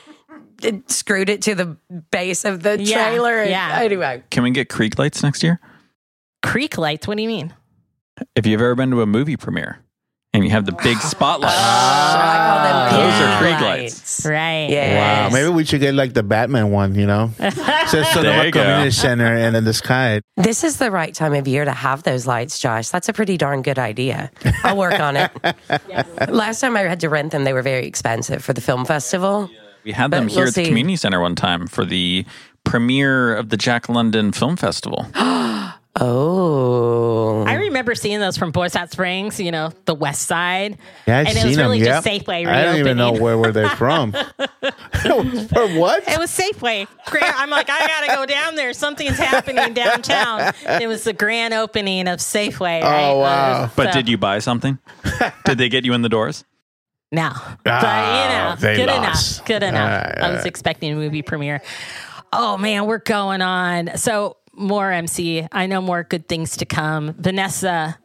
it 0.64 0.90
screwed 0.90 1.30
it 1.30 1.42
to 1.44 1.56
the 1.56 1.78
base 2.12 2.46
of 2.46 2.62
the 2.64 2.82
Yeah, 2.82 3.10
trailer. 3.10 3.40
and- 3.42 3.50
yeah. 3.50 3.80
Anyway, 3.82 4.24
Can 4.30 4.44
we 4.44 4.52
get 4.52 4.70
creek 4.70 4.98
lights 5.00 5.22
next 5.24 5.44
year? 5.44 5.60
Creek 6.44 6.78
lights. 6.78 7.08
What 7.08 7.18
do 7.18 7.24
you 7.24 7.28
mean? 7.30 7.54
If 8.36 8.46
you've 8.46 8.62
ever 8.62 8.76
been 8.76 8.92
to 8.92 9.02
a 9.02 9.06
movie 9.06 9.36
premiere 9.36 9.80
and 10.36 10.44
you 10.44 10.50
have 10.52 10.66
the 10.66 10.72
big 10.72 10.98
spotlight, 11.14 11.52
oh, 11.52 11.56
I 11.58 12.38
call 12.48 12.64
them 12.64 13.02
those 13.10 13.22
are 13.22 13.38
creek 13.40 13.56
creek 13.58 13.62
lights. 13.68 14.26
Right. 14.26 14.68
Yes. 14.70 15.32
Wow, 15.32 15.38
maybe 15.38 15.50
we 15.54 15.66
should 15.66 15.80
get 15.82 15.94
like 15.96 16.14
the 16.14 16.24
Batman 16.24 16.72
one, 16.72 16.96
you 16.96 17.06
know? 17.06 17.32
Says 17.40 17.92
There 17.92 18.06
Sonoma 18.06 18.46
you 18.46 18.52
go. 18.52 18.62
Community 18.62 18.92
Center 18.92 19.26
and 19.26 19.56
in 19.56 19.64
the 19.64 19.74
sky. 19.74 20.22
This 20.38 20.64
is 20.64 20.78
the 20.78 20.92
right 20.92 21.14
time 21.14 21.34
of 21.34 21.48
year 21.48 21.66
to 21.66 21.72
have 21.72 22.04
those 22.04 22.26
lights, 22.28 22.60
Josh. 22.60 22.90
That's 22.90 23.10
a 23.10 23.14
pretty 23.14 23.38
darn 23.38 23.62
good 23.62 23.80
idea. 23.80 24.32
I'll 24.64 24.78
work 24.78 25.00
on 25.00 25.16
it. 25.18 25.32
Last 26.30 26.60
time 26.62 26.76
I 26.76 26.82
had 26.82 27.00
to 27.02 27.10
rent 27.10 27.32
them, 27.32 27.44
they 27.44 27.54
were 27.54 27.62
very 27.62 27.86
expensive 27.86 28.44
for 28.44 28.54
the 28.54 28.62
film 28.62 28.86
festival. 28.86 29.50
We 29.84 29.92
had 29.92 30.12
But 30.12 30.18
them 30.18 30.26
we'll 30.28 30.36
here 30.36 30.44
at 30.46 30.54
the 30.56 30.64
see. 30.64 30.68
community 30.68 30.96
center 30.96 31.22
one 31.22 31.36
time 31.36 31.68
for 31.68 31.86
the 31.86 32.26
premiere 32.64 33.36
of 33.36 33.50
the 33.50 33.58
Jack 33.58 33.88
London 33.88 34.32
Film 34.32 34.58
Festival. 34.58 35.06
Oh. 36.02 37.44
I 37.46 37.56
remember 37.56 37.96
seeing 37.96 38.20
those 38.20 38.38
from 38.38 38.52
Boyes 38.52 38.74
Hot 38.74 38.92
Springs, 38.92 39.40
you 39.40 39.52
know, 39.52 39.72
the 39.86 39.94
west 39.96 40.24
side. 40.24 40.78
Yeah, 41.08 41.20
I've 41.20 41.28
and 41.28 41.38
it 41.38 41.46
was 41.46 41.58
really 41.58 41.80
them. 41.80 41.88
just 41.88 42.06
yeah. 42.06 42.18
Safeway 42.20 42.48
I 42.48 42.64
don't 42.64 42.78
even 42.78 42.98
know 42.98 43.14
where 43.14 43.38
were 43.38 43.52
they 43.52 43.68
from. 43.70 44.12
For 44.62 45.68
what? 45.80 46.08
It 46.08 46.20
was 46.20 46.32
Safeway. 46.36 46.88
Gra- 47.08 47.22
I'm 47.36 47.50
like, 47.50 47.70
I 47.70 47.88
gotta 47.88 48.16
go 48.16 48.26
down 48.26 48.56
there. 48.56 48.74
Something's 48.74 49.18
happening 49.18 49.74
downtown. 49.74 50.54
It 50.82 50.88
was 50.88 51.04
the 51.04 51.14
grand 51.14 51.54
opening 51.54 52.08
of 52.08 52.20
Safeway. 52.20 52.82
Right? 52.82 53.10
Oh, 53.12 53.20
wow. 53.20 53.70
But 53.76 53.94
So- 53.94 54.00
did 54.00 54.10
you 54.10 54.18
buy 54.18 54.40
something? 54.40 54.78
did 55.46 55.58
they 55.58 55.70
get 55.70 55.86
you 55.86 55.94
in 55.94 56.02
the 56.02 56.10
doors? 56.10 56.44
No, 57.12 57.30
but 57.64 57.72
Ah, 57.86 58.24
you 58.24 58.30
know, 58.50 58.56
they 58.60 58.76
good 58.76 58.88
lost. 58.88 59.38
enough. 59.38 59.48
Good 59.48 59.64
enough. 59.64 59.92
All 60.04 60.10
right, 60.10 60.18
I 60.22 60.30
was 60.32 60.38
right. 60.40 60.48
expecting 60.48 60.92
a 60.92 60.96
movie 60.96 61.22
premiere. 61.22 61.62
Oh 62.34 62.58
man, 62.58 62.88
we're 62.88 62.98
going 62.98 63.42
on. 63.42 63.96
So 63.96 64.36
more 64.58 64.92
MC. 64.92 65.48
I 65.52 65.66
know 65.68 65.82
more 65.82 66.04
good 66.04 66.28
things 66.28 66.58
to 66.58 66.66
come. 66.66 67.14
Vanessa, 67.18 67.98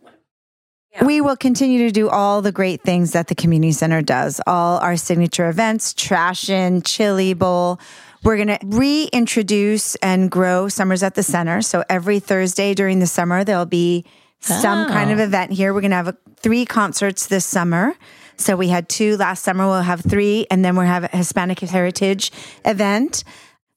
We 1.03 1.21
will 1.21 1.37
continue 1.37 1.87
to 1.87 1.93
do 1.93 2.09
all 2.09 2.43
the 2.43 2.51
great 2.53 2.83
things 2.83 3.13
that 3.13 3.29
the 3.29 3.35
community 3.37 3.73
center 3.73 4.03
does. 4.03 4.41
All 4.47 4.79
our 4.79 4.97
signature 4.97 5.49
events, 5.49 5.95
Trashion, 5.95 6.83
Chili 6.85 7.33
Bowl. 7.33 7.79
We're 8.25 8.37
going 8.37 8.49
to 8.49 8.59
reintroduce 8.65 9.95
and 9.97 10.31
grow 10.31 10.69
Summers 10.69 11.03
at 11.03 11.15
the 11.15 11.23
Center. 11.23 11.63
So 11.63 11.85
every 11.89 12.19
Thursday 12.21 12.75
during 12.75 12.99
the 12.99 13.07
summer, 13.07 13.45
there'll 13.45 13.67
be 13.67 14.05
some 14.41 14.89
kind 14.89 15.11
of 15.13 15.21
Oh. 15.21 15.25
event 15.25 15.53
here. 15.53 15.73
We're 15.73 15.81
going 15.81 15.91
to 15.93 15.97
have 15.97 16.09
a, 16.09 16.17
three 16.39 16.65
concerts 16.67 17.27
this 17.27 17.45
summer. 17.47 17.95
So 18.37 18.57
we 18.57 18.69
had 18.69 18.89
two 18.89 19.17
last 19.17 19.45
summer. 19.45 19.67
We'll 19.67 19.83
have 19.83 20.01
three, 20.01 20.47
and 20.51 20.65
then 20.65 20.75
we'll 20.75 20.87
have 20.87 21.05
a 21.05 21.17
Hispanic 21.17 21.61
Heritage 21.61 22.33
event. 22.65 23.23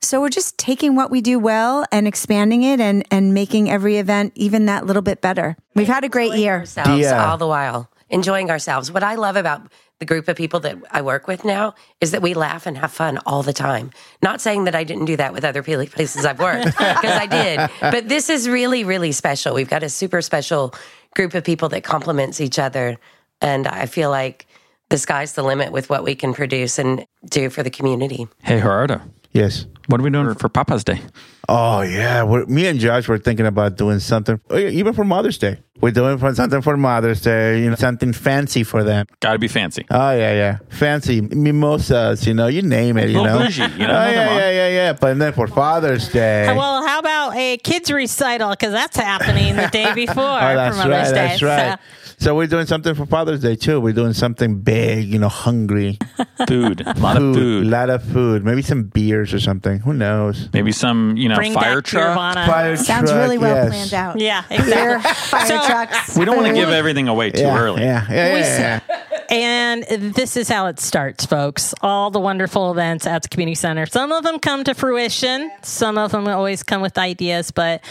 So 0.03 0.19
we're 0.21 0.29
just 0.29 0.57
taking 0.57 0.95
what 0.95 1.09
we 1.09 1.21
do 1.21 1.39
well 1.39 1.85
and 1.91 2.07
expanding 2.07 2.63
it 2.63 2.79
and, 2.79 3.05
and 3.09 3.33
making 3.33 3.69
every 3.71 3.97
event 3.97 4.33
even 4.35 4.65
that 4.65 4.85
little 4.85 5.01
bit 5.01 5.21
better. 5.21 5.55
We've 5.75 5.87
had 5.87 6.03
a 6.03 6.09
great 6.09 6.33
year. 6.35 6.59
ourselves 6.59 7.01
Yeah. 7.01 7.25
all 7.29 7.37
the 7.37 7.47
while, 7.47 7.89
enjoying 8.09 8.51
ourselves. 8.51 8.91
What 8.91 9.03
I 9.03 9.15
love 9.15 9.35
about 9.37 9.71
the 9.99 10.05
group 10.05 10.27
of 10.27 10.35
people 10.35 10.59
that 10.61 10.75
I 10.91 11.01
work 11.01 11.27
with 11.27 11.45
now 11.45 11.75
is 12.01 12.11
that 12.11 12.21
we 12.21 12.33
laugh 12.33 12.65
and 12.65 12.77
have 12.77 12.91
fun 12.91 13.19
all 13.25 13.43
the 13.43 13.53
time. 13.53 13.91
Not 14.21 14.41
saying 14.41 14.65
that 14.65 14.75
I 14.75 14.83
didn't 14.83 15.05
do 15.05 15.15
that 15.15 15.31
with 15.31 15.45
other 15.45 15.63
pl- 15.63 15.85
places 15.87 16.25
I've 16.25 16.39
worked, 16.39 16.65
because 16.77 16.77
I 17.05 17.25
did. 17.25 17.69
But 17.79 18.09
this 18.09 18.29
is 18.29 18.49
really, 18.49 18.83
really 18.83 19.13
special. 19.13 19.53
We've 19.55 19.69
got 19.69 19.83
a 19.83 19.89
super 19.89 20.21
special 20.21 20.73
group 21.15 21.33
of 21.33 21.45
people 21.45 21.69
that 21.69 21.83
complements 21.85 22.41
each 22.41 22.59
other. 22.59 22.97
And 23.39 23.67
I 23.67 23.85
feel 23.85 24.09
like 24.09 24.47
the 24.89 24.97
sky's 24.97 25.33
the 25.33 25.43
limit 25.43 25.71
with 25.71 25.89
what 25.89 26.03
we 26.03 26.15
can 26.15 26.33
produce 26.33 26.77
and 26.77 27.05
do 27.29 27.49
for 27.49 27.63
the 27.63 27.69
community. 27.69 28.27
Hey, 28.41 28.59
Gerardo, 28.59 28.99
Yes. 29.33 29.65
what 29.87 29.99
are 29.99 30.03
we 30.03 30.09
doing 30.09 30.33
for 30.35 30.47
Papa's 30.49 30.83
Day? 30.83 31.01
Oh 31.49 31.81
yeah, 31.81 32.23
we're, 32.23 32.45
me 32.45 32.67
and 32.67 32.79
Josh 32.79 33.07
were 33.09 33.17
thinking 33.17 33.45
about 33.45 33.75
doing 33.75 33.99
something, 33.99 34.39
oh, 34.49 34.57
even 34.57 34.93
for 34.93 35.03
Mother's 35.03 35.37
Day. 35.37 35.59
We're 35.81 35.91
doing 35.91 36.17
for 36.17 36.33
something 36.33 36.61
for 36.61 36.77
Mother's 36.77 37.19
Day, 37.19 37.61
you 37.61 37.69
know, 37.69 37.75
something 37.75 38.13
fancy 38.13 38.63
for 38.63 38.85
them. 38.85 39.07
Got 39.19 39.33
to 39.33 39.39
be 39.39 39.49
fancy. 39.49 39.85
Oh 39.91 40.11
yeah, 40.11 40.33
yeah, 40.33 40.57
fancy 40.69 41.19
mimosas, 41.19 42.25
you 42.25 42.33
know, 42.33 42.47
you 42.47 42.61
name 42.61 42.97
it, 42.97 43.09
you 43.09 43.21
know. 43.21 43.39
bougie, 43.39 43.63
you 43.63 43.85
know, 43.87 43.93
Oh 43.93 44.09
yeah, 44.09 44.35
yeah, 44.35 44.51
yeah, 44.51 44.67
yeah. 44.69 44.93
But 44.93 45.19
then 45.19 45.33
for 45.33 45.47
Father's 45.47 46.07
Day, 46.07 46.45
well, 46.55 46.85
how 46.87 46.99
about 46.99 47.35
a 47.35 47.57
kids 47.57 47.91
recital? 47.91 48.51
Because 48.51 48.71
that's 48.71 48.95
happening 48.95 49.57
the 49.57 49.67
day 49.67 49.93
before 49.95 50.23
oh, 50.23 50.55
that's 50.55 50.77
for 50.77 50.87
Mother's 50.87 51.11
right, 51.11 51.13
Day. 51.13 51.27
that's 51.27 51.41
right. 51.41 51.79
So 51.79 52.02
we're 52.31 52.47
doing 52.47 52.65
something 52.65 52.95
for 52.95 53.05
Father's 53.05 53.41
Day 53.41 53.55
too. 53.55 53.79
We're 53.81 53.91
doing 53.93 54.13
something 54.13 54.59
big, 54.61 55.05
you 55.07 55.19
know, 55.19 55.27
hungry, 55.29 55.97
Food, 56.47 56.81
a 56.85 56.93
lot 56.99 57.17
of 57.17 57.23
a 57.23 57.33
food. 57.33 57.67
lot 57.67 57.89
of 57.89 58.03
food, 58.03 58.43
maybe 58.45 58.61
some 58.61 58.83
beers 58.83 59.33
or 59.33 59.39
something. 59.39 59.79
Who 59.79 59.93
knows? 59.93 60.49
Maybe 60.53 60.71
some, 60.71 61.17
you 61.17 61.27
know, 61.29 61.35
Bring 61.35 61.53
fire 61.53 61.75
back 61.77 61.85
truck. 61.85 62.09
Nirvana. 62.09 62.45
Fire 62.45 62.75
Sounds 62.77 63.09
truck, 63.09 63.21
really 63.23 63.37
well 63.37 63.55
yes. 63.55 63.69
planned 63.89 63.93
out. 63.93 64.19
Yeah, 64.19 64.43
Beer, 64.49 64.99
fire 65.01 65.45
So- 65.47 65.65
trucks. 65.65 66.17
We 66.17 66.25
don't 66.25 66.35
want 66.35 66.47
to 66.47 66.53
give 66.53 66.69
everything 66.69 67.07
away 67.07 67.31
too 67.31 67.41
Yeah, 67.41 67.59
early. 67.59 67.81
yeah, 67.81 68.05
yeah, 68.09 68.33
We 68.33 68.39
yeah, 68.39 68.79
yeah. 68.89 68.99
And 69.29 70.13
this 70.13 70.37
is 70.37 70.47
how 70.49 70.67
it 70.67 70.79
starts, 70.79 71.25
folks. 71.25 71.73
All 71.81 72.11
the 72.11 72.19
wonderful 72.19 72.71
events 72.71 73.07
at 73.07 73.23
the 73.23 73.29
community 73.29 73.55
center. 73.55 73.85
Some 73.85 74.11
of 74.11 74.23
them 74.23 74.37
come 74.39 74.63
to 74.65 74.73
fruition. 74.73 75.49
Some 75.63 75.97
of 75.97 76.11
them 76.11 76.27
always 76.27 76.61
come 76.63 76.81
with 76.81 76.97
ideas, 76.97 77.49
but 77.51 77.81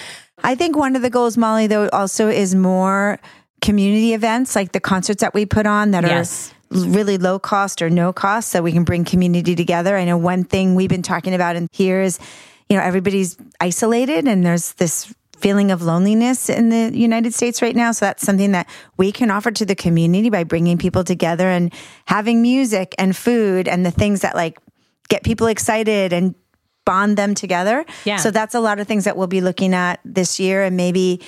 I 0.45 0.55
think 0.55 0.77
one 0.77 0.95
of 0.95 1.03
the 1.03 1.11
goals, 1.11 1.37
Molly, 1.37 1.67
though, 1.67 1.89
also 1.89 2.29
is 2.29 2.55
more 2.55 3.19
community 3.63 4.13
events 4.13 4.55
like 4.55 4.73
the 4.73 4.81
concerts 4.81 5.21
that 5.23 5.33
we 5.33 5.47
put 5.47 5.67
on 5.67 5.93
that 5.93 6.05
Yes. 6.05 6.53
are 6.75 6.79
really 6.91 7.17
low 7.17 7.39
cost 7.39 7.81
or 7.81 7.89
no 7.89 8.13
cost 8.13 8.51
so 8.51 8.61
we 8.61 8.73
can 8.73 8.85
bring 8.85 9.05
community 9.05 9.55
together. 9.55 9.97
I 9.97 10.05
know 10.05 10.19
one 10.19 10.45
thing 10.45 10.75
we've 10.75 10.91
been 10.91 11.03
talking 11.03 11.33
about 11.33 11.57
in 11.57 11.69
here 11.73 12.03
is, 12.03 12.19
you 12.69 12.77
know, 12.77 12.83
everybody's 12.83 13.37
isolated 13.61 14.27
and 14.29 14.45
there's 14.45 14.73
this 14.75 15.15
feeling 15.39 15.71
of 15.71 15.83
loneliness 15.83 16.49
in 16.49 16.69
the 16.69 16.97
United 16.97 17.35
States 17.35 17.63
right 17.63 17.75
now. 17.75 17.93
So 17.93 18.07
that's 18.07 18.25
something 18.25 18.53
that 18.53 18.69
we 18.97 19.11
can 19.11 19.31
offer 19.31 19.51
to 19.51 19.65
the 19.65 19.75
community 19.75 20.31
by 20.31 20.45
bringing 20.45 20.79
people 20.79 21.03
together 21.05 21.49
and 21.49 21.73
having 22.07 22.43
music 22.43 22.95
and 22.99 23.17
food 23.17 23.67
and 23.69 23.85
the 23.85 23.91
things 23.91 24.21
that 24.21 24.37
like 24.37 24.59
get 25.09 25.25
people 25.25 25.49
excited 25.49 26.13
and 26.13 26.35
bond 26.85 27.17
them 27.17 27.35
together. 27.35 27.85
Yeah. 28.05 28.17
So 28.17 28.31
that's 28.31 28.55
a 28.55 28.61
lot 28.61 28.81
of 28.81 28.87
things 28.89 29.05
that 29.05 29.17
we'll 29.17 29.27
be 29.27 29.41
looking 29.41 29.75
at 29.75 30.01
this 30.05 30.41
year 30.41 30.63
and 30.63 30.77
maybe 30.77 31.21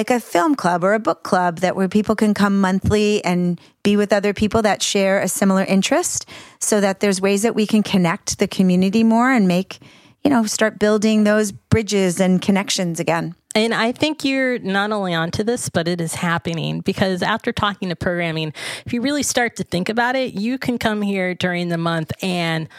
like 0.00 0.08
a 0.08 0.18
film 0.18 0.54
club 0.54 0.82
or 0.82 0.94
a 0.94 0.98
book 0.98 1.22
club 1.22 1.58
that 1.58 1.76
where 1.76 1.86
people 1.86 2.16
can 2.16 2.32
come 2.32 2.58
monthly 2.58 3.22
and 3.22 3.60
be 3.82 3.98
with 3.98 4.14
other 4.14 4.32
people 4.32 4.62
that 4.62 4.82
share 4.82 5.20
a 5.20 5.28
similar 5.28 5.62
interest 5.62 6.26
so 6.58 6.80
that 6.80 7.00
there's 7.00 7.20
ways 7.20 7.42
that 7.42 7.54
we 7.54 7.66
can 7.66 7.82
connect 7.82 8.38
the 8.38 8.48
community 8.48 9.04
more 9.04 9.30
and 9.30 9.46
make 9.46 9.78
you 10.24 10.30
know 10.30 10.46
start 10.46 10.78
building 10.78 11.24
those 11.24 11.52
bridges 11.52 12.18
and 12.18 12.40
connections 12.40 12.98
again. 12.98 13.34
And 13.54 13.74
I 13.74 13.92
think 13.92 14.24
you're 14.24 14.58
not 14.60 14.90
only 14.90 15.12
onto 15.12 15.44
this, 15.44 15.68
but 15.68 15.86
it 15.86 16.00
is 16.00 16.14
happening 16.14 16.80
because 16.80 17.22
after 17.22 17.52
talking 17.52 17.90
to 17.90 17.96
programming, 17.96 18.54
if 18.86 18.94
you 18.94 19.02
really 19.02 19.22
start 19.22 19.56
to 19.56 19.64
think 19.64 19.90
about 19.90 20.16
it, 20.16 20.32
you 20.32 20.56
can 20.56 20.78
come 20.78 21.02
here 21.02 21.34
during 21.34 21.68
the 21.68 21.76
month 21.76 22.10
and 22.22 22.70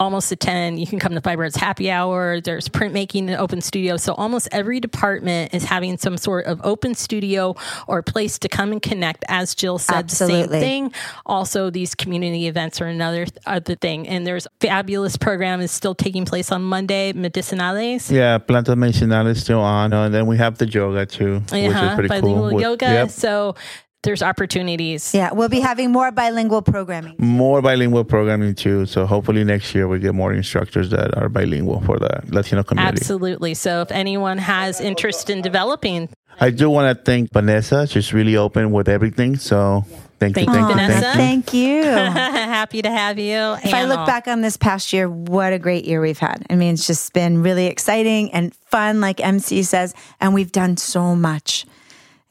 almost 0.00 0.32
attend. 0.32 0.80
You 0.80 0.86
can 0.86 0.98
come 0.98 1.12
to 1.14 1.20
Fiber 1.20 1.44
Arts 1.44 1.56
Happy 1.56 1.90
Hour. 1.90 2.40
There's 2.40 2.68
printmaking 2.68 3.28
and 3.28 3.36
open 3.36 3.60
studio. 3.60 3.96
So 3.98 4.14
almost 4.14 4.48
every 4.50 4.80
department 4.80 5.54
is 5.54 5.62
having 5.64 5.98
some 5.98 6.16
sort 6.16 6.46
of 6.46 6.60
open 6.64 6.94
studio 6.94 7.54
or 7.86 8.02
place 8.02 8.38
to 8.40 8.48
come 8.48 8.72
and 8.72 8.80
connect. 8.82 9.24
As 9.28 9.54
Jill 9.54 9.78
said, 9.78 10.08
the 10.08 10.14
same 10.16 10.48
thing. 10.48 10.92
Also, 11.26 11.70
these 11.70 11.94
community 11.94 12.46
events 12.48 12.80
are 12.80 12.86
another 12.86 13.26
th- 13.26 13.38
other 13.46 13.74
thing. 13.76 14.08
And 14.08 14.26
there's 14.26 14.48
fabulous 14.60 15.16
program 15.16 15.60
is 15.60 15.70
still 15.70 15.94
taking 15.94 16.24
place 16.24 16.50
on 16.50 16.62
Monday, 16.64 17.12
Medicinales. 17.12 18.10
Yeah, 18.10 18.38
Planta 18.38 18.74
Medicinales 18.74 19.28
is 19.32 19.42
still 19.42 19.60
on. 19.60 19.92
And 19.92 20.14
then 20.14 20.26
we 20.26 20.38
have 20.38 20.56
the 20.58 20.66
yoga 20.66 21.04
too, 21.06 21.40
which 21.40 21.52
is 21.52 21.74
Uh-huh, 21.74 21.94
pretty 21.94 22.08
bilingual 22.08 22.34
cool. 22.48 22.54
With- 22.54 22.62
yoga. 22.62 22.86
Yep. 22.86 23.10
So 23.10 23.54
there's 24.02 24.22
opportunities. 24.22 25.14
Yeah, 25.14 25.32
we'll 25.32 25.48
be 25.48 25.60
having 25.60 25.92
more 25.92 26.10
bilingual 26.10 26.62
programming. 26.62 27.16
More 27.18 27.60
bilingual 27.60 28.04
programming 28.04 28.54
too. 28.54 28.86
So 28.86 29.06
hopefully 29.06 29.44
next 29.44 29.74
year 29.74 29.88
we 29.88 29.98
get 29.98 30.14
more 30.14 30.32
instructors 30.32 30.90
that 30.90 31.16
are 31.16 31.28
bilingual 31.28 31.80
for 31.82 31.98
the 31.98 32.22
Latino 32.28 32.62
community. 32.62 32.98
Absolutely. 32.98 33.54
So 33.54 33.82
if 33.82 33.90
anyone 33.90 34.38
has 34.38 34.80
interest 34.80 35.28
in 35.28 35.42
developing, 35.42 36.08
I 36.40 36.50
do 36.50 36.70
want 36.70 36.96
to 36.96 37.04
thank 37.04 37.32
Vanessa. 37.32 37.86
She's 37.86 38.14
really 38.14 38.36
open 38.36 38.70
with 38.70 38.88
everything. 38.88 39.36
So 39.36 39.84
thank, 40.18 40.34
Thank 40.34 40.48
you, 40.48 40.54
you, 40.54 40.60
thank 40.60 40.68
you, 40.70 40.74
Vanessa. 40.74 41.12
thank 41.12 41.52
you. 41.52 41.82
Thank 41.82 42.14
you. 42.14 42.20
happy 42.22 42.82
to 42.82 42.90
have 42.90 43.18
you. 43.18 43.56
if 43.62 43.74
I 43.74 43.84
look 43.84 44.06
back 44.06 44.26
on 44.26 44.40
this 44.40 44.56
past 44.56 44.94
year, 44.94 45.10
what 45.10 45.52
a 45.52 45.58
great 45.58 45.84
year 45.84 46.00
we've 46.00 46.18
had. 46.18 46.46
I 46.48 46.54
mean, 46.54 46.72
it's 46.74 46.86
just 46.86 47.12
been 47.12 47.42
really 47.42 47.66
exciting 47.66 48.32
and 48.32 48.54
fun, 48.54 49.02
like 49.02 49.20
MC 49.20 49.62
says, 49.62 49.94
and 50.20 50.32
we've 50.32 50.52
done 50.52 50.78
so 50.78 51.14
much. 51.14 51.66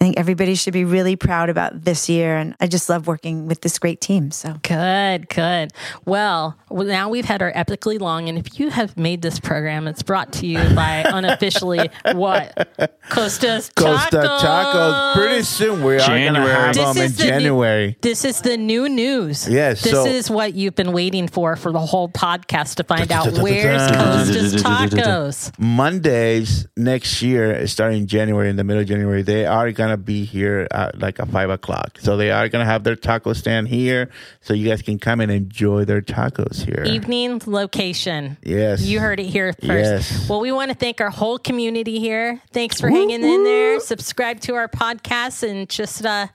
I 0.02 0.06
think 0.06 0.18
everybody 0.18 0.56
should 0.56 0.72
be 0.72 0.86
really 0.86 1.18
proud 1.18 1.50
about 1.50 1.84
this 1.84 2.08
year. 2.08 2.38
And 2.38 2.56
I 2.62 2.68
just 2.68 2.88
love 2.88 3.06
working 3.06 3.48
with 3.48 3.60
this 3.60 3.78
great 3.80 4.00
team. 4.00 4.32
So 4.32 4.54
Good, 4.64 5.28
good. 5.28 5.74
Well, 6.06 6.58
well, 6.70 6.88
now 6.88 7.10
we've 7.10 7.26
had 7.26 7.42
our 7.42 7.52
epically 7.52 8.00
long, 8.00 8.30
and 8.30 8.38
if 8.38 8.60
you 8.60 8.70
have 8.70 8.96
made 8.96 9.22
this 9.22 9.42
program, 9.42 9.88
it's 9.90 10.02
brought 10.02 10.32
to 10.34 10.46
you 10.48 10.58
by 10.74 11.04
unofficially 11.06 11.90
what 12.14 12.70
Costa's 13.10 13.70
Costa 13.76 14.18
Tacos. 14.18 14.40
Costa 14.40 14.46
Tacos. 14.48 15.14
Pretty 15.16 15.44
soon 15.44 15.84
we 15.84 15.96
are 15.96 16.08
going 16.08 16.34
to 16.34 16.40
January. 16.40 16.50
have 16.54 16.76
This 16.76 16.88
them 16.94 16.98
in 16.98 17.04
is 17.04 17.18
the 17.18 17.24
new- 17.24 17.30
January. 17.30 17.98
This 18.02 18.24
is 18.24 18.42
the 18.42 18.56
new 18.56 18.88
news. 18.88 19.50
Yes, 19.50 19.82
This 19.82 19.92
so- 19.92 20.06
is 20.06 20.30
what 20.32 20.54
you've 20.54 20.76
been 20.76 20.94
waiting 20.94 21.28
for 21.28 21.58
for 21.58 21.74
the 21.74 21.80
whole 21.80 22.08
podcast 22.08 22.76
to 22.76 22.86
find 22.86 23.12
out 23.12 23.34
where's 23.40 23.92
Costa's 23.98 24.64
Tacos. 24.64 25.52
Mondays 25.60 26.68
next 26.78 27.22
year, 27.22 27.68
starting 27.68 28.08
January, 28.08 28.50
in 28.50 28.56
the 28.56 28.64
middle 28.64 28.82
of 28.82 28.88
January, 28.88 29.24
they 29.24 29.46
are 29.46 29.72
gonna 29.90 29.98
be 29.98 30.24
here 30.26 30.68
at 30.72 31.00
like 31.00 31.20
a 31.20 31.26
five 31.26 31.50
o'clock. 31.50 31.98
So 32.00 32.18
they 32.18 32.32
are 32.32 32.48
gonna 32.50 32.66
have 32.66 32.84
their 32.84 32.96
taco 32.96 33.34
stand 33.34 33.68
here, 33.68 34.10
so 34.42 34.54
you 34.54 34.70
guys 34.70 34.82
can 34.82 35.00
come 35.00 35.20
and 35.20 35.32
enjoy 35.32 35.86
their 35.86 36.02
tacos 36.02 36.64
here. 36.64 36.84
Evening 36.86 37.42
location. 37.46 38.38
Yes. 38.44 38.82
You 38.82 39.00
heard 39.00 39.20
it 39.20 39.26
here 39.28 39.54
first. 39.54 39.64
Yes. 39.68 40.30
Well, 40.30 40.40
we 40.40 40.52
want 40.52 40.70
to 40.70 40.76
thank 40.78 41.02
our 41.02 41.10
whole 41.10 41.38
community 41.40 42.00
here. 42.00 42.42
Thanks 42.52 42.80
for 42.80 42.90
hanging 42.90 43.24
in 43.24 43.44
there. 43.44 43.80
Subscribe 43.80 44.40
to 44.42 44.56
our 44.56 44.68
podcast 44.68 45.48
and 45.48 45.68
just 45.68 46.06
uh 46.06 46.28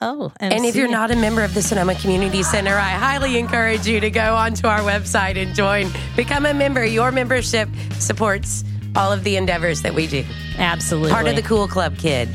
oh 0.00 0.32
and, 0.40 0.52
And 0.52 0.64
if 0.64 0.76
you're 0.76 0.88
not 0.88 1.10
a 1.10 1.16
member 1.16 1.42
of 1.42 1.54
the 1.54 1.62
Sonoma 1.62 1.94
Community 1.94 2.42
Center, 2.42 2.74
I 2.74 2.90
highly 2.90 3.38
encourage 3.38 3.86
you 3.86 4.00
to 4.00 4.10
go 4.10 4.34
onto 4.34 4.66
our 4.66 4.80
website 4.80 5.36
and 5.36 5.54
join. 5.54 5.90
Become 6.16 6.46
a 6.46 6.54
member. 6.54 6.84
Your 6.84 7.10
membership 7.10 7.68
supports 7.98 8.64
all 8.96 9.12
of 9.12 9.24
the 9.24 9.36
endeavors 9.36 9.82
that 9.82 9.94
we 9.94 10.06
do. 10.06 10.24
absolutely 10.58 11.12
Part 11.12 11.28
of 11.28 11.36
the 11.36 11.42
Cool 11.42 11.68
Club 11.68 11.96
Kid. 11.98 12.28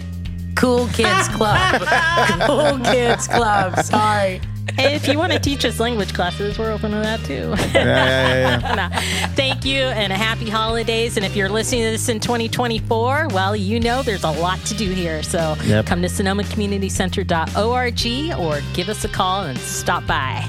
Cool 0.56 0.88
Kids 0.90 1.28
Club. 1.30 1.82
cool 2.46 2.78
Kids 2.86 3.28
Club. 3.28 3.76
Sorry. 3.84 4.40
Hey, 4.76 4.96
if 4.96 5.08
you 5.08 5.18
want 5.20 5.32
to 5.34 5.40
teach 5.40 5.66
us 5.66 5.80
language 5.80 6.14
classes, 6.16 6.58
we're 6.58 6.72
open 6.72 6.90
to 6.92 6.98
that 6.98 7.20
too. 7.26 7.54
Yeah, 7.74 7.86
yeah, 7.86 8.60
yeah, 8.60 8.76
No. 8.90 8.98
Thank 9.36 9.66
you 9.66 9.82
and 9.82 10.12
a 10.12 10.16
happy 10.16 10.50
holidays. 10.50 11.16
And 11.18 11.24
if 11.26 11.36
you're 11.36 11.50
listening 11.50 11.84
to 11.84 11.92
this 11.92 12.10
in 12.10 12.20
2024, 12.20 13.28
well, 13.32 13.56
you 13.56 13.80
know 13.80 14.02
there's 14.02 14.24
a 14.24 14.32
lot 14.32 14.60
to 14.66 14.74
do 14.74 14.90
here. 14.90 15.22
So 15.22 15.56
Yep. 15.66 15.86
come 15.86 16.02
to 16.02 16.08
sonomacommunitycenter.org 16.08 18.40
or 18.40 18.62
give 18.74 18.90
us 18.90 19.06
a 19.06 19.10
call 19.10 19.44
and 19.44 19.60
stop 19.60 20.08
by. 20.08 20.44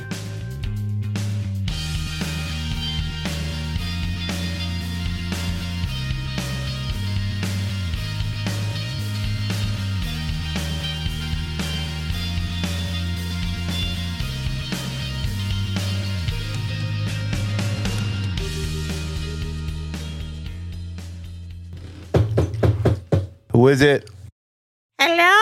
Who 23.54 23.68
is 23.68 23.82
it? 23.82 24.10
Hello? 25.00 25.40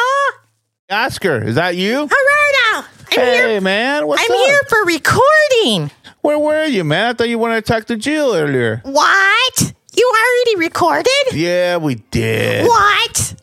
Oscar, 0.91 1.43
is 1.43 1.55
that 1.55 1.77
you? 1.77 1.93
Gerardo! 2.07 2.11
I'm 2.75 2.87
hey, 3.11 3.53
here. 3.53 3.61
man, 3.63 4.07
what's 4.07 4.23
I'm 4.23 4.31
up? 4.31 4.47
here 4.47 4.61
for 4.69 4.85
recording. 4.85 5.91
Where 6.21 6.39
were 6.39 6.67
you, 6.67 6.85
man? 6.85 7.07
I 7.07 7.13
thought 7.15 7.31
you 7.31 7.39
wanted 7.39 7.65
to 7.65 7.73
talk 7.73 7.87
to 7.87 7.97
Jill 7.97 8.35
earlier. 8.35 8.83
What? 8.85 9.73
You 9.97 10.13
already 10.15 10.57
recorded? 10.67 11.07
Yeah, 11.33 11.79
we 11.79 11.95
did. 12.11 12.67
What? 12.67 13.35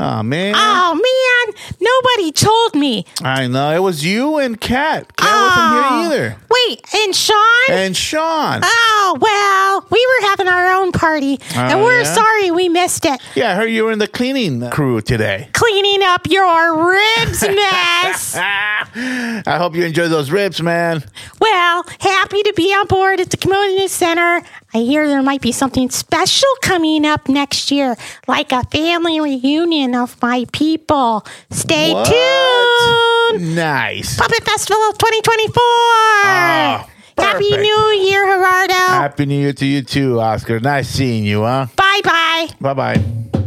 Oh 0.00 0.22
man. 0.22 0.54
Oh 0.56 0.94
man, 0.94 1.54
nobody 1.80 2.30
told 2.32 2.74
me. 2.76 3.04
I 3.22 3.48
know. 3.48 3.72
It 3.74 3.80
was 3.82 4.04
you 4.04 4.38
and 4.38 4.60
Kat. 4.60 5.16
Kat 5.16 5.28
Oh. 5.28 5.42
wasn't 5.48 6.14
here 6.14 6.28
either. 6.30 6.36
Wait, 6.50 6.80
and 7.04 7.14
Sean? 7.14 7.36
And 7.70 7.96
Sean. 7.96 8.60
Oh, 8.64 9.18
well, 9.20 9.86
we 9.90 10.06
were 10.06 10.28
having 10.28 10.46
our 10.48 10.72
own 10.80 10.92
party, 10.92 11.38
oh, 11.40 11.58
and 11.60 11.72
Oh, 11.80 11.84
we're 11.84 12.02
yeah? 12.02 12.14
sorry 12.14 12.50
we 12.52 12.68
missed 12.68 13.04
it. 13.06 13.20
Yeah, 13.34 13.52
I 13.52 13.54
heard 13.56 13.70
you 13.70 13.84
were 13.84 13.92
in 13.92 13.98
the 13.98 14.06
cleaning 14.08 14.70
crew 14.70 15.00
today. 15.00 15.48
Cleaning 15.52 16.02
up 16.04 16.26
your 16.28 16.88
ribs 16.90 17.42
mess. 17.48 18.36
I 18.36 19.56
hope 19.58 19.74
you 19.74 19.84
enjoy 19.84 20.08
those 20.08 20.30
ribs, 20.30 20.62
man. 20.62 21.02
well, 21.40 21.84
happy 22.00 22.42
to 22.44 22.52
be 22.56 22.72
on 22.72 22.86
board 22.86 23.20
at 23.20 23.30
the 23.30 23.36
community 23.36 23.88
center. 23.88 24.42
I 24.74 24.78
hear 24.78 25.08
there 25.08 25.22
might 25.22 25.40
be 25.40 25.52
something 25.52 25.88
special 25.90 26.48
coming 26.62 27.06
up 27.06 27.28
next 27.28 27.70
year, 27.70 27.96
like 28.26 28.52
a 28.52 28.64
family 28.64 29.18
reunion 29.20 29.87
of 29.94 30.20
my 30.22 30.44
people. 30.52 31.24
Stay 31.50 31.92
What? 31.92 32.06
tuned. 32.06 33.54
Nice. 33.56 34.16
Puppet 34.18 34.44
Festival 34.44 34.80
of 34.90 34.98
2024. 34.98 35.52
Oh, 35.56 36.22
ah, 36.24 36.88
Happy 37.18 37.50
perfect. 37.50 37.62
New 37.62 37.86
Year, 38.08 38.24
Gerardo. 38.26 38.74
Happy 38.74 39.26
New 39.26 39.38
Year 39.40 39.52
to 39.52 39.66
you 39.66 39.82
too, 39.82 40.20
Oscar. 40.20 40.60
Nice 40.60 40.88
seeing 40.88 41.24
you, 41.24 41.42
huh? 41.42 41.66
bye 41.76 42.00
bye. 42.04 42.48
Bye 42.60 42.74
bye. 42.74 43.37